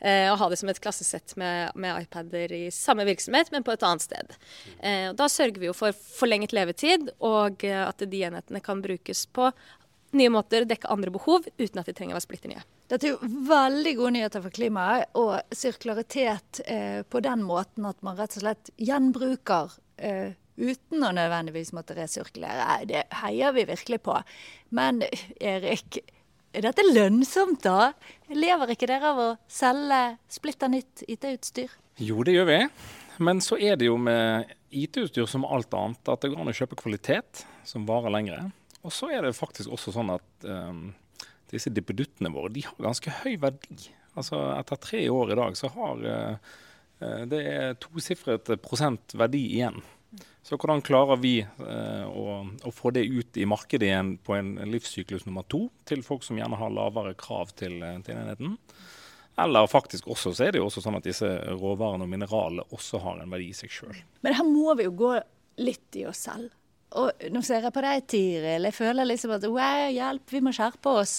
eh, 0.00 0.28
og 0.30 0.38
ha 0.42 0.50
det 0.50 0.60
som 0.60 0.70
et 0.72 0.82
klassesett 0.82 1.36
med, 1.40 1.74
med 1.80 2.06
iPader 2.06 2.54
i 2.56 2.62
samme 2.74 3.06
virksomhet, 3.08 3.52
men 3.54 3.66
på 3.66 3.74
et 3.74 3.86
annet 3.86 4.06
sted. 4.06 4.36
Eh, 4.78 5.10
da 5.16 5.28
sørger 5.30 5.60
vi 5.62 5.70
jo 5.70 5.76
for 5.76 5.94
forlenget 5.94 6.54
levetid. 6.56 7.10
og 7.18 7.64
eh, 7.64 7.80
at 7.80 8.02
de 8.10 8.19
enhetene 8.26 8.62
kan 8.64 8.82
brukes 8.84 9.26
på 9.34 9.50
nye 10.16 10.30
måter, 10.32 10.66
dekke 10.66 10.90
andre 10.90 11.12
behov, 11.14 11.46
uten 11.58 11.80
at 11.80 11.88
de 11.88 11.94
trenger 11.94 12.14
å 12.14 12.18
være 12.18 12.26
splitter 12.26 12.52
nye. 12.52 12.62
Dette 12.90 13.06
er 13.06 13.12
jo 13.14 13.30
veldig 13.46 13.94
gode 14.00 14.12
nyheter 14.16 14.42
for 14.42 14.54
klimaet, 14.54 15.10
og 15.18 15.54
sirkularitet 15.54 16.62
eh, 16.66 17.00
på 17.06 17.22
den 17.22 17.44
måten 17.46 17.86
at 17.86 18.00
man 18.06 18.18
rett 18.18 18.34
og 18.38 18.44
slett 18.44 18.72
gjenbruker 18.82 19.76
eh, 20.02 20.32
uten 20.60 21.04
å 21.06 21.12
nødvendigvis 21.14 21.72
måtte 21.76 21.96
resirkulere. 21.96 22.80
Det 22.90 23.04
heier 23.22 23.54
vi 23.56 23.68
virkelig 23.70 24.00
på. 24.04 24.16
Men 24.76 25.04
Erik, 25.38 26.00
er 26.50 26.66
dette 26.66 26.84
lønnsomt 26.88 27.62
da? 27.62 27.92
Lever 28.34 28.74
ikke 28.74 28.90
dere 28.90 29.12
av 29.12 29.22
å 29.22 29.28
selge 29.50 30.00
splitter 30.32 30.72
nytt 30.72 31.04
IT-utstyr? 31.06 31.70
Jo, 32.02 32.24
det 32.26 32.34
gjør 32.34 32.50
vi. 32.50 32.58
Men 33.20 33.42
så 33.44 33.58
er 33.60 33.78
det 33.78 33.86
jo 33.86 33.98
med 34.00 34.50
IT-utstyr 34.70 35.26
som 35.26 35.44
alt 35.44 35.74
annet, 35.74 36.02
at 36.08 36.22
det 36.22 36.30
går 36.32 36.42
an 36.42 36.50
å 36.52 36.56
kjøpe 36.56 36.78
kvalitet 36.78 37.44
som 37.66 37.86
varer 37.88 38.12
lengre. 38.14 38.40
Og 38.86 38.94
så 38.94 39.10
er 39.12 39.26
det 39.26 39.36
faktisk 39.36 39.72
også 39.74 39.92
sånn 39.94 40.12
at 40.14 40.48
um, 40.48 40.90
disse 41.50 41.72
dippeduttene 41.74 42.32
våre 42.32 42.52
de 42.54 42.64
har 42.64 42.76
ganske 42.80 43.12
høy 43.22 43.34
verdi. 43.42 43.90
Altså 44.18 44.40
Etter 44.56 44.80
tre 44.82 45.04
år 45.12 45.32
i 45.34 45.38
dag 45.40 45.56
så 45.58 45.70
har 45.74 46.04
uh, 46.06 46.52
det 47.00 47.40
er 47.48 47.78
tosifret 47.80 48.50
prosent 48.64 49.16
verdi 49.16 49.42
igjen. 49.56 49.80
Så 50.44 50.56
hvordan 50.56 50.82
klarer 50.84 51.20
vi 51.20 51.38
uh, 51.42 52.06
å, 52.08 52.40
å, 52.64 52.72
få 52.74 52.92
det 52.96 53.04
ut 53.06 53.36
i 53.36 53.46
markedet 53.48 53.90
igjen 53.90 54.14
på 54.24 54.34
en 54.38 54.54
livssyklus 54.70 55.26
nummer 55.28 55.44
to, 55.48 55.66
til 55.88 56.02
folk 56.06 56.24
som 56.26 56.40
gjerne 56.40 56.58
har 56.60 56.72
lavere 56.74 57.14
krav 57.18 57.52
til, 57.58 57.82
til 58.06 58.16
enheten? 58.16 58.56
Eller 59.40 59.66
faktisk 59.70 60.08
også 60.10 60.34
så 60.36 60.46
er 60.46 60.54
det 60.54 60.60
jo 60.60 60.68
også 60.68 60.82
sånn 60.84 60.98
at 60.98 61.06
disse 61.06 61.28
råvarene 61.56 62.06
og 62.06 62.12
mineralene 62.12 62.66
også 62.76 63.00
har 63.04 63.20
en 63.22 63.32
verdi 63.32 63.50
i 63.50 63.56
seg 63.56 63.72
sjøl. 63.72 64.00
Men 64.24 64.36
her 64.36 64.48
må 64.48 64.74
vi 64.78 64.88
jo 64.88 64.96
gå 64.98 65.12
litt 65.64 66.00
i 66.00 66.06
oss 66.08 66.26
selv. 66.28 66.52
Og 67.00 67.28
nå 67.30 67.42
ser 67.46 67.62
jeg 67.62 67.74
på 67.74 67.82
deg, 67.84 68.06
Tiril. 68.10 68.66
Jeg 68.66 68.74
føler 68.74 69.06
liksom 69.06 69.36
at 69.36 69.46
wow, 69.46 69.84
hjelp, 69.94 70.24
vi 70.32 70.40
må 70.42 70.52
skjerpe 70.54 70.96
oss. 71.02 71.14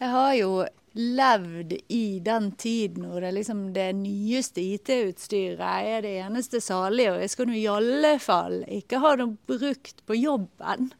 Jeg 0.00 0.08
har 0.08 0.32
jo 0.38 0.54
levd 0.92 1.72
i 1.88 2.20
den 2.24 2.50
tiden 2.60 3.06
hvor 3.08 3.24
det, 3.24 3.32
liksom 3.32 3.62
det 3.72 3.92
nyeste 3.96 4.60
IT-utstyret 4.60 5.62
er 5.62 6.02
det 6.04 6.16
eneste 6.20 6.60
salige, 6.60 7.14
og 7.14 7.22
jeg 7.22 7.32
skal 7.32 7.48
nå 7.48 7.56
i 7.56 7.68
alle 7.70 8.16
fall 8.20 8.58
ikke 8.68 9.00
ha 9.00 9.14
noe 9.20 9.36
brukt 9.48 10.04
på 10.08 10.18
jobben. 10.20 10.90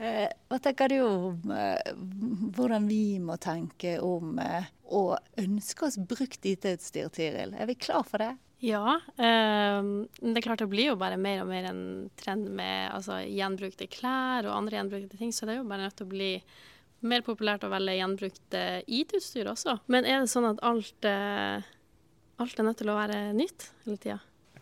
Eh, 0.00 0.26
hva 0.48 0.56
tenker 0.64 0.88
du 0.88 0.98
om 1.04 1.50
eh, 1.52 1.92
hvordan 2.56 2.86
vi 2.88 3.18
må 3.20 3.36
tenke 3.36 3.98
om 4.00 4.38
å 4.90 5.16
ønske 5.40 5.86
oss 5.86 5.98
brukt 5.98 6.46
IT-utstyr, 6.46 7.10
Tiril? 7.14 7.54
Er 7.54 7.70
vi 7.70 7.78
klar 7.78 8.04
for 8.06 8.22
det? 8.22 8.34
Ja. 8.60 8.98
men 9.16 10.08
det 10.20 10.42
er 10.42 10.44
klart 10.44 10.60
det 10.60 10.68
blir 10.68 10.90
jo 10.90 10.98
bare 11.00 11.16
mer 11.16 11.38
og 11.40 11.48
mer 11.48 11.70
en 11.70 12.10
trend 12.20 12.50
med 12.52 12.90
altså, 12.92 13.22
gjenbrukte 13.24 13.88
klær 13.88 14.44
og 14.44 14.52
andre 14.52 14.76
gjenbrukte 14.76 15.16
ting, 15.16 15.32
så 15.32 15.48
det 15.48 15.54
er 15.54 15.62
jo 15.62 15.68
bare 15.70 15.86
nødt 15.86 15.96
til 15.96 16.08
å 16.08 16.12
bli 16.12 16.30
mer 17.00 17.24
populært 17.24 17.64
å 17.64 17.72
velge 17.72 17.96
gjenbrukt 17.96 18.56
IT-utstyr 18.84 19.48
også. 19.48 19.78
Men 19.88 20.04
er 20.04 20.20
det 20.20 20.32
sånn 20.32 20.50
at 20.50 20.60
alt, 20.66 21.08
eh, 21.08 21.70
alt 22.40 22.60
er 22.60 22.68
nødt 22.68 22.82
til 22.82 22.92
å 22.92 22.98
være 22.98 23.22
nytt 23.36 23.70
hele 23.86 24.02
tida? 24.02 24.20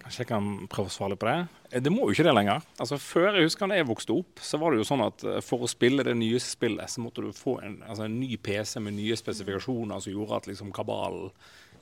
Kanskje 0.08 0.22
jeg 0.24 0.28
kan 0.30 0.46
prøve 0.72 0.88
å 0.88 0.92
svare 0.94 1.12
litt 1.12 1.20
på 1.20 1.26
det. 1.28 1.64
Eh, 1.68 1.82
det 1.84 1.90
må 1.92 2.06
jo 2.08 2.14
ikke 2.14 2.24
det 2.24 2.32
lenger. 2.32 2.62
Altså 2.80 2.96
Før 2.96 3.26
jeg 3.36 3.44
husker 3.44 3.68
da 3.68 3.76
jeg 3.76 3.88
vokste 3.90 4.14
opp, 4.16 4.40
så 4.40 4.56
var 4.56 4.72
det 4.72 4.78
jo 4.80 4.86
sånn 4.88 5.02
at 5.04 5.24
eh, 5.28 5.40
for 5.44 5.66
å 5.66 5.68
spille 5.68 6.06
det 6.06 6.14
nye 6.16 6.40
spillet, 6.40 6.88
så 6.88 7.02
måtte 7.04 7.26
du 7.26 7.28
få 7.36 7.58
en, 7.60 7.74
altså 7.84 8.06
en 8.06 8.14
ny 8.16 8.38
PC 8.40 8.80
med 8.80 8.96
nye 8.96 9.18
spesifikasjoner 9.20 10.00
som 10.00 10.14
gjorde 10.14 10.38
at 10.40 10.48
liksom 10.48 10.72
kabalen 10.72 11.28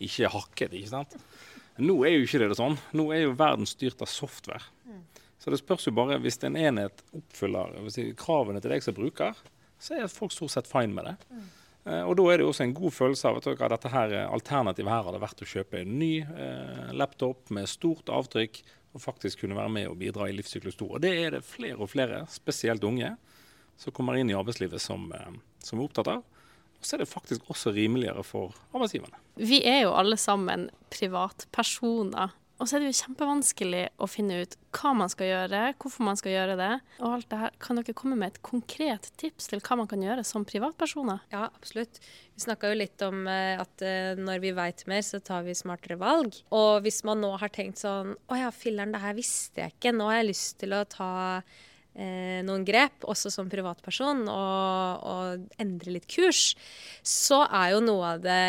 ikke 0.03 0.33
hakket. 0.35 0.75
ikke 0.75 0.91
sant? 0.91 1.15
Nå 1.79 2.01
er 2.09 2.17
jo 2.17 2.27
ikke 2.27 2.41
det 2.43 2.59
sånn. 2.59 2.75
Nå 2.99 3.07
er 3.15 3.29
jo 3.29 3.37
verden 3.39 3.71
styrt 3.71 4.03
av 4.03 4.11
software. 4.11 4.65
Så 5.39 5.53
det 5.55 5.61
spørs 5.61 5.87
jo 5.87 5.95
bare, 5.95 6.19
hvis 6.19 6.41
en 6.43 6.59
enhet 6.59 7.05
oppfyller 7.15 7.79
si, 7.95 8.09
kravene 8.19 8.59
til 8.59 8.75
deg 8.75 8.83
som 8.83 8.97
bruker, 8.97 9.39
så 9.79 9.95
er 9.95 10.11
folk 10.11 10.35
stort 10.35 10.57
sett 10.57 10.67
fine 10.67 10.91
med 10.97 11.07
det. 11.13 11.15
Uh, 11.87 12.03
og 12.03 12.17
da 12.19 12.25
er 12.33 12.41
det 12.41 12.49
også 12.49 12.65
en 12.67 12.75
god 12.75 12.95
følelse 12.95 13.31
av 13.31 13.39
at 13.39 13.47
dette 13.77 13.93
her 13.93 14.15
alternativet 14.25 14.91
her 14.91 15.07
hadde 15.07 15.23
vært 15.23 15.45
å 15.45 15.49
kjøpe 15.49 15.83
en 15.83 15.99
ny 16.01 16.13
eh, 16.25 16.89
laptop 16.99 17.53
med 17.55 17.71
stort 17.71 18.11
avtrykk 18.11 18.59
og 18.97 19.03
faktisk 19.03 19.45
kunne 19.45 19.59
være 19.59 19.71
med 19.71 19.91
og 19.91 19.99
bidra 20.01 20.27
i 20.27 20.35
livssyklus 20.35 20.79
2. 20.81 20.89
Og 20.97 21.05
det 21.05 21.13
er 21.21 21.37
det 21.37 21.45
flere 21.47 21.79
og 21.79 21.93
flere, 21.93 22.25
spesielt 22.33 22.85
unge, 22.89 23.13
som 23.79 23.95
kommer 23.95 24.17
inn 24.17 24.33
i 24.33 24.37
arbeidslivet 24.39 24.83
som, 24.83 25.11
uh, 25.13 25.37
som 25.63 25.79
er 25.79 25.87
opptatt 25.87 26.11
av. 26.17 26.25
Og 26.77 26.85
så 26.85 26.97
er 26.97 27.05
det 27.05 27.11
faktisk 27.13 27.47
også 27.53 27.73
rimeligere 27.77 28.25
for 28.27 28.57
arbeidsgiverne. 28.73 29.21
Vi 29.37 29.63
er 29.69 29.85
jo 29.85 29.95
alle 29.97 30.19
sammen 30.21 30.69
privatpersoner 30.93 32.35
og 32.57 32.65
så 32.69 32.77
er 32.77 32.83
det 32.83 32.89
jo 32.89 33.01
kjempevanskelig 33.03 33.83
å 34.01 34.07
finne 34.09 34.39
ut 34.41 34.55
hva 34.77 34.93
man 34.97 35.11
skal 35.13 35.29
gjøre, 35.29 35.61
hvorfor 35.81 36.07
man 36.09 36.17
skal 36.17 36.33
gjøre 36.33 36.55
det. 36.57 36.71
Og 37.03 37.17
alt 37.19 37.29
det 37.29 37.41
her. 37.43 37.59
Kan 37.61 37.81
dere 37.81 37.97
komme 37.97 38.17
med 38.17 38.33
et 38.33 38.41
konkret 38.45 39.11
tips 39.21 39.51
til 39.53 39.61
hva 39.61 39.77
man 39.83 39.91
kan 39.91 40.01
gjøre 40.05 40.25
som 40.25 40.47
privatpersoner? 40.49 41.21
Ja, 41.35 41.51
absolutt. 41.51 42.01
Vi 42.33 42.45
snakka 42.47 42.71
jo 42.73 42.79
litt 42.81 43.05
om 43.05 43.29
eh, 43.29 43.61
at 43.61 43.85
eh, 43.85 44.17
når 44.17 44.41
vi 44.45 44.55
veit 44.57 44.87
mer, 44.89 45.05
så 45.05 45.21
tar 45.21 45.45
vi 45.45 45.57
smartere 45.57 45.99
valg. 46.01 46.39
Og 46.57 46.81
hvis 46.87 47.03
man 47.09 47.21
nå 47.21 47.35
har 47.41 47.53
tenkt 47.53 47.83
sånn 47.83 48.15
Å 48.17 48.41
ja, 48.41 48.53
filler'n, 48.53 48.95
det 48.95 49.03
her 49.05 49.17
visste 49.17 49.65
jeg 49.65 49.77
ikke. 49.77 49.93
Nå 49.97 50.09
har 50.09 50.23
jeg 50.23 50.31
lyst 50.31 50.57
til 50.63 50.73
å 50.77 50.85
ta 50.89 51.11
eh, 51.93 52.41
noen 52.47 52.65
grep, 52.69 53.05
også 53.05 53.33
som 53.33 53.53
privatperson, 53.53 54.25
og, 54.33 55.05
og 55.05 55.61
endre 55.61 55.99
litt 55.99 56.09
kurs, 56.09 56.55
så 57.05 57.43
er 57.51 57.75
jo 57.75 57.85
noe 57.85 58.15
av 58.15 58.25
det 58.25 58.47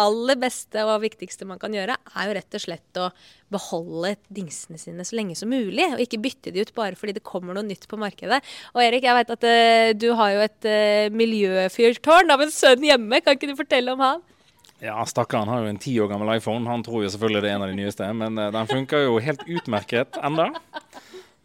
aller 0.00 0.38
beste 0.40 0.82
og 0.88 1.02
viktigste 1.04 1.46
man 1.48 1.60
kan 1.62 1.74
gjøre, 1.74 1.94
er 1.94 2.28
jo 2.28 2.36
rett 2.36 2.56
og 2.56 2.62
slett 2.64 3.00
å 3.00 3.08
beholde 3.54 4.14
dingsene 4.34 4.80
sine 4.80 5.06
så 5.06 5.18
lenge 5.18 5.36
som 5.38 5.52
mulig, 5.52 5.86
og 5.92 6.02
ikke 6.02 6.22
bytte 6.24 6.54
de 6.54 6.64
ut 6.64 6.74
bare 6.76 6.98
fordi 6.98 7.16
det 7.18 7.24
kommer 7.26 7.54
noe 7.54 7.66
nytt 7.66 7.86
på 7.90 7.98
markedet. 8.00 8.40
Og 8.74 8.82
Erik, 8.82 9.06
jeg 9.06 9.18
vet 9.20 9.34
at 9.36 9.48
uh, 9.48 9.90
du 9.94 10.08
har 10.18 10.34
jo 10.34 10.44
et 10.48 10.70
uh, 10.70 11.14
miljøfyrtårn 11.14 12.34
av 12.34 12.44
en 12.44 12.54
sønn 12.54 12.86
hjemme, 12.86 13.22
kan 13.22 13.38
ikke 13.38 13.52
du 13.52 13.58
fortelle 13.58 13.94
om 13.94 14.02
han? 14.04 14.24
Ja, 14.82 14.98
stakkaren 15.08 15.48
har 15.48 15.62
jo 15.62 15.70
en 15.70 15.80
ti 15.80 15.94
år 16.02 16.10
gammel 16.10 16.34
iPhone. 16.34 16.66
Han 16.68 16.82
tror 16.84 17.04
jo 17.04 17.12
selvfølgelig 17.12 17.44
det 17.44 17.50
er 17.52 17.56
en 17.56 17.64
av 17.64 17.70
de 17.70 17.78
nyeste, 17.78 18.10
men 18.18 18.40
uh, 18.40 18.50
den 18.54 18.70
funker 18.70 19.06
jo 19.06 19.20
helt 19.22 19.46
utmerket 19.46 20.18
enda. 20.20 20.50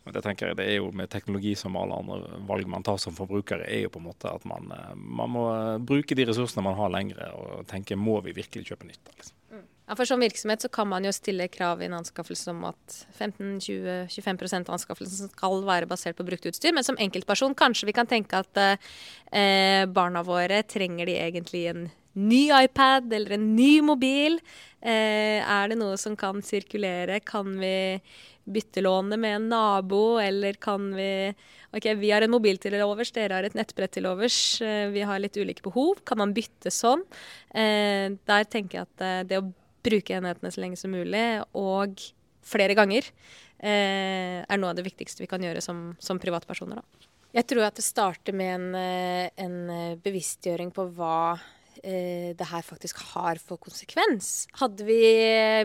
Det 0.09 0.21
tenker 0.25 0.49
jeg 0.49 0.57
det 0.57 0.65
er 0.65 0.77
jo 0.79 0.91
med 0.95 1.09
teknologi 1.11 1.51
som 1.59 1.75
alle 1.77 1.97
andre 2.01 2.39
valg 2.49 2.69
man 2.71 2.85
tar 2.85 2.97
som 3.01 3.15
forbruker, 3.17 3.61
er 3.65 3.83
jo 3.83 3.91
på 3.93 4.01
en 4.01 4.07
måte 4.07 4.31
at 4.31 4.45
man, 4.49 4.71
eh, 4.73 4.93
man 4.95 5.33
må 5.35 5.43
eh, 5.53 5.75
bruke 5.77 6.17
de 6.17 6.25
ressursene 6.29 6.65
man 6.65 6.77
har 6.79 6.93
lengre, 6.93 7.27
og 7.35 7.67
tenke 7.69 7.97
må 7.99 8.19
vi 8.25 8.33
virkelig 8.37 8.71
kjøpe 8.71 8.89
nytt. 8.89 9.11
Liksom. 9.11 9.35
Mm. 9.51 9.67
Ja, 9.89 9.97
for 9.97 10.05
Som 10.05 10.23
virksomhet 10.23 10.61
så 10.61 10.69
kan 10.69 10.89
man 10.89 11.05
jo 11.05 11.13
stille 11.13 11.49
krav 11.51 11.81
i 11.81 11.89
en 11.89 11.97
anskaffelse 11.99 12.51
om 12.53 12.65
at 12.71 12.97
15-20-25% 13.19 14.69
av 14.69 14.77
anskaffelsen 14.77 15.31
skal 15.33 15.63
være 15.67 15.89
basert 15.89 16.17
på 16.17 16.25
brukt 16.25 16.45
utstyr. 16.45 16.73
Men 16.73 16.85
som 16.87 16.97
enkeltperson 17.01 17.57
kanskje 17.57 17.89
vi 17.89 17.97
kan 17.97 18.09
tenke 18.09 18.41
at 18.41 18.63
eh, 18.63 19.85
barna 19.89 20.23
våre 20.25 20.63
trenger 20.63 21.09
de 21.09 21.17
egentlig 21.21 21.65
en 21.73 21.87
ny 22.13 22.49
iPad 22.63 23.13
eller 23.13 23.37
en 23.37 23.55
ny 23.55 23.79
mobil. 23.85 24.39
Eh, 24.81 25.39
er 25.41 25.69
det 25.69 25.77
noe 25.79 25.97
som 25.99 26.15
kan 26.19 26.41
sirkulere? 26.45 27.19
Kan 27.25 27.57
vi 27.61 27.99
byttelåne 28.53 29.17
med 29.19 29.35
en 29.35 29.47
nabo, 29.51 30.19
eller 30.21 30.57
kan 30.61 30.89
vi 30.95 31.09
OK, 31.75 31.85
vi 32.01 32.09
har 32.11 32.25
en 32.25 32.33
mobil 32.33 32.57
til 32.57 32.73
overs, 32.81 33.11
dere 33.13 33.37
har 33.37 33.45
et 33.45 33.57
nettbrett 33.57 33.93
til 33.93 34.07
overs. 34.09 34.37
Eh, 34.65 34.87
vi 34.93 35.03
har 35.05 35.21
litt 35.21 35.37
ulike 35.37 35.65
behov. 35.65 36.01
Kan 36.07 36.17
man 36.21 36.33
bytte 36.33 36.73
sånn? 36.73 37.03
Eh, 37.53 38.09
der 38.25 38.47
tenker 38.49 38.79
jeg 38.79 38.87
at 38.87 39.03
eh, 39.05 39.19
det 39.29 39.41
å 39.41 39.51
bruke 39.85 40.17
enhetene 40.17 40.51
så 40.51 40.63
lenge 40.63 40.79
som 40.81 40.91
mulig, 40.93 41.27
og 41.57 42.01
flere 42.45 42.75
ganger, 42.77 43.05
er 43.59 44.55
noe 44.55 44.69
av 44.71 44.77
det 44.77 44.85
viktigste 44.85 45.19
vi 45.19 45.27
kan 45.27 45.43
gjøre 45.43 45.59
som, 45.59 45.89
som 45.99 46.19
privatpersoner. 46.19 46.79
Da. 46.79 47.07
Jeg 47.35 47.47
tror 47.51 47.65
at 47.67 47.75
det 47.75 47.83
starter 47.83 48.35
med 48.35 48.53
en, 48.55 49.31
en 49.35 49.97
bevisstgjøring 49.99 50.71
på 50.75 50.85
hva 50.95 51.35
eh, 51.83 52.31
det 52.37 52.47
her 52.49 52.63
faktisk 52.65 52.99
har 53.13 53.39
for 53.41 53.59
konsekvens. 53.61 54.47
Hadde 54.59 54.85
vi 54.87 54.99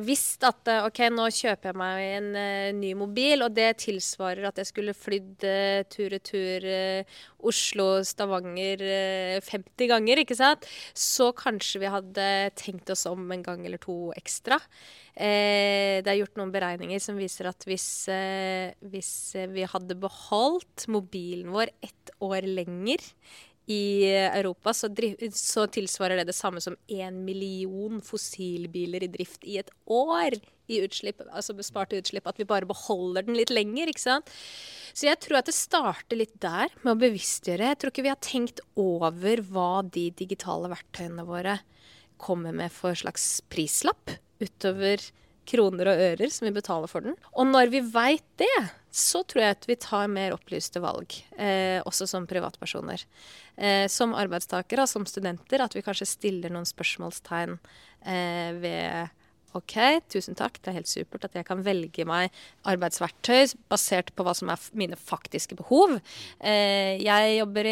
visst 0.04 0.44
at 0.46 0.70
eh, 0.70 0.86
OK, 0.86 1.00
nå 1.14 1.26
kjøper 1.34 1.70
jeg 1.70 1.78
meg 1.80 2.02
en 2.18 2.28
eh, 2.40 2.72
ny 2.76 2.94
mobil, 2.98 3.44
og 3.46 3.54
det 3.56 3.70
tilsvarer 3.82 4.48
at 4.48 4.60
jeg 4.60 4.70
skulle 4.70 4.96
flydd 4.96 5.46
uh, 5.46 5.84
tur-retur 5.90 6.66
uh, 6.66 7.22
Oslo-Stavanger 7.44 8.84
50 9.44 9.90
ganger, 9.90 10.22
ikke 10.22 10.36
sant, 10.38 10.66
så 10.96 11.30
kanskje 11.36 11.82
vi 11.82 11.92
hadde 11.92 12.28
tenkt 12.58 12.92
oss 12.94 13.04
om 13.10 13.26
en 13.34 13.42
gang 13.44 13.64
eller 13.66 13.82
to 13.82 14.14
ekstra. 14.16 14.58
det 15.14 16.08
er 16.10 16.16
gjort 16.18 16.38
noen 16.40 16.50
beregninger 16.50 16.98
som 16.98 17.18
viser 17.20 17.46
at 17.46 17.66
hvis, 17.68 18.08
hvis 18.80 19.12
vi 19.52 19.66
hadde 19.70 19.98
beholdt 20.00 20.88
mobilen 20.90 21.52
vår 21.54 21.70
ett 21.84 22.14
år 22.24 22.48
lenger 22.48 23.04
i 23.70 24.04
Europa 24.12 24.74
så, 24.76 24.90
så, 25.32 25.66
tilsvarer 25.72 26.20
det 26.20 26.28
det 26.28 26.36
samme 26.36 26.60
som 26.60 26.76
én 26.90 27.22
million 27.24 28.02
fossilbiler 28.04 29.06
i 29.06 29.12
drift 29.12 29.46
i 29.48 29.56
et 29.62 29.70
år 29.88 30.36
i 30.68 30.80
utslipp, 30.84 31.22
altså 31.28 31.56
besparte 31.56 31.96
utslipp. 32.00 32.26
At 32.28 32.40
vi 32.40 32.48
bare 32.48 32.68
beholder 32.68 33.24
den 33.24 33.36
litt 33.38 33.52
lenger. 33.52 33.88
ikke 33.88 34.04
sant? 34.04 34.30
Så 34.92 35.08
jeg 35.08 35.20
tror 35.24 35.40
at 35.40 35.48
det 35.48 35.56
starter 35.56 36.20
litt 36.20 36.36
der, 36.40 36.72
med 36.82 36.94
å 36.94 37.00
bevisstgjøre. 37.00 37.72
Jeg 37.72 37.80
tror 37.80 37.92
ikke 37.92 38.06
vi 38.06 38.12
har 38.12 38.22
tenkt 38.24 38.62
over 38.80 39.44
hva 39.48 39.84
de 39.84 40.10
digitale 40.16 40.72
verktøyene 40.72 41.26
våre 41.28 41.58
kommer 42.20 42.54
med 42.56 42.72
for 42.72 42.96
slags 42.96 43.42
prislapp 43.52 44.16
utover 44.40 45.02
kroner 45.48 45.90
og 45.90 46.00
ører 46.06 46.32
som 46.32 46.48
vi 46.48 46.54
betaler 46.56 46.90
for 46.90 47.04
den. 47.04 47.16
Og 47.36 47.48
når 47.50 47.72
vi 47.72 47.84
veit 47.84 48.24
det, 48.40 48.56
så 48.94 49.24
tror 49.26 49.42
jeg 49.42 49.56
at 49.56 49.66
vi 49.66 49.74
tar 49.82 50.06
mer 50.06 50.36
opplyste 50.36 50.78
valg, 50.82 51.16
eh, 51.34 51.80
også 51.82 52.06
som 52.06 52.28
privatpersoner. 52.30 53.02
Eh, 53.56 53.88
som 53.90 54.14
arbeidstakere 54.14 54.86
som 54.86 55.06
studenter, 55.06 55.64
at 55.64 55.74
vi 55.74 55.82
kanskje 55.82 56.06
stiller 56.06 56.54
noen 56.54 56.68
spørsmålstegn 56.68 57.56
eh, 58.06 58.54
ved 58.62 59.10
OK, 59.54 59.76
tusen 60.10 60.36
takk, 60.38 60.58
det 60.60 60.72
er 60.72 60.78
helt 60.80 60.90
supert 60.90 61.26
at 61.28 61.36
jeg 61.38 61.46
kan 61.46 61.62
velge 61.64 62.06
meg 62.08 62.34
arbeidsverktøy 62.68 63.54
basert 63.70 64.10
på 64.16 64.26
hva 64.26 64.34
som 64.36 64.50
er 64.52 64.68
mine 64.74 64.98
faktiske 64.98 65.56
behov. 65.58 65.96
Eh, 66.40 67.00
jeg 67.02 67.38
jobber 67.38 67.70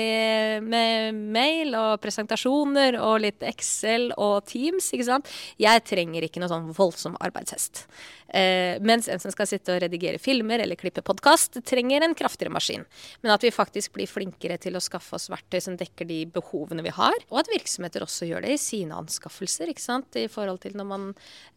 med 0.63 1.21
mail 1.35 1.77
og 1.79 2.01
presentasjoner 2.05 3.01
og 3.03 3.21
litt 3.27 3.43
Excel 3.47 4.11
og 4.17 4.45
Teams, 4.51 4.93
ikke 4.95 5.09
sant. 5.11 5.31
Jeg 5.61 5.85
trenger 5.89 6.27
ikke 6.27 6.43
noe 6.43 6.53
sånn 6.53 6.73
voldsom 6.77 7.19
arbeidshest. 7.23 7.87
Eh, 8.33 8.81
mens 8.81 9.09
en 9.13 9.21
som 9.21 9.33
skal 9.33 9.49
sitte 9.49 9.75
og 9.75 9.83
redigere 9.83 10.21
filmer 10.23 10.63
eller 10.65 10.79
klippe 10.81 11.03
podkast, 11.05 11.59
trenger 11.69 12.05
en 12.07 12.15
kraftigere 12.17 12.53
maskin. 12.55 12.87
Men 13.21 13.35
at 13.35 13.45
vi 13.45 13.53
faktisk 13.53 13.93
blir 13.99 14.09
flinkere 14.09 14.57
til 14.63 14.79
å 14.79 14.83
skaffe 14.83 15.19
oss 15.19 15.29
verktøy 15.33 15.61
som 15.61 15.77
dekker 15.77 16.09
de 16.09 16.23
behovene 16.33 16.85
vi 16.87 16.95
har. 16.97 17.19
Og 17.29 17.43
at 17.43 17.53
virksomheter 17.53 18.07
også 18.07 18.31
gjør 18.31 18.47
det 18.47 18.55
i 18.57 18.63
sine 18.63 18.97
anskaffelser, 18.97 19.69
ikke 19.69 19.85
sant. 19.85 20.17
I 20.17 20.31
forhold 20.33 20.63
til 20.65 20.79
når 20.81 20.89
man, 20.89 21.07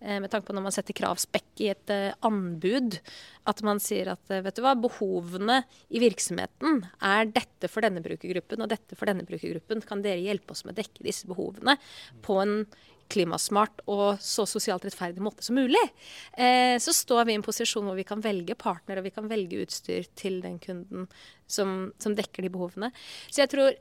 eh, 0.01 0.14
med 0.23 0.31
tanke 0.33 0.49
på 0.49 0.55
når 0.55 0.67
man 0.67 0.75
setter 0.75 0.97
kravspekk 0.97 1.63
i 1.63 1.69
et 1.73 1.93
eh, 1.93 2.15
anbud, 2.25 2.99
at 3.49 3.61
man 3.67 3.81
sier 3.83 4.13
at 4.15 4.33
eh, 4.33 4.43
vet 4.45 4.57
du 4.57 4.63
hva, 4.65 4.75
behovene 4.79 5.61
i 5.89 6.01
virksomheten 6.03 6.83
er 7.03 7.29
dette 7.31 7.69
for 7.71 7.85
denne 7.85 8.03
brukergruppen 8.05 8.65
og 8.65 8.71
dette 8.71 8.97
for 8.97 9.11
denne 9.11 9.27
brukergruppen. 9.27 9.83
Kan 9.85 10.03
dere 10.05 10.23
hjelpe 10.23 10.55
oss 10.55 10.65
med 10.65 10.75
å 10.75 10.81
dekke 10.81 11.05
disse 11.05 11.29
behovene 11.29 11.77
på 12.25 12.39
en 12.43 12.59
klimasmart 13.11 13.83
og 13.91 14.21
så 14.23 14.47
sosialt 14.49 14.85
rettferdig 14.87 15.21
måte 15.23 15.45
som 15.45 15.57
mulig, 15.59 15.81
eh, 16.37 16.75
så 16.81 16.93
står 16.95 17.27
vi 17.27 17.35
i 17.35 17.39
en 17.39 17.45
posisjon 17.45 17.85
hvor 17.85 17.97
vi 17.97 18.07
kan 18.07 18.23
velge 18.23 18.57
partner 18.57 18.99
og 18.99 19.05
vi 19.07 19.13
kan 19.13 19.29
velge 19.29 19.61
utstyr 19.65 20.07
til 20.17 20.39
den 20.41 20.57
kunden 20.63 21.05
som, 21.45 21.91
som 22.01 22.15
dekker 22.17 22.45
de 22.45 22.53
behovene. 22.53 22.91
Så 23.29 23.43
jeg 23.43 23.53
tror 23.53 23.75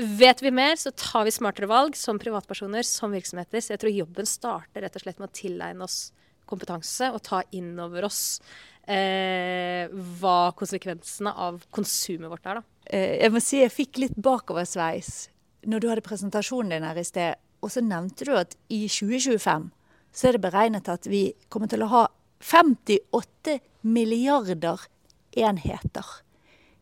vet 0.00 0.42
vi 0.42 0.50
mer, 0.54 0.76
så 0.76 0.92
tar 0.96 1.26
vi 1.26 1.34
smartere 1.34 1.68
valg 1.70 1.96
som 1.98 2.18
privatpersoner, 2.20 2.86
som 2.86 3.12
virksomheter. 3.14 3.62
Så 3.62 3.74
jeg 3.74 3.82
tror 3.82 3.94
jobben 3.94 4.28
starter 4.28 4.84
rett 4.84 4.96
og 4.96 5.04
slett 5.04 5.20
med 5.20 5.30
å 5.30 5.36
tilegne 5.36 5.86
oss 5.86 6.10
kompetanse 6.50 7.10
og 7.14 7.22
ta 7.26 7.42
inn 7.56 7.76
over 7.78 8.08
oss 8.08 8.40
eh, 8.90 9.90
hva 10.20 10.52
konsekvensene 10.58 11.32
av 11.32 11.62
konsumet 11.74 12.30
vårt 12.32 12.48
er. 12.50 12.60
Da. 12.60 12.86
Eh, 12.90 13.16
jeg 13.22 13.34
må 13.34 13.42
si 13.44 13.60
jeg 13.62 13.74
fikk 13.74 14.00
litt 14.02 14.16
bakoversveis 14.18 15.28
når 15.70 15.82
du 15.82 15.90
hadde 15.90 16.06
presentasjonen 16.06 16.74
din 16.74 16.88
her 16.88 17.00
i 17.00 17.06
sted. 17.06 17.40
Og 17.60 17.72
så 17.74 17.84
nevnte 17.84 18.26
du 18.26 18.32
at 18.38 18.56
i 18.72 18.86
2025 18.88 19.68
så 20.10 20.26
er 20.26 20.36
det 20.36 20.42
beregnet 20.42 20.88
at 20.90 21.06
vi 21.06 21.28
kommer 21.52 21.70
til 21.70 21.84
å 21.84 21.90
ha 21.92 22.06
58 22.40 23.60
milliarder 23.86 24.88
enheter 25.36 26.16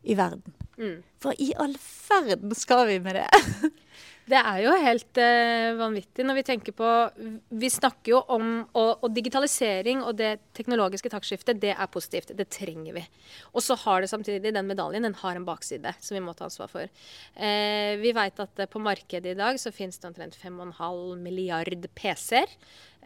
i 0.07 0.17
verden. 0.17 0.58
Mm. 0.79 1.03
Hva 1.23 1.35
i 1.43 1.51
all 1.59 1.75
verden 2.09 2.55
skal 2.55 2.87
vi 2.91 3.01
med 3.03 3.19
det? 3.19 3.29
Det 4.29 4.37
er 4.37 4.59
jo 4.61 4.73
helt 4.77 5.19
eh, 5.23 5.71
vanvittig 5.79 6.25
når 6.27 6.37
vi 6.37 6.45
tenker 6.45 6.75
på 6.77 6.89
Vi 7.61 7.71
snakker 7.73 8.13
jo 8.13 8.19
om 8.35 8.51
og, 8.77 9.05
og 9.07 9.15
digitalisering 9.17 10.03
og 10.05 10.19
det 10.19 10.35
teknologiske 10.57 11.09
taktskiftet, 11.13 11.61
det 11.63 11.73
er 11.73 11.89
positivt. 11.93 12.35
Det 12.37 12.49
trenger 12.53 12.99
vi. 12.99 13.05
Og 13.55 13.65
så 13.65 13.79
har 13.87 14.03
det 14.03 14.11
samtidig 14.13 14.53
den 14.53 14.69
medaljen 14.69 15.07
den 15.07 15.17
har 15.23 15.39
en 15.39 15.47
bakside 15.49 15.95
som 15.97 16.19
vi 16.19 16.23
må 16.25 16.35
ta 16.37 16.45
ansvar 16.49 16.69
for. 16.73 16.93
Eh, 17.41 17.95
vi 18.03 18.13
vet 18.17 18.45
at 18.45 18.65
på 18.69 18.83
markedet 18.85 19.33
i 19.33 19.39
dag 19.39 19.61
så 19.61 19.73
finnes 19.73 19.97
det 19.97 20.11
omtrent 20.11 20.37
5,5 20.37 21.17
milliard 21.25 21.89
PC-er. 21.97 22.53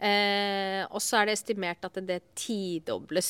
Eh, 0.03 0.81
og 0.91 0.99
så 0.99 1.21
er 1.21 1.29
det 1.29 1.37
estimert 1.37 1.85
at 1.87 1.95
det, 2.03 2.19
tidobles 2.35 3.29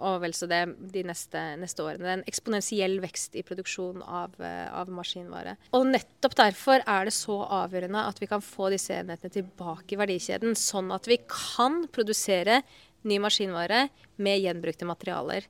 og 0.00 0.22
vel 0.22 0.32
så 0.36 0.48
det 0.48 0.62
de 0.94 1.02
neste, 1.04 1.42
neste 1.60 1.84
årene. 1.84 2.00
Det 2.00 2.12
er 2.12 2.18
en 2.20 2.30
eksponentiell 2.30 2.96
vekst 3.04 3.36
i 3.36 3.44
produksjon 3.44 4.00
av, 4.02 4.38
eh, 4.40 4.66
av, 4.72 4.88
maskinvare. 4.88 5.58
Og 5.76 5.84
nettopp 5.90 6.38
derfor 6.38 6.84
er 6.84 7.08
det 7.08 7.16
så 7.16 7.42
avgjørende 7.60 8.06
at 8.08 8.22
vi 8.22 8.30
kan 8.30 8.44
få 8.44 8.70
disse 8.72 8.96
enhetene 8.96 9.34
tilbake 9.36 9.96
i 9.96 10.00
verdikjeden, 10.00 10.56
sånn 10.56 10.88
at 10.96 11.10
vi 11.10 11.20
kan 11.28 11.82
produsere 11.92 12.62
ny 13.08 13.20
maskinvare 13.22 13.84
med 14.16 14.40
gjenbrukte 14.42 14.88
materialer. 14.88 15.44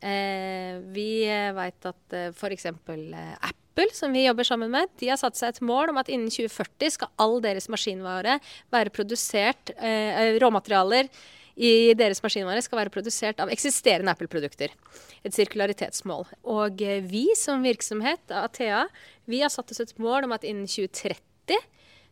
Eh, 0.00 0.78
vi 0.94 1.10
vet 1.26 1.88
at 1.90 2.14
eh, 2.16 2.30
f.eks. 2.32 2.66
Eh, 2.70 3.32
Apple 3.34 3.67
Apple, 3.78 3.94
som 3.94 4.12
vi 4.12 4.24
jobber 4.24 4.42
sammen 4.42 4.72
med, 4.74 4.90
de 4.98 5.06
har 5.06 5.18
satt 5.20 5.36
seg 5.38 5.52
et 5.52 5.60
mål 5.62 5.92
om 5.92 6.00
at 6.00 6.08
innen 6.10 6.32
2040 6.34 6.90
skal 6.96 7.12
all 7.22 7.36
deres 7.44 7.68
maskinvare 7.70 8.40
være 8.74 8.90
produsert 8.90 9.70
eh, 9.76 10.18
eh, 10.18 10.38
Råmaterialer 10.42 11.06
i 11.54 11.94
deres 11.94 12.18
maskinvare 12.24 12.64
skal 12.64 12.80
være 12.80 12.90
produsert 12.90 13.38
av 13.38 13.52
eksisterende 13.54 14.10
Apple-produkter. 14.10 14.74
Et 15.22 15.34
sirkularitetsmål. 15.34 16.26
Og 16.50 16.82
eh, 16.82 17.04
vi 17.06 17.28
som 17.38 17.62
virksomhet, 17.62 18.24
Athea, 18.34 18.88
vi 19.30 19.44
har 19.44 19.54
satt 19.54 19.70
oss 19.70 19.84
et 19.84 19.94
mål 20.02 20.26
om 20.26 20.34
at 20.34 20.48
innen 20.48 20.66
2030 20.66 21.62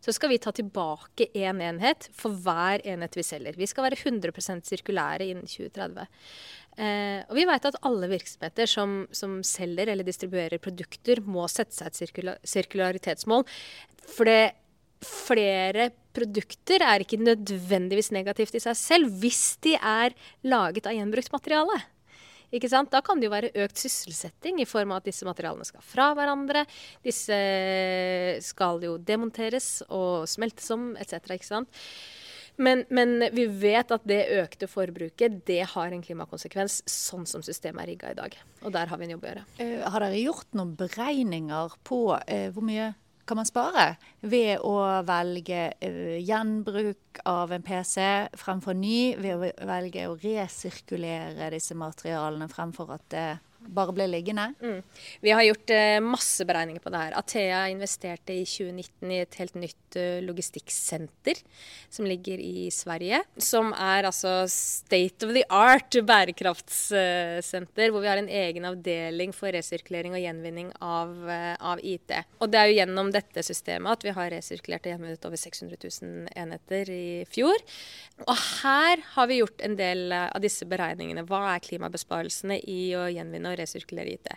så 0.07 0.14
skal 0.14 0.31
vi 0.31 0.38
ta 0.38 0.52
tilbake 0.55 1.33
én 1.35 1.57
en 1.57 1.64
enhet 1.72 2.07
for 2.14 2.31
hver 2.44 2.85
enhet 2.87 3.16
vi 3.18 3.26
selger. 3.26 3.59
Vi 3.59 3.66
skal 3.66 3.88
være 3.88 3.98
100% 3.98 4.68
sirkulære 4.68 5.26
innen 5.33 5.50
2030. 5.50 6.07
Eh, 6.76 7.22
og 7.24 7.38
vi 7.38 7.46
vet 7.48 7.66
at 7.70 7.78
alle 7.88 8.08
virksomheter 8.10 8.68
som, 8.68 8.98
som, 9.14 9.38
selger 9.46 9.88
eller 9.88 10.04
distribuerer 10.04 10.60
produkter, 10.60 11.22
må 11.24 11.46
sette 11.48 11.76
seg 11.76 11.88
et 11.88 12.00
sirkula 12.02 12.36
sirkularitetsmål. 12.44 13.46
For 14.12 14.28
det, 14.28 14.54
flere 15.06 15.90
produkter 16.16 16.80
er 16.84 17.02
ikke 17.04 17.20
nødvendigvis 17.20 18.08
negativt 18.14 18.56
i 18.56 18.62
seg 18.64 18.78
selv 18.78 19.18
hvis 19.20 19.58
de 19.64 19.74
er 19.76 20.16
laget 20.48 20.88
av 20.88 20.96
gjenbrukt 20.96 21.32
materiale. 21.34 21.80
Ikke 22.54 22.70
sant? 22.70 22.92
Da 22.92 23.02
kan 23.04 23.18
det 23.18 23.26
jo 23.26 23.34
være 23.34 23.50
økt 23.64 23.80
sysselsetting 23.80 24.60
i 24.62 24.68
form 24.68 24.92
av 24.94 25.00
at 25.00 25.08
disse 25.08 25.26
materialene 25.26 25.66
skal 25.66 25.82
fra 25.84 26.12
hverandre. 26.16 26.62
Disse 27.04 27.36
skal 28.46 28.84
jo 28.86 28.94
demonteres 29.02 29.80
og 29.88 30.28
smeltes 30.30 30.70
om 30.74 30.92
etc. 31.00 31.18
Men, 32.57 32.85
men, 32.88 33.19
vi 33.37 33.47
vet 33.47 33.90
at 33.92 34.05
det 34.09 34.23
økte 34.38 34.69
forbruket 34.71 35.42
det 35.49 35.62
har 35.75 35.92
en 35.92 36.05
klimakonsekvens, 36.05 36.83
sånn 36.88 37.27
som 37.29 37.45
systemet 37.45 37.85
er 37.85 37.90
rigga 37.92 38.12
i 38.12 38.19
dag. 38.19 38.37
Og 38.64 38.73
der 38.75 38.88
har 38.88 39.01
vi 39.01 39.09
en 39.09 39.16
jobb 39.16 39.27
å 39.27 39.33
gjøre. 39.33 39.49
Uh, 39.61 39.83
har 39.92 40.07
dere 40.07 40.23
gjort 40.23 40.57
noen 40.57 40.77
beregninger 40.79 41.77
på 41.87 42.01
uh, 42.16 42.49
hvor 42.55 42.64
mye 42.66 42.95
kan 43.27 43.40
man 43.40 43.49
spare 43.49 43.87
ved 44.23 44.62
å 44.64 44.77
velge 45.07 45.62
uh, 45.83 46.16
gjenbruk 46.23 47.21
av 47.27 47.53
en 47.53 47.64
PC 47.66 48.07
fremfor 48.38 48.79
ny, 48.79 49.16
ved 49.21 49.37
å 49.37 49.69
velge 49.69 50.07
å 50.09 50.16
resirkulere 50.23 51.51
disse 51.53 51.77
materialene 51.77 52.49
fremfor 52.53 52.95
at 52.97 53.07
det 53.12 53.29
bare 53.68 53.94
ble 53.96 54.07
liggende? 54.11 54.48
Mm. 54.62 54.81
Vi 55.24 55.33
har 55.35 55.44
gjort 55.46 55.72
eh, 55.74 55.98
masse 56.05 56.46
beregninger 56.48 56.83
på 56.85 56.92
det 56.92 57.02
her. 57.02 57.16
Athea 57.18 57.62
investerte 57.72 58.35
i 58.35 58.44
2019 58.46 59.12
i 59.12 59.20
et 59.24 59.38
helt 59.40 59.59
nytt 59.59 59.98
eh, 59.98 60.20
logistikksenter 60.24 61.40
som 61.92 62.07
ligger 62.09 62.40
i 62.42 62.68
Sverige. 62.74 63.22
Som 63.42 63.72
er 63.72 64.09
altså 64.09 64.44
state 64.50 65.26
of 65.26 65.35
the 65.37 65.44
art 65.50 65.96
bærekraftssenter, 66.07 67.92
hvor 67.92 68.05
vi 68.05 68.11
har 68.11 68.20
en 68.20 68.31
egen 68.31 68.68
avdeling 68.68 69.35
for 69.37 69.55
resirkulering 69.55 70.16
og 70.16 70.22
gjenvinning 70.22 70.72
av, 70.85 71.12
uh, 71.26 71.55
av, 71.72 71.83
IT. 71.83 72.12
Og 72.40 72.50
det 72.52 72.61
er 72.61 72.70
jo 72.70 72.79
gjennom 72.81 73.12
dette 73.14 73.44
systemet 73.46 73.96
at 73.96 74.07
vi 74.07 74.14
har 74.16 74.33
resirkulert 74.33 74.87
og 74.87 74.94
gjenvunnet 74.94 75.29
over 75.29 75.40
600 75.40 75.79
000 75.83 76.31
enheter 76.37 76.92
i 76.92 77.07
fjor. 77.31 77.57
Og 78.26 78.35
her 78.62 79.02
har 79.14 79.31
vi 79.31 79.40
gjort 79.40 79.64
en 79.64 79.76
del 79.79 80.12
av 80.16 80.40
disse 80.44 80.66
beregningene. 80.68 81.26
Hva 81.29 81.42
er 81.55 81.64
klimabesparelsene 81.64 82.59
i 82.70 82.81
å 82.98 83.07
gjenvinne 83.12 83.52
og 83.52 83.56
resirkulere 83.59 84.16
IT? 84.16 84.29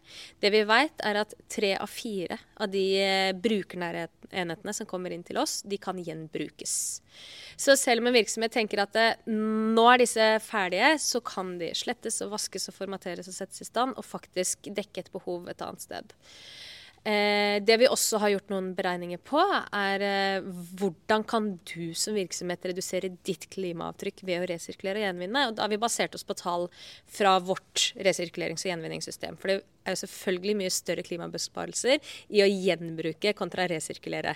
Det 0.42 0.52
vi 0.54 0.64
vet, 0.68 0.96
er 1.06 1.22
at 1.22 1.36
tre 1.52 1.74
av 1.78 1.90
fire 1.92 2.40
av 2.60 2.72
de 2.74 2.86
eh, 3.02 3.34
brukernære 3.36 4.08
enhetene 4.30 4.76
som 4.76 4.88
kommer 4.90 5.14
inn 5.16 5.26
til 5.26 5.40
oss, 5.42 5.60
de 5.68 5.80
kan 5.82 6.00
gjenbrukes. 6.02 6.74
Så 7.60 7.76
selv 7.80 8.04
om 8.04 8.10
en 8.10 8.18
virksomhet 8.18 8.54
tenker 8.56 8.84
at 8.84 8.96
det, 8.96 9.08
eh, 9.26 9.36
nå 9.76 9.86
er 9.92 10.04
disse 10.04 10.32
ferdige, 10.46 10.94
så 11.04 11.24
kan 11.26 11.58
de 11.62 11.74
slettes 11.78 12.22
og 12.26 12.34
vaskes 12.38 12.70
og 12.72 12.78
formateres 12.78 13.30
og 13.32 13.36
settes 13.36 13.66
i 13.66 13.70
stand, 13.70 13.98
og 13.98 14.08
faktisk 14.08 14.72
dekke 14.72 15.06
et 15.06 15.14
behov 15.16 15.50
et 15.52 15.64
annet 15.66 15.86
sted. 15.86 16.18
Eh, 17.08 17.58
det 17.64 17.78
vi 17.80 17.88
også 17.88 18.20
har 18.20 18.34
gjort 18.34 18.52
noen 18.52 18.74
beregninger 18.76 19.22
på, 19.24 19.40
er 19.76 20.04
eh, 20.04 20.48
hvordan 20.80 21.24
kan 21.28 21.50
du 21.70 21.94
som 21.98 22.18
virksomhet 22.18 22.68
redusere 22.70 23.14
ditt 23.28 23.48
klimaavtrykk 23.54 24.24
ved 24.28 24.44
å 24.44 24.50
resirkulere 24.52 25.00
og 25.00 25.08
gjenvinne. 25.08 25.46
Og 25.48 25.56
da 25.56 25.66
har 25.66 25.72
vi 25.72 25.80
basert 25.82 26.18
oss 26.18 26.28
på 26.28 26.38
tall 26.40 26.68
fra 27.08 27.38
vårt 27.40 27.92
resirkulerings- 27.96 28.66
og 28.68 28.74
gjenvinningssystem. 28.74 29.40
For 29.40 29.54
det 29.54 29.60
er 29.88 29.96
jo 29.96 30.02
selvfølgelig 30.04 30.58
mye 30.60 30.76
større 30.76 31.06
klimabesparelser 31.08 32.12
i 32.36 32.44
å 32.44 32.52
gjenbruke 32.52 33.34
kontra 33.38 33.70
resirkulere. 33.72 34.36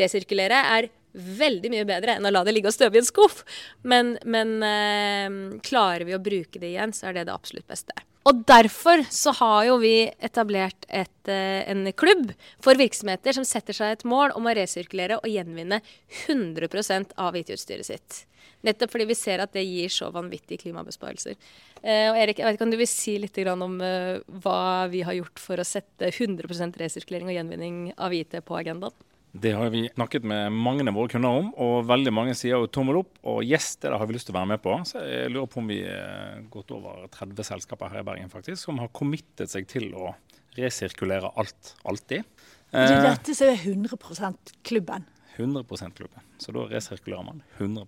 Resirkulere 0.00 0.64
er 0.78 0.92
veldig 1.12 1.72
mye 1.72 1.86
bedre 1.88 2.18
enn 2.18 2.28
å 2.28 2.32
la 2.32 2.44
det 2.46 2.54
ligge 2.54 2.70
og 2.70 2.76
støve 2.76 2.98
i 2.98 3.02
en 3.02 3.08
skuff. 3.08 3.42
Men, 3.84 4.16
men 4.24 4.58
eh, 4.64 5.60
klarer 5.66 6.08
vi 6.08 6.16
å 6.16 6.22
bruke 6.22 6.60
det 6.60 6.72
igjen, 6.72 6.96
så 6.96 7.10
er 7.10 7.20
det 7.20 7.28
det 7.28 7.36
absolutt 7.36 7.68
beste. 7.68 8.07
Og 8.28 8.42
derfor 8.44 9.00
så 9.14 9.32
har 9.38 9.62
jo 9.70 9.78
vi 9.80 10.10
etablert 10.20 10.84
et, 10.88 11.28
eh, 11.32 11.64
en 11.70 11.86
klubb 11.96 12.34
for 12.60 12.76
virksomheter 12.76 13.32
som 13.32 13.44
setter 13.44 13.72
seg 13.72 13.92
et 13.94 14.04
mål 14.04 14.34
om 14.36 14.44
å 14.44 14.54
resirkulere 14.58 15.16
og 15.16 15.30
gjenvinne 15.32 15.80
100 16.26 17.14
av 17.16 17.36
IT-utstyret 17.36 17.88
sitt. 17.88 18.26
Nettopp 18.66 18.90
fordi 18.92 19.06
vi 19.08 19.16
ser 19.16 19.40
at 19.40 19.54
det 19.54 19.64
gir 19.64 19.88
så 19.88 20.10
vanvittige 20.12 20.60
klimabesparelser. 20.60 21.36
Eh, 21.82 22.10
og 22.10 22.18
Erik, 22.18 22.38
jeg 22.38 22.44
vet 22.44 22.58
ikke 22.58 22.66
om 22.68 22.74
du 22.74 22.80
vil 22.80 22.90
si 22.90 23.16
litt 23.18 23.38
om 23.48 23.80
uh, 23.80 24.18
hva 24.42 24.88
vi 24.90 25.04
har 25.06 25.14
gjort 25.14 25.38
for 25.38 25.56
å 25.56 25.64
sette 25.64 26.10
100% 26.10 26.76
resirkulering 26.76 27.30
og 27.30 27.38
gjenvinning 27.38 27.92
av 27.96 28.12
IT 28.12 28.34
på 28.44 28.58
agendaen? 28.58 29.07
Det 29.32 29.52
har 29.52 29.68
vi 29.70 29.84
snakket 29.92 30.24
med 30.24 30.52
mange 30.52 30.86
av 30.88 30.96
våre 30.96 31.12
kunder 31.12 31.40
om, 31.42 31.50
og 31.60 31.84
veldig 31.88 32.12
mange 32.16 32.36
sier 32.38 32.56
jo 32.56 32.70
tommel 32.72 33.02
opp. 33.02 33.10
Og 33.28 33.42
yes, 33.44 33.74
det 33.82 33.92
har 33.92 34.08
vi 34.08 34.16
lyst 34.16 34.30
til 34.30 34.34
å 34.34 34.38
være 34.38 34.50
med 34.54 34.62
på. 34.64 34.72
Så 34.88 35.02
jeg 35.04 35.34
lurer 35.34 35.50
på 35.52 35.60
om 35.60 35.68
vi 35.68 35.82
har 35.84 36.40
gått 36.52 36.72
over 36.74 37.04
30 37.12 37.50
selskaper 37.50 37.92
her 37.92 38.02
i 38.02 38.08
Bergen 38.08 38.32
faktisk, 38.32 38.62
som 38.62 38.80
har 38.80 38.90
committet 38.96 39.52
seg 39.52 39.68
til 39.70 39.92
å 39.92 40.14
resirkulere 40.58 41.30
alt, 41.38 41.74
alltid. 41.84 42.24
Det 42.72 42.82
er 42.82 42.98
eh, 42.98 43.06
dette 43.10 43.36
som 43.36 43.52
er 43.52 43.62
100 43.62 44.32
klubben? 44.66 45.06
100% 45.38 45.96
klubben. 45.98 46.26
Så 46.42 46.54
da 46.54 46.66
resirkulerer 46.70 47.26
man 47.26 47.42
100 47.58 47.86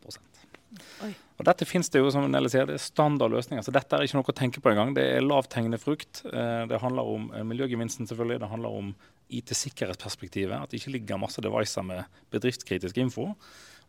Oi. 1.03 1.11
Og 1.41 1.47
Dette 1.49 1.67
finnes 1.67 1.91
det 1.91 1.99
jo 2.03 2.11
som 2.15 2.27
Nelle 2.31 2.51
sier, 2.53 2.67
det 2.69 2.77
er 2.77 2.83
standardløsninger. 2.85 3.65
Så 3.67 3.73
dette 3.75 3.97
er 3.97 4.07
ikke 4.07 4.21
noe 4.21 4.31
å 4.31 4.37
tenke 4.37 4.63
på 4.63 4.71
engang. 4.71 4.93
Det 4.95 5.07
er 5.17 5.25
lavthengende 5.25 5.81
frukt. 5.83 6.23
Eh, 6.31 6.67
det 6.71 6.79
handler 6.83 7.09
om 7.11 7.31
eh, 7.35 7.47
miljøgevinsten, 7.49 8.07
selvfølgelig. 8.11 8.43
Det 8.45 8.51
handler 8.53 8.77
om 8.83 8.93
IT-sikkerhetsperspektivet. 9.41 10.55
At 10.55 10.71
det 10.71 10.83
ikke 10.83 10.95
ligger 10.99 11.23
masse 11.23 11.43
devicer 11.43 11.87
med 11.87 12.23
bedriftskritisk 12.35 13.01
info. 13.03 13.31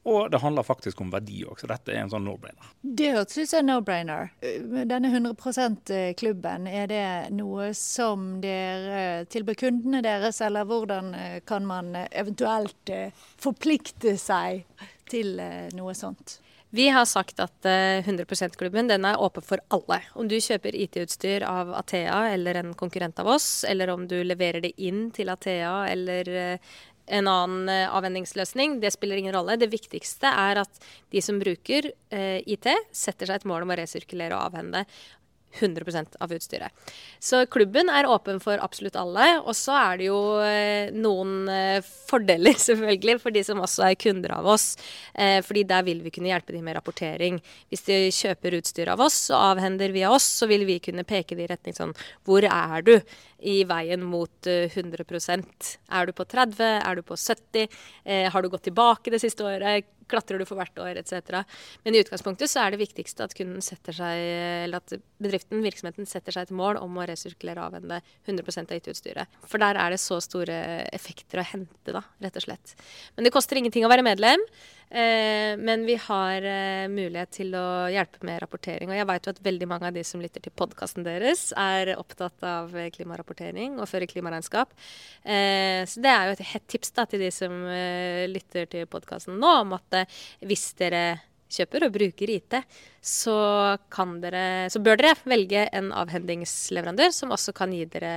Og 0.04 0.32
det 0.34 0.40
handler 0.42 0.66
faktisk 0.66 1.02
om 1.04 1.12
verdi 1.14 1.44
òg, 1.46 1.60
så 1.62 1.70
dette 1.70 1.94
er 1.94 2.02
en 2.02 2.10
sånn 2.10 2.24
no-brainer. 2.26 2.72
Det 2.82 3.12
hørtes 3.14 3.38
ut 3.38 3.52
som 3.52 3.62
en 3.62 3.70
no-brainer. 3.70 4.32
Denne 4.90 5.12
100 5.12 5.36
%-klubben, 5.38 6.66
er 6.66 6.88
det 6.90 7.06
noe 7.38 7.70
som 7.78 8.40
dere 8.42 9.28
tilbyr 9.30 9.60
kundene 9.62 10.02
deres, 10.06 10.42
eller 10.42 10.66
hvordan 10.66 11.14
eh, 11.14 11.40
kan 11.46 11.70
man 11.70 11.94
eventuelt 12.10 12.96
forplikte 13.42 14.18
seg 14.18 14.66
til 15.12 15.38
noe 15.78 15.94
sånt? 15.98 16.40
Vi 16.74 16.88
har 16.88 17.06
sagt 17.06 17.40
at 17.44 17.66
100 17.66 18.24
eh, 18.24 18.26
%-klubben 18.26 18.88
den 18.88 19.04
er 19.06 19.20
åpen 19.20 19.44
for 19.44 19.60
alle. 19.76 19.98
Om 20.16 20.30
du 20.32 20.38
kjøper 20.40 20.76
IT-utstyr 20.80 21.44
av 21.44 21.74
Athea 21.76 22.30
eller 22.32 22.62
en 22.62 22.70
konkurrent 22.80 23.20
av 23.20 23.28
oss, 23.28 23.66
eller 23.68 23.92
om 23.92 24.06
du 24.08 24.22
leverer 24.24 24.64
det 24.64 24.72
inn 24.80 25.10
til 25.12 25.30
Athea 25.34 25.90
eller 25.92 26.32
en 27.12 27.28
annen 27.28 27.69
eh, 27.69 27.88
avvendingsløsning. 27.91 28.80
Det 28.82 28.93
spiller 28.95 29.19
ingen 29.19 29.36
rolle. 29.36 29.60
Det 29.60 29.71
viktigste 29.71 30.32
er 30.32 30.63
at 30.63 30.84
de 31.12 31.24
som 31.24 31.39
bruker 31.41 31.91
eh, 32.12 32.39
IT, 32.45 32.69
setter 32.95 33.30
seg 33.30 33.41
et 33.41 33.50
mål 33.50 33.65
om 33.65 33.74
å 33.74 33.82
resirkulere 33.82 34.38
og 34.38 34.52
avhende 34.52 34.86
100% 35.60 36.15
av 36.24 36.32
utstyret. 36.32 36.71
Så 37.19 37.41
klubben 37.52 37.89
er 37.91 38.08
åpen 38.08 38.39
for 38.39 38.62
absolutt 38.63 38.95
alle. 38.95 39.26
Og 39.41 39.52
så 39.58 39.76
er 39.76 40.00
det 40.00 40.08
jo 40.08 40.19
eh, 40.45 40.93
noen 40.95 41.50
eh, 41.52 41.89
fordeler, 42.08 42.56
selvfølgelig, 42.67 43.17
for 43.19 43.36
de 43.36 43.43
som 43.43 43.60
også 43.60 43.89
er 43.89 44.00
kunder 44.00 44.38
av 44.38 44.47
oss. 44.54 44.69
Fordi 45.12 45.65
der 45.67 45.84
vil 45.84 46.00
vi 46.06 46.13
kunne 46.13 46.32
hjelpe 46.32 46.56
de 46.56 46.62
med 46.63 46.78
rapportering. 46.78 47.41
Hvis 47.69 47.84
de 47.89 47.97
kjøper 48.15 48.56
utstyr 48.62 48.93
av 48.93 49.04
oss 49.04 49.26
og 49.34 49.52
avhender 49.52 49.91
via 49.91 50.13
oss, 50.13 50.26
så 50.39 50.47
vil 50.50 50.63
vi 50.69 50.80
kunne 50.84 51.04
peke 51.08 51.36
de 51.36 51.43
i 51.43 51.52
retning 51.52 51.76
sånn 51.76 51.91
Hvor 52.24 52.47
er 52.47 52.88
du 52.88 52.93
i 53.41 53.62
veien 53.67 54.04
mot 54.06 54.47
100% 54.47 55.71
Er 55.89 56.06
du 56.06 56.13
på 56.13 56.25
30? 56.30 56.62
Er 56.82 56.99
du 56.99 57.01
på 57.06 57.17
70? 57.17 57.67
har 58.32 58.41
du 58.41 58.49
gått 58.49 58.67
tilbake 58.69 59.13
det 59.13 59.21
siste 59.21 59.45
året? 59.45 59.89
klatrer 60.12 60.41
du 60.41 60.47
for 60.47 60.60
hvert 60.60 60.82
år 60.82 60.99
etc. 61.01 61.41
Men 61.86 61.95
i 61.95 62.01
utgangspunktet 62.04 62.51
så 62.51 62.63
er 62.63 62.73
det 62.73 62.82
viktigste 62.82 63.25
at 63.25 63.36
seg, 63.95 64.75
at 64.77 64.95
bedriften, 65.21 65.63
virksomheten, 65.65 66.10
setter 66.10 66.36
seg 66.36 66.49
et 66.49 66.56
mål 66.58 66.80
om 66.82 66.99
å 66.99 67.08
resirkulere 67.10 67.63
og 67.63 67.71
avhende 67.71 68.01
100% 68.27 68.73
av 68.73 68.82
IT-utstyret. 68.82 69.39
For 69.47 69.62
der 69.62 69.80
er 69.80 69.95
det 69.95 70.01
så 70.04 70.19
store 70.23 70.60
effekter 70.91 71.41
å 71.41 71.47
hente, 71.54 71.95
da, 71.95 72.04
rett 72.23 72.39
og 72.39 72.47
slett. 72.47 72.75
Men 73.15 73.27
det 73.27 73.34
koster 73.36 73.60
ingenting 73.60 73.88
å 73.88 73.91
være 73.91 74.06
medlem. 74.06 74.43
Eh, 74.91 75.56
men 75.58 75.86
vi 75.88 75.95
har 75.95 76.43
eh, 76.43 76.89
mulighet 76.91 77.32
til 77.38 77.54
å 77.56 77.88
hjelpe 77.91 78.25
med 78.27 78.41
rapportering. 78.43 78.89
Og 78.91 78.97
jeg 78.97 79.08
vet 79.08 79.27
jo 79.27 79.32
at 79.32 79.41
veldig 79.45 79.69
mange 79.71 79.88
av 79.88 79.95
de 79.95 80.04
som 80.04 80.19
lytter 80.19 80.43
til 80.43 80.51
podkasten 80.51 81.06
deres, 81.08 81.45
er 81.56 81.93
opptatt 81.95 82.43
av 82.43 82.75
klimarapportering 82.97 83.80
og 83.80 83.88
fører 83.88 84.12
klimaregnskap. 84.12 84.73
Eh, 85.23 85.88
så 85.88 86.04
det 86.04 86.12
er 86.12 86.27
jo 86.27 86.36
et 86.36 86.47
hett 86.51 86.67
tips 86.75 86.91
da, 86.97 87.08
til 87.08 87.23
de 87.23 87.32
som 87.32 87.56
eh, 87.71 88.27
lytter 88.27 88.67
til 88.71 88.89
podkasten 88.91 89.39
nå, 89.39 89.54
om 89.63 89.77
at 89.80 90.01
eh, 90.01 90.17
hvis 90.43 90.73
dere 90.82 91.06
kjøper 91.51 91.88
og 91.88 91.95
bruker 91.95 92.32
IT, 92.32 92.58
så, 93.04 93.38
dere, 94.23 94.43
så, 94.71 94.82
bør 94.84 94.99
dere 94.99 95.15
velge 95.27 95.65
en 95.75 95.89
avhendingsleverandør 95.95 97.15
som 97.15 97.32
også 97.36 97.56
kan 97.56 97.71
gi 97.75 97.86
dere 97.91 98.13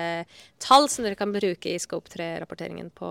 tall 0.63 0.91
som 0.91 1.07
dere 1.07 1.19
kan 1.19 1.35
bruke 1.35 1.71
i 1.71 1.81
Scope 1.83 2.11
3-rapporteringen 2.15 2.91
på 2.95 3.09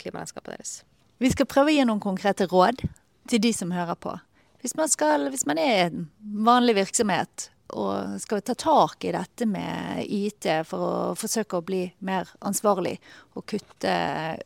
klimaregnskapet 0.00 0.56
deres. 0.56 0.74
Vi 1.22 1.30
skal 1.32 1.48
prøve 1.48 1.72
å 1.72 1.76
gi 1.76 1.86
noen 1.86 2.02
konkrete 2.02 2.48
råd 2.50 2.82
til 3.28 3.42
de 3.42 3.52
som 3.54 3.72
hører 3.74 3.98
på. 3.98 4.14
Hvis 4.62 4.76
man, 4.78 4.90
skal, 4.90 5.26
hvis 5.32 5.46
man 5.46 5.58
er 5.58 5.88
en 5.88 6.06
vanlig 6.46 6.76
virksomhet 6.78 7.48
og 7.72 8.20
skal 8.20 8.42
ta 8.44 8.54
tak 8.58 9.04
i 9.08 9.12
dette 9.14 9.46
med 9.48 10.04
IT 10.06 10.48
for 10.68 10.86
å 10.86 10.96
forsøke 11.18 11.58
å 11.58 11.66
bli 11.66 11.86
mer 12.04 12.30
ansvarlig 12.44 12.98
og 13.34 13.46
kutte 13.48 13.94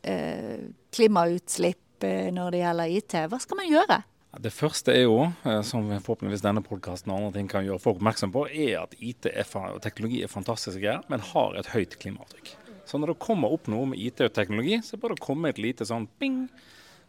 eh, 0.01 0.67
klimautslipp 0.95 2.07
eh, 2.07 2.29
når 2.33 2.55
det 2.55 2.61
gjelder 2.63 2.93
IT, 2.99 3.17
hva 3.29 3.41
skal 3.43 3.61
man 3.61 3.69
gjøre? 3.69 3.99
Det 4.37 4.53
første 4.53 4.93
er 4.93 5.05
jo, 5.07 5.19
eh, 5.49 5.59
som 5.65 5.89
forhåpentligvis 5.89 6.45
denne 6.45 6.63
podkasten 6.65 7.11
og 7.11 7.19
andre 7.19 7.35
ting 7.39 7.51
kan 7.51 7.65
gjøre 7.65 7.81
folk 7.83 7.99
oppmerksom 7.99 8.33
på, 8.35 8.45
er 8.53 8.79
at 8.83 8.95
IT 8.99 9.29
og 9.57 9.81
teknologi 9.83 10.23
er 10.23 10.31
fantastiske 10.31 10.81
greier, 10.83 11.03
men 11.11 11.25
har 11.33 11.57
et 11.57 11.71
høyt 11.73 11.97
klimaavtrykk. 12.01 12.53
Så 12.87 12.99
når 13.01 13.11
det 13.11 13.23
kommer 13.23 13.51
opp 13.51 13.67
noe 13.71 13.89
med 13.91 13.99
IT 13.99 14.23
og 14.23 14.35
teknologi, 14.35 14.79
så 14.85 14.99
bør 14.99 15.15
det 15.15 15.23
komme 15.25 15.51
et 15.51 15.59
lite 15.59 15.87
sånn 15.87 16.07
bing. 16.21 16.45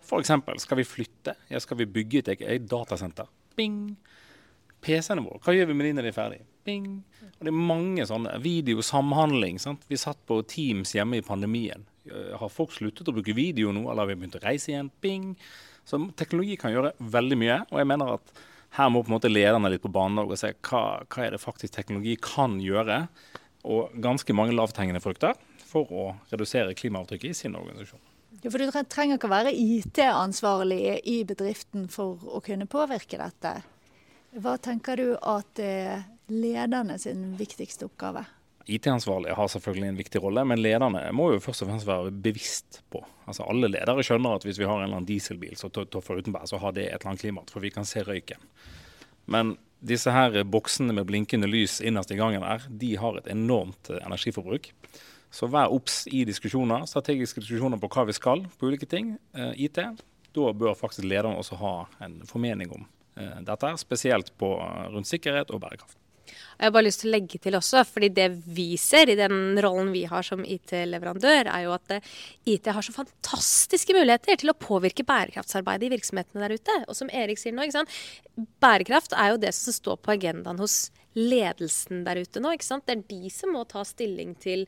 F.eks. 0.04 0.32
skal 0.62 0.80
vi 0.80 0.86
flytte? 0.88 1.34
Ja, 1.50 1.60
skal 1.60 1.80
vi 1.80 1.88
bygge 1.98 2.22
et 2.22 2.30
eget 2.36 2.68
datasenter? 2.70 3.28
Bing. 3.58 3.96
PC-ene 4.84 5.24
våre, 5.24 5.40
hva 5.42 5.54
gjør 5.56 5.70
vi 5.70 5.76
med 5.76 5.88
de 5.88 5.94
når 5.96 6.06
de 6.06 6.10
er 6.12 6.16
ferdige? 6.16 6.46
Bing. 6.68 6.90
Og 7.38 7.46
det 7.46 7.50
er 7.50 7.62
mange 7.70 8.04
sånne. 8.06 8.34
Videosamhandling. 8.44 9.58
Sant? 9.62 9.86
Vi 9.90 9.98
satt 10.00 10.20
på 10.28 10.40
Teams 10.48 10.92
hjemme 10.94 11.18
i 11.18 11.24
pandemien. 11.24 11.86
Eh, 12.08 12.36
har 12.38 12.52
folk 12.52 12.74
sluttet 12.76 13.08
å 13.08 13.14
bruke 13.16 13.36
video 13.36 13.72
nå, 13.74 13.86
eller 13.86 14.04
har 14.04 14.12
vi 14.12 14.18
begynt 14.20 14.38
å 14.38 14.44
reise 14.44 14.72
igjen? 14.72 14.92
Bing. 15.04 15.32
Så 15.88 16.00
teknologi 16.18 16.58
kan 16.60 16.74
gjøre 16.74 16.94
veldig 17.00 17.40
mye. 17.40 17.58
Og 17.72 17.80
jeg 17.80 17.90
mener 17.90 18.14
at 18.18 18.32
her 18.76 18.90
må 18.92 19.02
på 19.02 19.10
en 19.10 19.16
måte 19.16 19.32
lederne 19.32 19.70
litt 19.72 19.84
på 19.84 19.92
banen 19.92 20.20
og 20.20 20.34
se 20.38 20.52
hva, 20.68 20.82
hva 21.08 21.24
er 21.24 21.34
det 21.34 21.42
faktisk 21.42 21.74
teknologi 21.74 22.18
kan 22.20 22.58
gjøre. 22.62 23.06
Og 23.68 23.96
ganske 24.04 24.36
mange 24.36 24.54
lavthengende 24.56 25.02
frukter 25.02 25.38
for 25.68 25.90
å 25.92 26.04
redusere 26.30 26.76
klimaavtrykket 26.76 27.32
i 27.32 27.36
sin 27.36 27.56
organisasjon. 27.58 28.04
Ja, 28.42 28.50
for 28.50 28.62
Du 28.62 28.70
trenger 28.70 29.18
ikke 29.18 29.30
være 29.30 29.50
IT-ansvarlig 29.50 31.00
i 31.10 31.22
bedriften 31.26 31.88
for 31.90 32.22
å 32.22 32.40
kunne 32.44 32.68
påvirke 32.70 33.18
dette. 33.18 33.56
Hva 34.38 34.54
tenker 34.62 35.00
du 35.00 35.08
at 35.16 35.58
er 35.58 36.04
lederne 36.30 36.98
sin 37.02 37.32
viktigste 37.38 37.88
oppgave? 37.88 38.22
IT-ansvarlige 38.68 39.34
har 39.34 39.48
selvfølgelig 39.48 39.88
en 39.88 39.98
viktig 39.98 40.20
rolle, 40.22 40.44
men 40.44 40.60
lederne 40.60 41.00
må 41.16 41.30
jo 41.32 41.40
først 41.40 41.64
og 41.64 41.70
fremst 41.70 41.88
være 41.88 42.12
bevisst 42.12 42.82
på. 42.92 43.00
Altså 43.26 43.46
Alle 43.48 43.70
ledere 43.72 44.04
skjønner 44.04 44.36
at 44.36 44.44
hvis 44.44 44.60
vi 44.60 44.68
har 44.68 44.76
en 44.76 44.84
eller 44.84 45.00
annen 45.00 45.08
dieselbil 45.08 45.56
som 45.56 45.72
toffer 45.72 46.20
utenbær, 46.20 46.44
så 46.46 46.60
har 46.60 46.76
det 46.76 46.84
et 46.84 46.98
eller 46.98 47.14
annet 47.14 47.24
klimat, 47.24 47.50
for 47.50 47.64
vi 47.64 47.72
kan 47.72 47.88
se 47.88 48.04
røyken. 48.04 48.44
Men 49.26 49.56
disse 49.80 50.12
her 50.12 50.36
boksene 50.44 50.94
med 50.94 51.08
blinkende 51.08 51.48
lys 51.48 51.78
innerst 51.80 52.12
i 52.12 52.18
gangen 52.20 52.44
her, 52.44 52.68
de 52.68 52.94
har 53.00 53.18
et 53.18 53.30
enormt 53.32 53.90
energiforbruk. 53.98 54.70
Så 55.30 55.48
vær 55.52 55.72
obs 55.74 56.06
i 56.08 56.24
diskusjoner, 56.28 56.86
strategiske 56.88 57.42
diskusjoner 57.42 57.80
på 57.80 57.90
hva 57.92 58.06
vi 58.08 58.16
skal 58.16 58.46
på 58.58 58.70
ulike 58.70 58.88
ting. 58.88 59.16
Eh, 59.36 59.52
IT. 59.68 59.80
Da 60.36 60.52
bør 60.56 60.76
faktisk 60.78 61.04
lederen 61.04 61.38
også 61.38 61.58
ha 61.60 61.74
en 62.04 62.20
formening 62.28 62.72
om 62.72 62.84
eh, 63.18 63.40
dette, 63.44 63.74
spesielt 63.80 64.32
på, 64.40 64.54
eh, 64.64 64.84
rundt 64.94 65.10
sikkerhet 65.10 65.52
og 65.52 65.62
bærekraft. 65.64 65.98
Jeg 66.28 66.66
har 66.66 66.72
bare 66.74 66.84
lyst 66.84 67.00
til 67.00 67.08
å 67.08 67.14
legge 67.14 67.38
til 67.40 67.56
også, 67.56 67.84
fordi 67.88 68.08
det 68.12 68.26
vi 68.52 68.72
ser 68.80 69.08
i 69.08 69.16
den 69.16 69.56
rollen 69.64 69.92
vi 69.94 70.02
har 70.10 70.26
som 70.26 70.42
IT-leverandør, 70.44 71.48
er 71.48 71.62
jo 71.64 71.72
at 71.72 71.94
IT 72.50 72.68
har 72.74 72.84
så 72.84 72.92
fantastiske 72.92 73.94
muligheter 73.96 74.36
til 74.42 74.52
å 74.52 74.56
påvirke 74.58 75.06
bærekraftsarbeidet 75.08 75.88
i 75.88 75.92
virksomhetene 75.94 76.44
der 76.44 76.56
ute. 76.58 76.76
Og 76.84 76.98
som 76.98 77.12
Erik 77.14 77.40
sier 77.40 77.56
nå, 77.56 77.64
bærekraft 78.60 79.16
er 79.16 79.32
jo 79.32 79.40
det 79.40 79.54
som 79.56 79.76
står 79.76 80.02
på 80.02 80.16
agendaen 80.18 80.60
hos 80.60 80.90
ledelsen 81.18 82.04
der 82.06 82.20
ute 82.22 82.42
nå. 82.42 82.52
ikke 82.54 82.66
sant? 82.66 82.86
Det 82.86 82.96
er 82.96 83.04
de 83.10 83.32
som 83.32 83.52
må 83.54 83.64
ta 83.68 83.82
stilling 83.86 84.34
til 84.40 84.64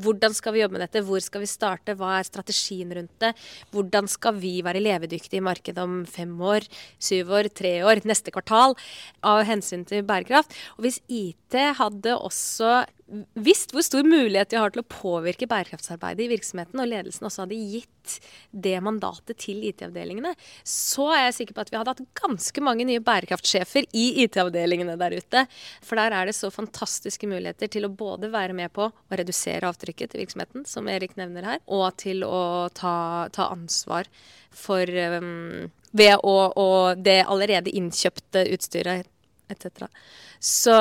hvordan 0.00 0.34
skal 0.36 0.54
vi 0.56 0.62
jobbe 0.62 0.78
med 0.78 0.84
dette, 0.86 1.04
hvor 1.06 1.22
skal 1.24 1.44
vi 1.44 1.50
starte, 1.50 1.96
hva 1.98 2.16
er 2.18 2.28
strategien 2.28 2.94
rundt 2.96 3.12
det, 3.22 3.32
hvordan 3.74 4.08
skal 4.10 4.38
vi 4.40 4.54
være 4.66 4.82
levedyktige 4.82 5.40
i 5.40 5.46
markedet 5.50 5.82
om 5.82 6.00
fem 6.08 6.32
år, 6.40 6.66
syv 7.02 7.34
år, 7.40 7.50
tre 7.54 7.74
år, 7.86 8.02
neste 8.08 8.32
kvartal, 8.34 8.76
av 9.26 9.44
hensyn 9.48 9.84
til 9.88 10.06
bærekraft. 10.06 10.56
Og 10.78 10.86
hvis 10.86 11.00
IT 11.08 11.58
hadde 11.80 12.16
også 12.16 12.80
visst 13.34 13.74
hvor 13.74 13.84
stor 13.84 14.06
mulighet 14.06 14.52
de 14.52 14.58
har 14.60 14.72
til 14.72 14.82
å 14.82 14.88
påvirke 14.90 15.48
bærekraftsarbeidet 15.50 16.24
i 16.24 16.30
virksomheten, 16.32 16.80
og 16.80 16.90
ledelsen 16.90 17.26
også 17.26 17.44
hadde 17.44 17.58
gitt 17.58 18.16
det 18.50 18.76
mandatet 18.82 19.38
til 19.42 19.62
IT-avdelingene, 19.68 20.32
så 20.66 21.08
er 21.14 21.24
jeg 21.26 21.36
sikker 21.40 21.56
på 21.56 21.64
at 21.64 21.72
vi 21.72 21.78
hadde 21.78 21.94
hatt 21.94 22.20
ganske 22.20 22.64
mange 22.64 22.86
nye 22.88 23.02
bærekraftsjefer 23.04 23.88
i 23.96 24.06
IT-avdelingene 24.24 24.96
der 25.00 25.18
ute. 25.18 25.44
For 25.84 26.00
der 26.00 26.16
er 26.16 26.30
det 26.30 26.36
så 26.38 26.52
fantastiske 26.54 27.28
muligheter 27.30 27.70
til 27.72 27.86
å 27.86 27.92
både 27.92 28.32
være 28.32 28.56
med 28.56 28.72
på 28.76 28.88
å 28.88 29.20
redusere 29.20 29.68
avtrykket 29.68 30.14
til 30.14 30.24
virksomheten, 30.24 30.66
som 30.68 30.88
Erik 30.90 31.16
nevner 31.20 31.54
her, 31.54 31.62
og 31.66 31.90
til 32.00 32.24
å 32.26 32.70
ta, 32.74 33.28
ta 33.34 33.50
ansvar 33.50 34.08
for 34.50 34.86
um, 35.20 35.70
ved 35.96 36.16
å, 36.26 36.36
å 36.54 36.68
det 36.98 37.22
allerede 37.26 37.72
innkjøpte 37.74 38.46
utstyret 38.54 39.08
etc. 39.50 39.88
Så 40.40 40.72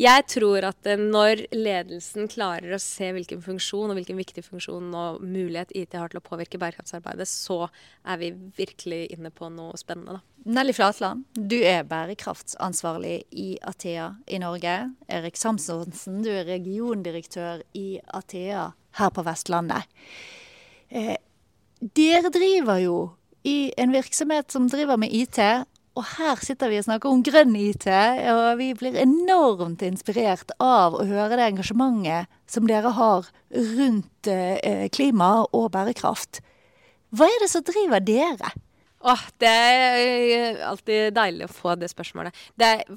jeg 0.00 0.24
tror 0.32 0.64
at 0.70 0.88
uh, 0.88 0.96
når 0.96 1.42
ledelsen 1.52 2.30
klarer 2.32 2.72
å 2.72 2.80
se 2.80 3.10
hvilken 3.12 3.42
funksjon 3.44 3.92
og 3.92 3.98
hvilken 3.98 4.16
viktig 4.16 4.40
funksjon 4.46 4.88
og 4.96 5.20
mulighet 5.20 5.74
IT 5.76 5.98
har 6.00 6.08
til 6.08 6.22
å 6.22 6.24
påvirke 6.24 6.60
bærekraftsarbeidet, 6.60 7.28
så 7.28 7.66
er 8.08 8.22
vi 8.22 8.32
virkelig 8.56 9.02
inne 9.12 9.28
på 9.34 9.50
noe 9.52 9.76
spennende. 9.76 10.16
Da. 10.16 10.38
Nelly 10.48 10.72
Flatland, 10.72 11.26
du 11.36 11.58
er 11.60 11.84
bærekraftsansvarlig 11.88 13.18
i 13.36 13.50
Athea 13.68 14.14
i 14.32 14.40
Norge. 14.40 14.78
Erik 15.12 15.36
Samsonsen, 15.36 16.22
du 16.24 16.32
er 16.32 16.48
regiondirektør 16.48 17.66
i 17.76 17.98
Athea 18.16 18.70
her 18.96 19.12
på 19.12 19.24
Vestlandet. 19.28 19.84
Eh, 20.88 21.18
dere 21.80 22.32
driver 22.32 22.80
jo 22.80 22.98
i 23.44 23.74
en 23.76 23.92
virksomhet 23.92 24.48
som 24.52 24.70
driver 24.72 24.96
med 24.96 25.12
IT, 25.12 25.36
og 25.98 26.06
her 26.14 26.38
sitter 26.44 26.70
vi 26.70 26.78
og 26.78 26.86
snakker 26.86 27.10
om 27.10 27.24
grønn 27.26 27.56
IT, 27.58 27.88
og 28.30 28.60
vi 28.60 28.70
blir 28.78 28.98
enormt 29.02 29.82
inspirert 29.82 30.52
av 30.62 30.94
å 30.94 31.06
høre 31.08 31.34
det 31.34 31.48
engasjementet 31.48 32.30
som 32.46 32.68
dere 32.70 32.92
har 32.94 33.26
rundt 33.50 34.30
eh, 34.30 34.86
klima 34.94 35.32
og 35.50 35.72
bærekraft. 35.74 36.40
Hva 37.10 37.26
er 37.26 37.42
det 37.42 37.50
som 37.50 37.66
driver 37.66 38.04
dere? 38.04 38.52
Åh, 39.08 39.24
det 39.42 39.50
er 39.50 39.98
eh, 40.04 40.62
alltid 40.68 41.16
deilig 41.18 41.48
å 41.48 41.56
få 41.56 41.74
det 41.78 41.90
spørsmålet. 41.90 42.38
Det 42.58 42.70
er, 42.76 42.96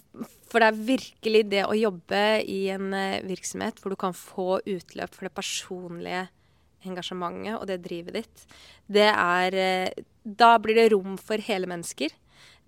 for 0.52 0.62
det 0.62 0.70
er 0.70 0.86
virkelig 0.94 1.44
det 1.50 1.66
å 1.66 1.78
jobbe 1.78 2.24
i 2.46 2.62
en 2.74 2.94
eh, 2.98 3.22
virksomhet 3.26 3.82
hvor 3.82 3.94
du 3.94 4.00
kan 4.02 4.18
få 4.18 4.60
utløp 4.62 5.14
for 5.18 5.26
det 5.26 5.36
personlige 5.38 6.28
engasjementet 6.86 7.58
og 7.58 7.66
det 7.70 7.82
drivet 7.86 8.22
ditt. 8.22 8.50
Det 8.90 9.10
er 9.10 9.54
Da 10.22 10.58
blir 10.62 10.78
det 10.78 10.92
rom 10.94 11.16
for 11.18 11.42
hele 11.42 11.70
mennesker. 11.70 12.10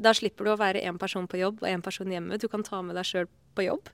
Da 0.03 0.11
slipper 0.15 0.47
du 0.47 0.53
å 0.53 0.59
være 0.59 0.83
én 0.83 0.99
person 0.99 1.27
på 1.29 1.39
jobb 1.39 1.63
og 1.63 1.69
én 1.69 1.83
person 1.83 2.09
hjemme. 2.11 2.39
Du 2.41 2.49
kan 2.51 2.65
ta 2.65 2.81
med 2.83 2.97
deg 2.99 3.07
sjøl 3.07 3.29
på 3.55 3.67
jobb. 3.69 3.89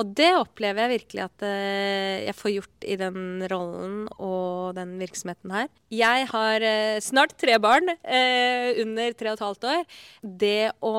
Og 0.00 0.12
det 0.16 0.30
opplever 0.38 0.84
jeg 0.84 0.92
virkelig 0.94 1.24
at 1.26 1.46
eh, 1.46 2.26
jeg 2.28 2.36
får 2.38 2.54
gjort 2.54 2.86
i 2.88 2.96
den 3.00 3.18
rollen 3.50 3.96
og 4.16 4.76
den 4.78 4.94
virksomheten 5.00 5.52
her. 5.54 5.66
Jeg 5.92 6.28
har 6.30 6.64
eh, 6.64 7.00
snart 7.04 7.36
tre 7.40 7.58
barn 7.62 7.90
eh, 7.90 8.80
under 8.80 9.12
tre 9.18 9.32
og 9.32 9.36
et 9.36 9.44
halvt 9.44 9.68
år. 9.74 9.98
Det 10.22 10.70
å 10.86 10.94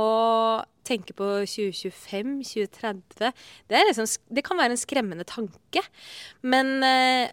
tenke 0.86 1.14
på 1.14 1.26
2025, 1.46 2.40
2030 2.52 3.34
det, 3.70 3.82
liksom, 3.88 4.08
det, 4.34 4.44
kan 4.46 4.58
være 4.60 4.74
en 4.74 4.82
skremmende 4.82 5.26
tanke. 5.30 5.84
Men, 6.42 6.82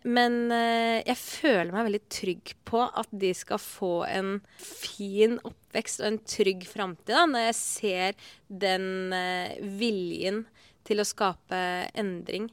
men, 0.05 0.37
jeg 0.53 1.17
føler 1.17 1.73
meg 1.73 1.89
veldig 1.89 2.03
trygg 2.13 2.53
på 2.69 2.85
at 2.85 3.09
de 3.09 3.33
skal 3.35 3.61
få 3.63 4.03
en 4.05 4.35
fin 4.61 5.39
oppvekst 5.41 6.05
og 6.05 6.11
en 6.11 6.21
trygg 6.29 6.69
framtid 6.69 7.33
når 7.33 7.49
jeg 7.49 7.59
ser 7.63 8.29
den 8.49 9.13
eh, 9.15 9.57
viljen 9.79 10.45
til 10.89 11.03
å 11.03 11.07
skape 11.07 11.61
endring 11.99 12.49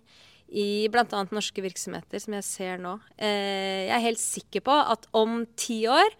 i 0.55 0.85
bl.a. 0.91 1.21
norske 1.33 1.63
virksomheter, 1.63 2.21
som 2.21 2.35
jeg 2.37 2.45
ser 2.45 2.81
nå. 2.83 2.93
Jeg 3.17 3.89
er 3.95 4.03
helt 4.03 4.21
sikker 4.21 4.61
på 4.67 4.75
at 4.75 5.07
om 5.17 5.39
ti 5.57 5.79
år 5.89 6.11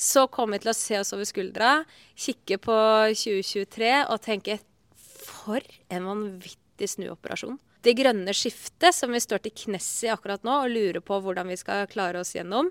så 0.00 0.24
kommer 0.32 0.56
vi 0.56 0.64
til 0.64 0.72
å 0.72 0.76
se 0.78 0.98
oss 1.02 1.12
over 1.14 1.28
skuldra, 1.28 1.74
kikke 2.16 2.58
på 2.64 2.78
2023 3.12 3.92
og 4.08 4.22
tenke 4.24 4.56
for 4.96 5.60
en 5.92 6.08
vanvittig 6.08 6.88
snuoperasjon 6.96 7.60
det 7.84 7.96
grønne 7.98 8.32
skiftet 8.36 8.96
som 8.96 9.12
vi 9.12 9.20
står 9.22 9.44
til 9.44 9.54
knes 9.64 9.88
i 10.06 10.10
akkurat 10.12 10.44
nå 10.46 10.54
og 10.64 10.72
lurer 10.72 11.02
på 11.04 11.18
hvordan 11.20 11.50
vi 11.50 11.58
skal 11.60 11.86
klare 11.90 12.20
oss 12.22 12.32
gjennom, 12.36 12.70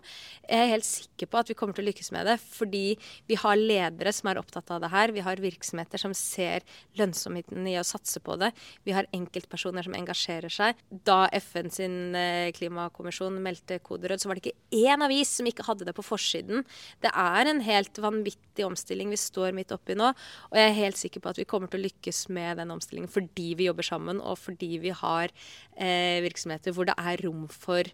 jeg 0.50 0.60
er 0.60 0.72
helt 0.74 0.88
sikker 0.88 1.30
på 1.30 1.40
at 1.40 1.52
vi 1.52 1.56
kommer 1.58 1.78
til 1.78 1.86
å 1.86 1.90
lykkes 1.90 2.12
med 2.16 2.28
det. 2.28 2.36
Fordi 2.42 2.98
vi 3.30 3.38
har 3.40 3.60
ledere 3.60 4.14
som 4.16 4.30
er 4.32 4.40
opptatt 4.42 4.72
av 4.74 4.82
det 4.84 4.90
her. 4.94 5.14
Vi 5.16 5.24
har 5.24 5.42
virksomheter 5.42 6.02
som 6.02 6.16
ser 6.18 6.66
lønnsomheten 7.00 7.68
i 7.70 7.78
å 7.80 7.86
satse 7.88 8.22
på 8.24 8.36
det. 8.42 8.52
Vi 8.88 8.96
har 8.96 9.08
enkeltpersoner 9.16 9.86
som 9.86 9.96
engasjerer 9.98 10.52
seg. 10.54 10.82
Da 11.08 11.26
FN 11.40 11.72
sin 11.74 12.18
eh, 12.18 12.52
klimakommisjon 12.56 13.40
meldte 13.44 13.80
koderød, 13.84 14.24
så 14.24 14.30
var 14.30 14.40
det 14.40 14.48
ikke 14.48 14.90
én 14.90 15.06
avis 15.06 15.32
som 15.38 15.48
ikke 15.50 15.68
hadde 15.68 15.88
det 15.88 15.96
på 15.98 16.06
forsiden. 16.06 16.66
Det 17.04 17.14
er 17.14 17.52
en 17.52 17.64
helt 17.66 18.02
vanvittig 18.04 18.68
omstilling 18.68 19.14
vi 19.14 19.22
står 19.22 19.56
midt 19.56 19.74
oppi 19.76 19.98
nå. 20.00 20.12
Og 20.52 20.60
jeg 20.60 20.70
er 20.72 20.80
helt 20.82 21.00
sikker 21.00 21.24
på 21.24 21.34
at 21.34 21.42
vi 21.42 21.48
kommer 21.50 21.72
til 21.72 21.82
å 21.82 21.88
lykkes 21.88 22.26
med 22.34 22.60
den 22.62 22.74
omstillingen 22.74 23.12
fordi 23.12 23.54
vi 23.60 23.70
jobber 23.70 23.86
sammen, 23.86 24.20
og 24.24 24.40
fordi 24.42 24.76
vi 24.84 24.92
har 24.94 25.03
har 25.04 25.34
eh, 25.76 26.24
virksomheter 26.26 26.76
hvor 26.76 26.90
det 26.90 26.98
er 26.98 27.24
rom 27.28 27.46
for 27.52 27.88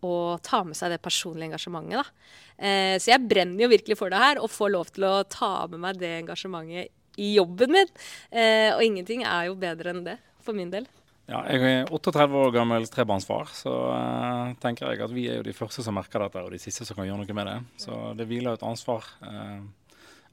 å 0.00 0.38
ta 0.44 0.62
med 0.64 0.78
seg 0.78 0.94
det 0.94 1.02
personlige 1.04 1.50
engasjementet. 1.50 2.14
Eh, 2.56 2.96
så 3.00 3.12
jeg 3.12 3.26
brenner 3.28 3.66
jo 3.66 3.72
virkelig 3.72 3.98
for 4.00 4.12
det 4.12 4.20
her, 4.22 4.40
og 4.40 4.52
får 4.52 4.72
lov 4.72 4.94
til 4.94 5.08
å 5.08 5.16
ta 5.28 5.66
med 5.72 5.82
meg 5.82 6.00
det 6.00 6.14
engasjementet 6.22 7.20
i 7.20 7.34
jobben 7.34 7.74
min. 7.74 7.92
Eh, 8.30 8.70
og 8.72 8.84
ingenting 8.84 9.26
er 9.28 9.50
jo 9.50 9.58
bedre 9.60 9.92
enn 9.92 10.06
det, 10.06 10.16
for 10.44 10.56
min 10.56 10.72
del. 10.72 10.88
Ja, 11.30 11.44
jeg 11.46 11.62
er 11.62 11.90
38 11.94 12.24
år 12.34 12.48
gammel 12.50 12.88
trebarnsfar, 12.90 13.52
så 13.54 13.72
uh, 13.94 14.54
tenker 14.58 14.88
jeg 14.90 15.02
at 15.04 15.12
vi 15.14 15.28
er 15.30 15.36
jo 15.38 15.44
de 15.46 15.54
første 15.54 15.84
som 15.86 15.94
merker 15.94 16.24
dette, 16.24 16.42
og 16.42 16.50
de 16.50 16.58
siste 16.58 16.82
som 16.88 16.98
kan 16.98 17.06
gjøre 17.06 17.22
noe 17.22 17.36
med 17.38 17.46
det. 17.46 17.58
Så 17.84 17.98
det 18.18 18.26
hviler 18.26 18.58
et 18.58 18.64
ansvar, 18.66 19.06
uh, 19.22 19.60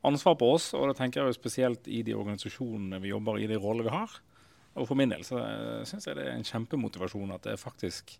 ansvar 0.10 0.40
på 0.42 0.50
oss, 0.56 0.72
og 0.74 0.90
det 0.90 0.96
tenker 0.98 1.22
jeg 1.22 1.30
jo 1.30 1.38
spesielt 1.38 1.86
i 1.86 2.02
de 2.08 2.16
organisasjonene 2.18 2.98
vi 3.04 3.12
jobber 3.12 3.38
i, 3.38 3.46
de 3.52 3.60
rollene 3.62 3.86
vi 3.86 3.94
har. 3.94 4.18
Og 4.78 4.88
for 4.90 5.00
min 5.00 5.12
del 5.12 5.24
så 5.26 5.42
syns 5.88 6.08
jeg 6.08 6.18
det 6.18 6.28
er 6.28 6.36
en 6.36 6.46
kjempemotivasjon 6.46 7.34
at 7.36 7.48
det 7.50 7.58
faktisk 7.62 8.16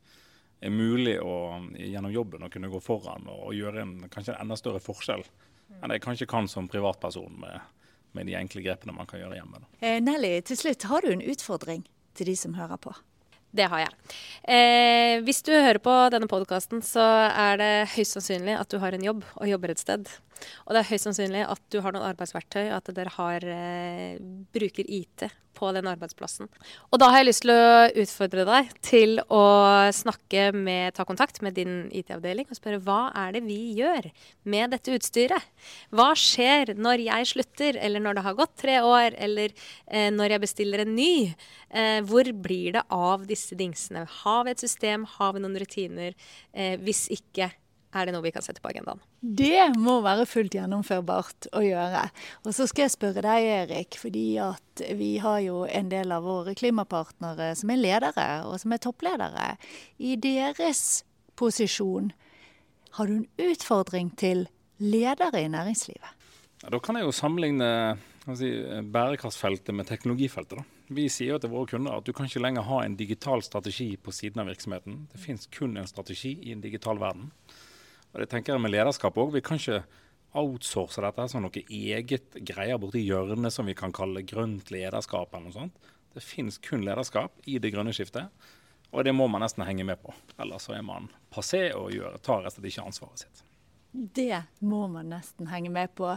er 0.60 0.74
mulig 0.74 1.18
å, 1.22 1.60
gjennom 1.78 2.14
jobben 2.14 2.46
å 2.46 2.50
kunne 2.54 2.72
gå 2.72 2.80
foran 2.82 3.28
og, 3.30 3.52
gjøre 3.54 3.84
en, 3.84 3.98
kanskje 4.10 4.34
en 4.34 4.48
enda 4.48 4.58
større 4.58 4.82
forskjell 4.82 5.26
enn 5.84 5.94
jeg 5.94 6.02
kanskje 6.02 6.30
kan 6.30 6.48
som 6.50 6.70
privatperson 6.72 7.36
med, 7.42 7.60
med 8.18 8.30
de 8.30 8.38
enkle 8.40 8.64
grepene 8.66 8.96
man 8.96 9.10
kan 9.10 9.20
gjøre 9.22 9.38
hjemme. 9.38 9.62
Eh, 9.82 10.00
Nelly, 10.02 10.40
til 10.48 10.58
slutt, 10.58 10.88
har 10.90 11.04
du 11.04 11.12
en 11.12 11.22
utfordring 11.22 11.84
til 12.18 12.32
de 12.32 12.38
som 12.40 12.56
hører 12.58 12.80
på? 12.82 12.96
Det 13.58 13.68
har 13.72 13.84
jeg. 13.84 14.16
Eh, 14.44 15.20
hvis 15.26 15.44
du 15.46 15.54
hører 15.54 15.80
på 15.84 15.94
denne 16.14 16.30
podkasten, 16.30 16.82
så 16.86 17.04
er 17.30 17.60
det 17.62 17.72
høyst 17.96 18.18
sannsynlig 18.18 18.58
at 18.58 18.72
du 18.72 18.80
har 18.84 18.96
en 18.96 19.06
jobb 19.06 19.24
og 19.38 19.52
jobber 19.52 19.74
et 19.74 19.84
sted. 19.84 20.10
Og 20.66 20.76
det 20.76 20.84
er 20.84 20.92
høyst 20.92 21.10
sannsynlig 21.10 21.44
at 21.48 21.64
du 21.74 21.82
har 21.84 21.96
noen 21.96 22.08
arbeidsverktøy, 22.12 22.68
at 22.76 22.94
dere 22.96 23.14
har, 23.18 23.44
eh, 23.44 24.18
bruker 24.54 24.86
IT 24.88 25.30
på 25.58 25.70
den 25.76 25.90
arbeidsplassen. 25.90 26.50
Og 26.92 27.02
da 27.02 27.10
har 27.12 27.22
jeg 27.22 27.30
lyst 27.30 27.44
til 27.46 27.54
å 27.54 27.90
utfordre 28.04 28.46
deg 28.48 28.72
til 28.86 29.22
å 29.34 29.44
snakke 29.96 30.50
med, 30.56 30.94
ta 30.98 31.06
kontakt 31.08 31.42
med 31.46 31.58
din 31.58 31.88
IT-avdeling 31.98 32.50
og 32.50 32.60
spørre 32.60 32.82
hva 32.86 33.00
er 33.18 33.38
det 33.38 33.44
vi 33.48 33.60
gjør 33.80 34.10
med 34.50 34.76
dette 34.76 34.94
utstyret? 34.98 35.50
Hva 35.96 36.12
skjer 36.18 36.76
når 36.78 37.06
jeg 37.08 37.32
slutter, 37.34 37.82
eller 37.82 38.04
når 38.04 38.20
det 38.20 38.26
har 38.28 38.38
gått 38.38 38.58
tre 38.62 38.80
år, 38.86 39.18
eller 39.18 39.54
eh, 39.88 40.10
når 40.14 40.36
jeg 40.36 40.46
bestiller 40.46 40.86
en 40.86 40.96
ny? 40.98 41.14
Eh, 41.70 42.00
hvor 42.08 42.30
blir 42.46 42.78
det 42.78 42.86
av 42.94 43.26
disse 43.30 43.58
dingsene? 43.58 44.06
Har 44.24 44.46
vi 44.46 44.54
et 44.54 44.66
system? 44.66 45.08
Har 45.18 45.34
vi 45.36 45.44
noen 45.44 45.58
rutiner? 45.58 46.14
Eh, 46.54 46.78
hvis 46.84 47.08
ikke, 47.14 47.50
er 47.96 48.08
det 48.08 48.14
noe 48.14 48.26
vi 48.26 48.34
kan 48.36 48.44
sette 48.44 48.62
på 48.64 48.70
agendaen? 48.72 49.00
Det 49.22 49.70
må 49.80 50.00
være 50.06 50.28
fullt 50.28 50.58
gjennomførbart 50.58 51.50
å 51.56 51.64
gjøre. 51.64 52.04
Og 52.44 52.56
så 52.56 52.68
skal 52.68 52.86
jeg 52.86 52.96
spørre 52.96 53.24
deg, 53.24 53.48
Erik, 53.62 53.98
fordi 54.02 54.26
at 54.44 54.84
vi 55.00 55.16
har 55.24 55.40
jo 55.46 55.64
en 55.66 55.92
del 55.92 56.12
av 56.14 56.28
våre 56.28 56.56
klimapartnere 56.58 57.54
som 57.58 57.72
er 57.74 57.82
ledere, 57.82 58.28
og 58.48 58.60
som 58.62 58.76
er 58.76 58.84
toppledere. 58.84 59.50
I 60.04 60.18
deres 60.20 60.84
posisjon, 61.40 62.12
har 62.98 63.08
du 63.08 63.20
en 63.22 63.50
utfordring 63.52 64.12
til 64.20 64.48
ledere 64.84 65.46
i 65.46 65.52
næringslivet? 65.54 66.14
Ja, 66.64 66.72
da 66.74 66.80
kan 66.82 66.98
jeg 66.98 67.06
jo 67.06 67.14
sammenligne 67.14 67.70
si, 68.36 68.50
bærekraftsfeltet 68.92 69.76
med 69.76 69.88
teknologifeltet. 69.88 70.58
da. 70.58 70.66
Vi 70.88 71.10
sier 71.12 71.36
jo 71.36 71.40
til 71.44 71.52
våre 71.52 71.68
kunder 71.68 71.98
at 71.98 72.08
du 72.08 72.14
kan 72.16 72.30
ikke 72.30 72.42
lenger 72.42 72.66
ha 72.68 72.84
en 72.84 72.96
digital 72.96 73.44
strategi 73.44 73.96
på 74.00 74.12
siden 74.16 74.42
av 74.42 74.48
virksomheten. 74.48 75.08
Det 75.12 75.20
finnes 75.20 75.50
kun 75.52 75.78
en 75.78 75.88
strategi 75.88 76.38
i 76.48 76.54
en 76.56 76.64
digital 76.64 77.00
verden. 77.00 77.32
Og 78.18 78.24
det 78.24 78.32
tenker 78.32 78.56
jeg 78.56 78.62
med 78.64 78.74
lederskap 78.74 79.18
òg. 79.22 79.36
Vi 79.36 79.44
kan 79.46 79.60
ikke 79.62 79.84
outsource 80.42 81.04
dette 81.06 81.28
som 81.30 81.44
noe 81.46 81.62
eget 81.62 82.34
greier 82.50 82.80
borti 82.82 83.04
hjørnet 83.06 83.54
som 83.54 83.70
vi 83.70 83.76
kan 83.78 83.94
kalle 83.94 84.26
grønt 84.26 84.72
lederskap 84.74 85.30
eller 85.38 85.52
noe 85.52 85.54
sånt. 85.54 85.92
Det 86.18 86.26
finnes 86.26 86.58
kun 86.66 86.82
lederskap 86.82 87.38
i 87.46 87.60
det 87.62 87.70
grønne 87.76 87.94
skiftet. 87.94 88.34
Og 88.90 89.06
det 89.06 89.14
må 89.14 89.28
man 89.30 89.46
nesten 89.46 89.68
henge 89.68 89.86
med 89.86 90.02
på. 90.02 90.16
Ellers 90.42 90.66
så 90.66 90.74
er 90.80 90.86
man 90.88 91.12
passé 91.30 91.68
og 91.78 91.92
gjør, 91.94 92.18
tar 92.26 92.42
rett 92.42 92.58
og 92.58 92.58
slett 92.58 92.72
ikke 92.72 92.88
ansvaret 92.90 93.22
sitt. 93.22 93.44
Det 93.98 94.44
må 94.62 94.84
man 94.88 95.10
nesten 95.10 95.48
henge 95.50 95.72
med 95.74 95.96
på. 95.98 96.12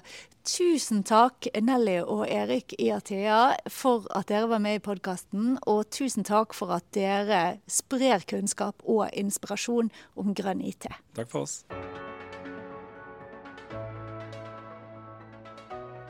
Tusen 0.44 1.00
takk 1.08 1.48
Nelly 1.64 2.02
og 2.02 2.26
Erik 2.28 2.74
i 2.76 2.90
Athea 2.92 3.54
for 3.72 4.04
at 4.16 4.28
dere 4.28 4.50
var 4.50 4.60
med 4.60 4.80
i 4.80 4.82
podkasten. 4.84 5.54
Og 5.64 5.88
tusen 5.88 6.26
takk 6.28 6.52
for 6.56 6.74
at 6.76 6.84
dere 6.92 7.60
sprer 7.70 8.26
kunnskap 8.28 8.84
og 8.84 9.08
inspirasjon 9.16 9.88
om 10.20 10.34
grønn 10.36 10.60
IT. 10.60 10.90
Takk 11.16 11.32
for 11.32 11.48
oss. 11.48 11.62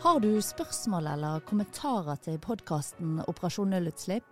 Har 0.01 0.19
du 0.25 0.33
spørsmål 0.43 1.07
eller 1.13 1.47
kommentarer 1.47 2.19
til 2.25 2.39
podkasten 2.43 3.21
Operasjon 3.29 3.71
nullutslipp? 3.71 4.27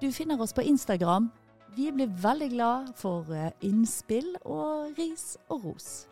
Du 0.00 0.08
finner 0.14 0.40
oss 0.40 0.56
på 0.56 0.64
Instagram. 0.64 1.28
Vi 1.76 1.90
blir 1.92 2.08
veldig 2.22 2.50
glad 2.54 2.92
for 2.96 3.28
eh, 3.34 3.50
innspill 3.66 4.36
og 4.46 4.94
ris 4.96 5.34
og 5.50 5.64
ros. 5.66 6.04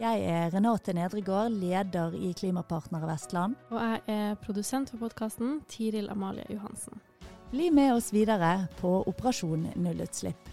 Jeg 0.00 0.22
er 0.24 0.46
Renate 0.54 0.94
Nedregård, 0.96 1.52
leder 1.52 2.14
i 2.16 2.30
Klimapartnere 2.32 3.04
Vestland. 3.10 3.58
Og 3.68 3.82
jeg 3.84 3.98
er 4.08 4.38
produsent 4.40 4.88
for 4.88 5.02
podkasten, 5.02 5.58
Tiril 5.68 6.08
Amalie 6.08 6.46
Johansen. 6.48 7.02
Bli 7.50 7.66
med 7.68 7.92
oss 7.92 8.08
videre 8.14 8.64
på 8.78 8.94
Operasjon 9.10 9.66
nullutslipp. 9.76 10.48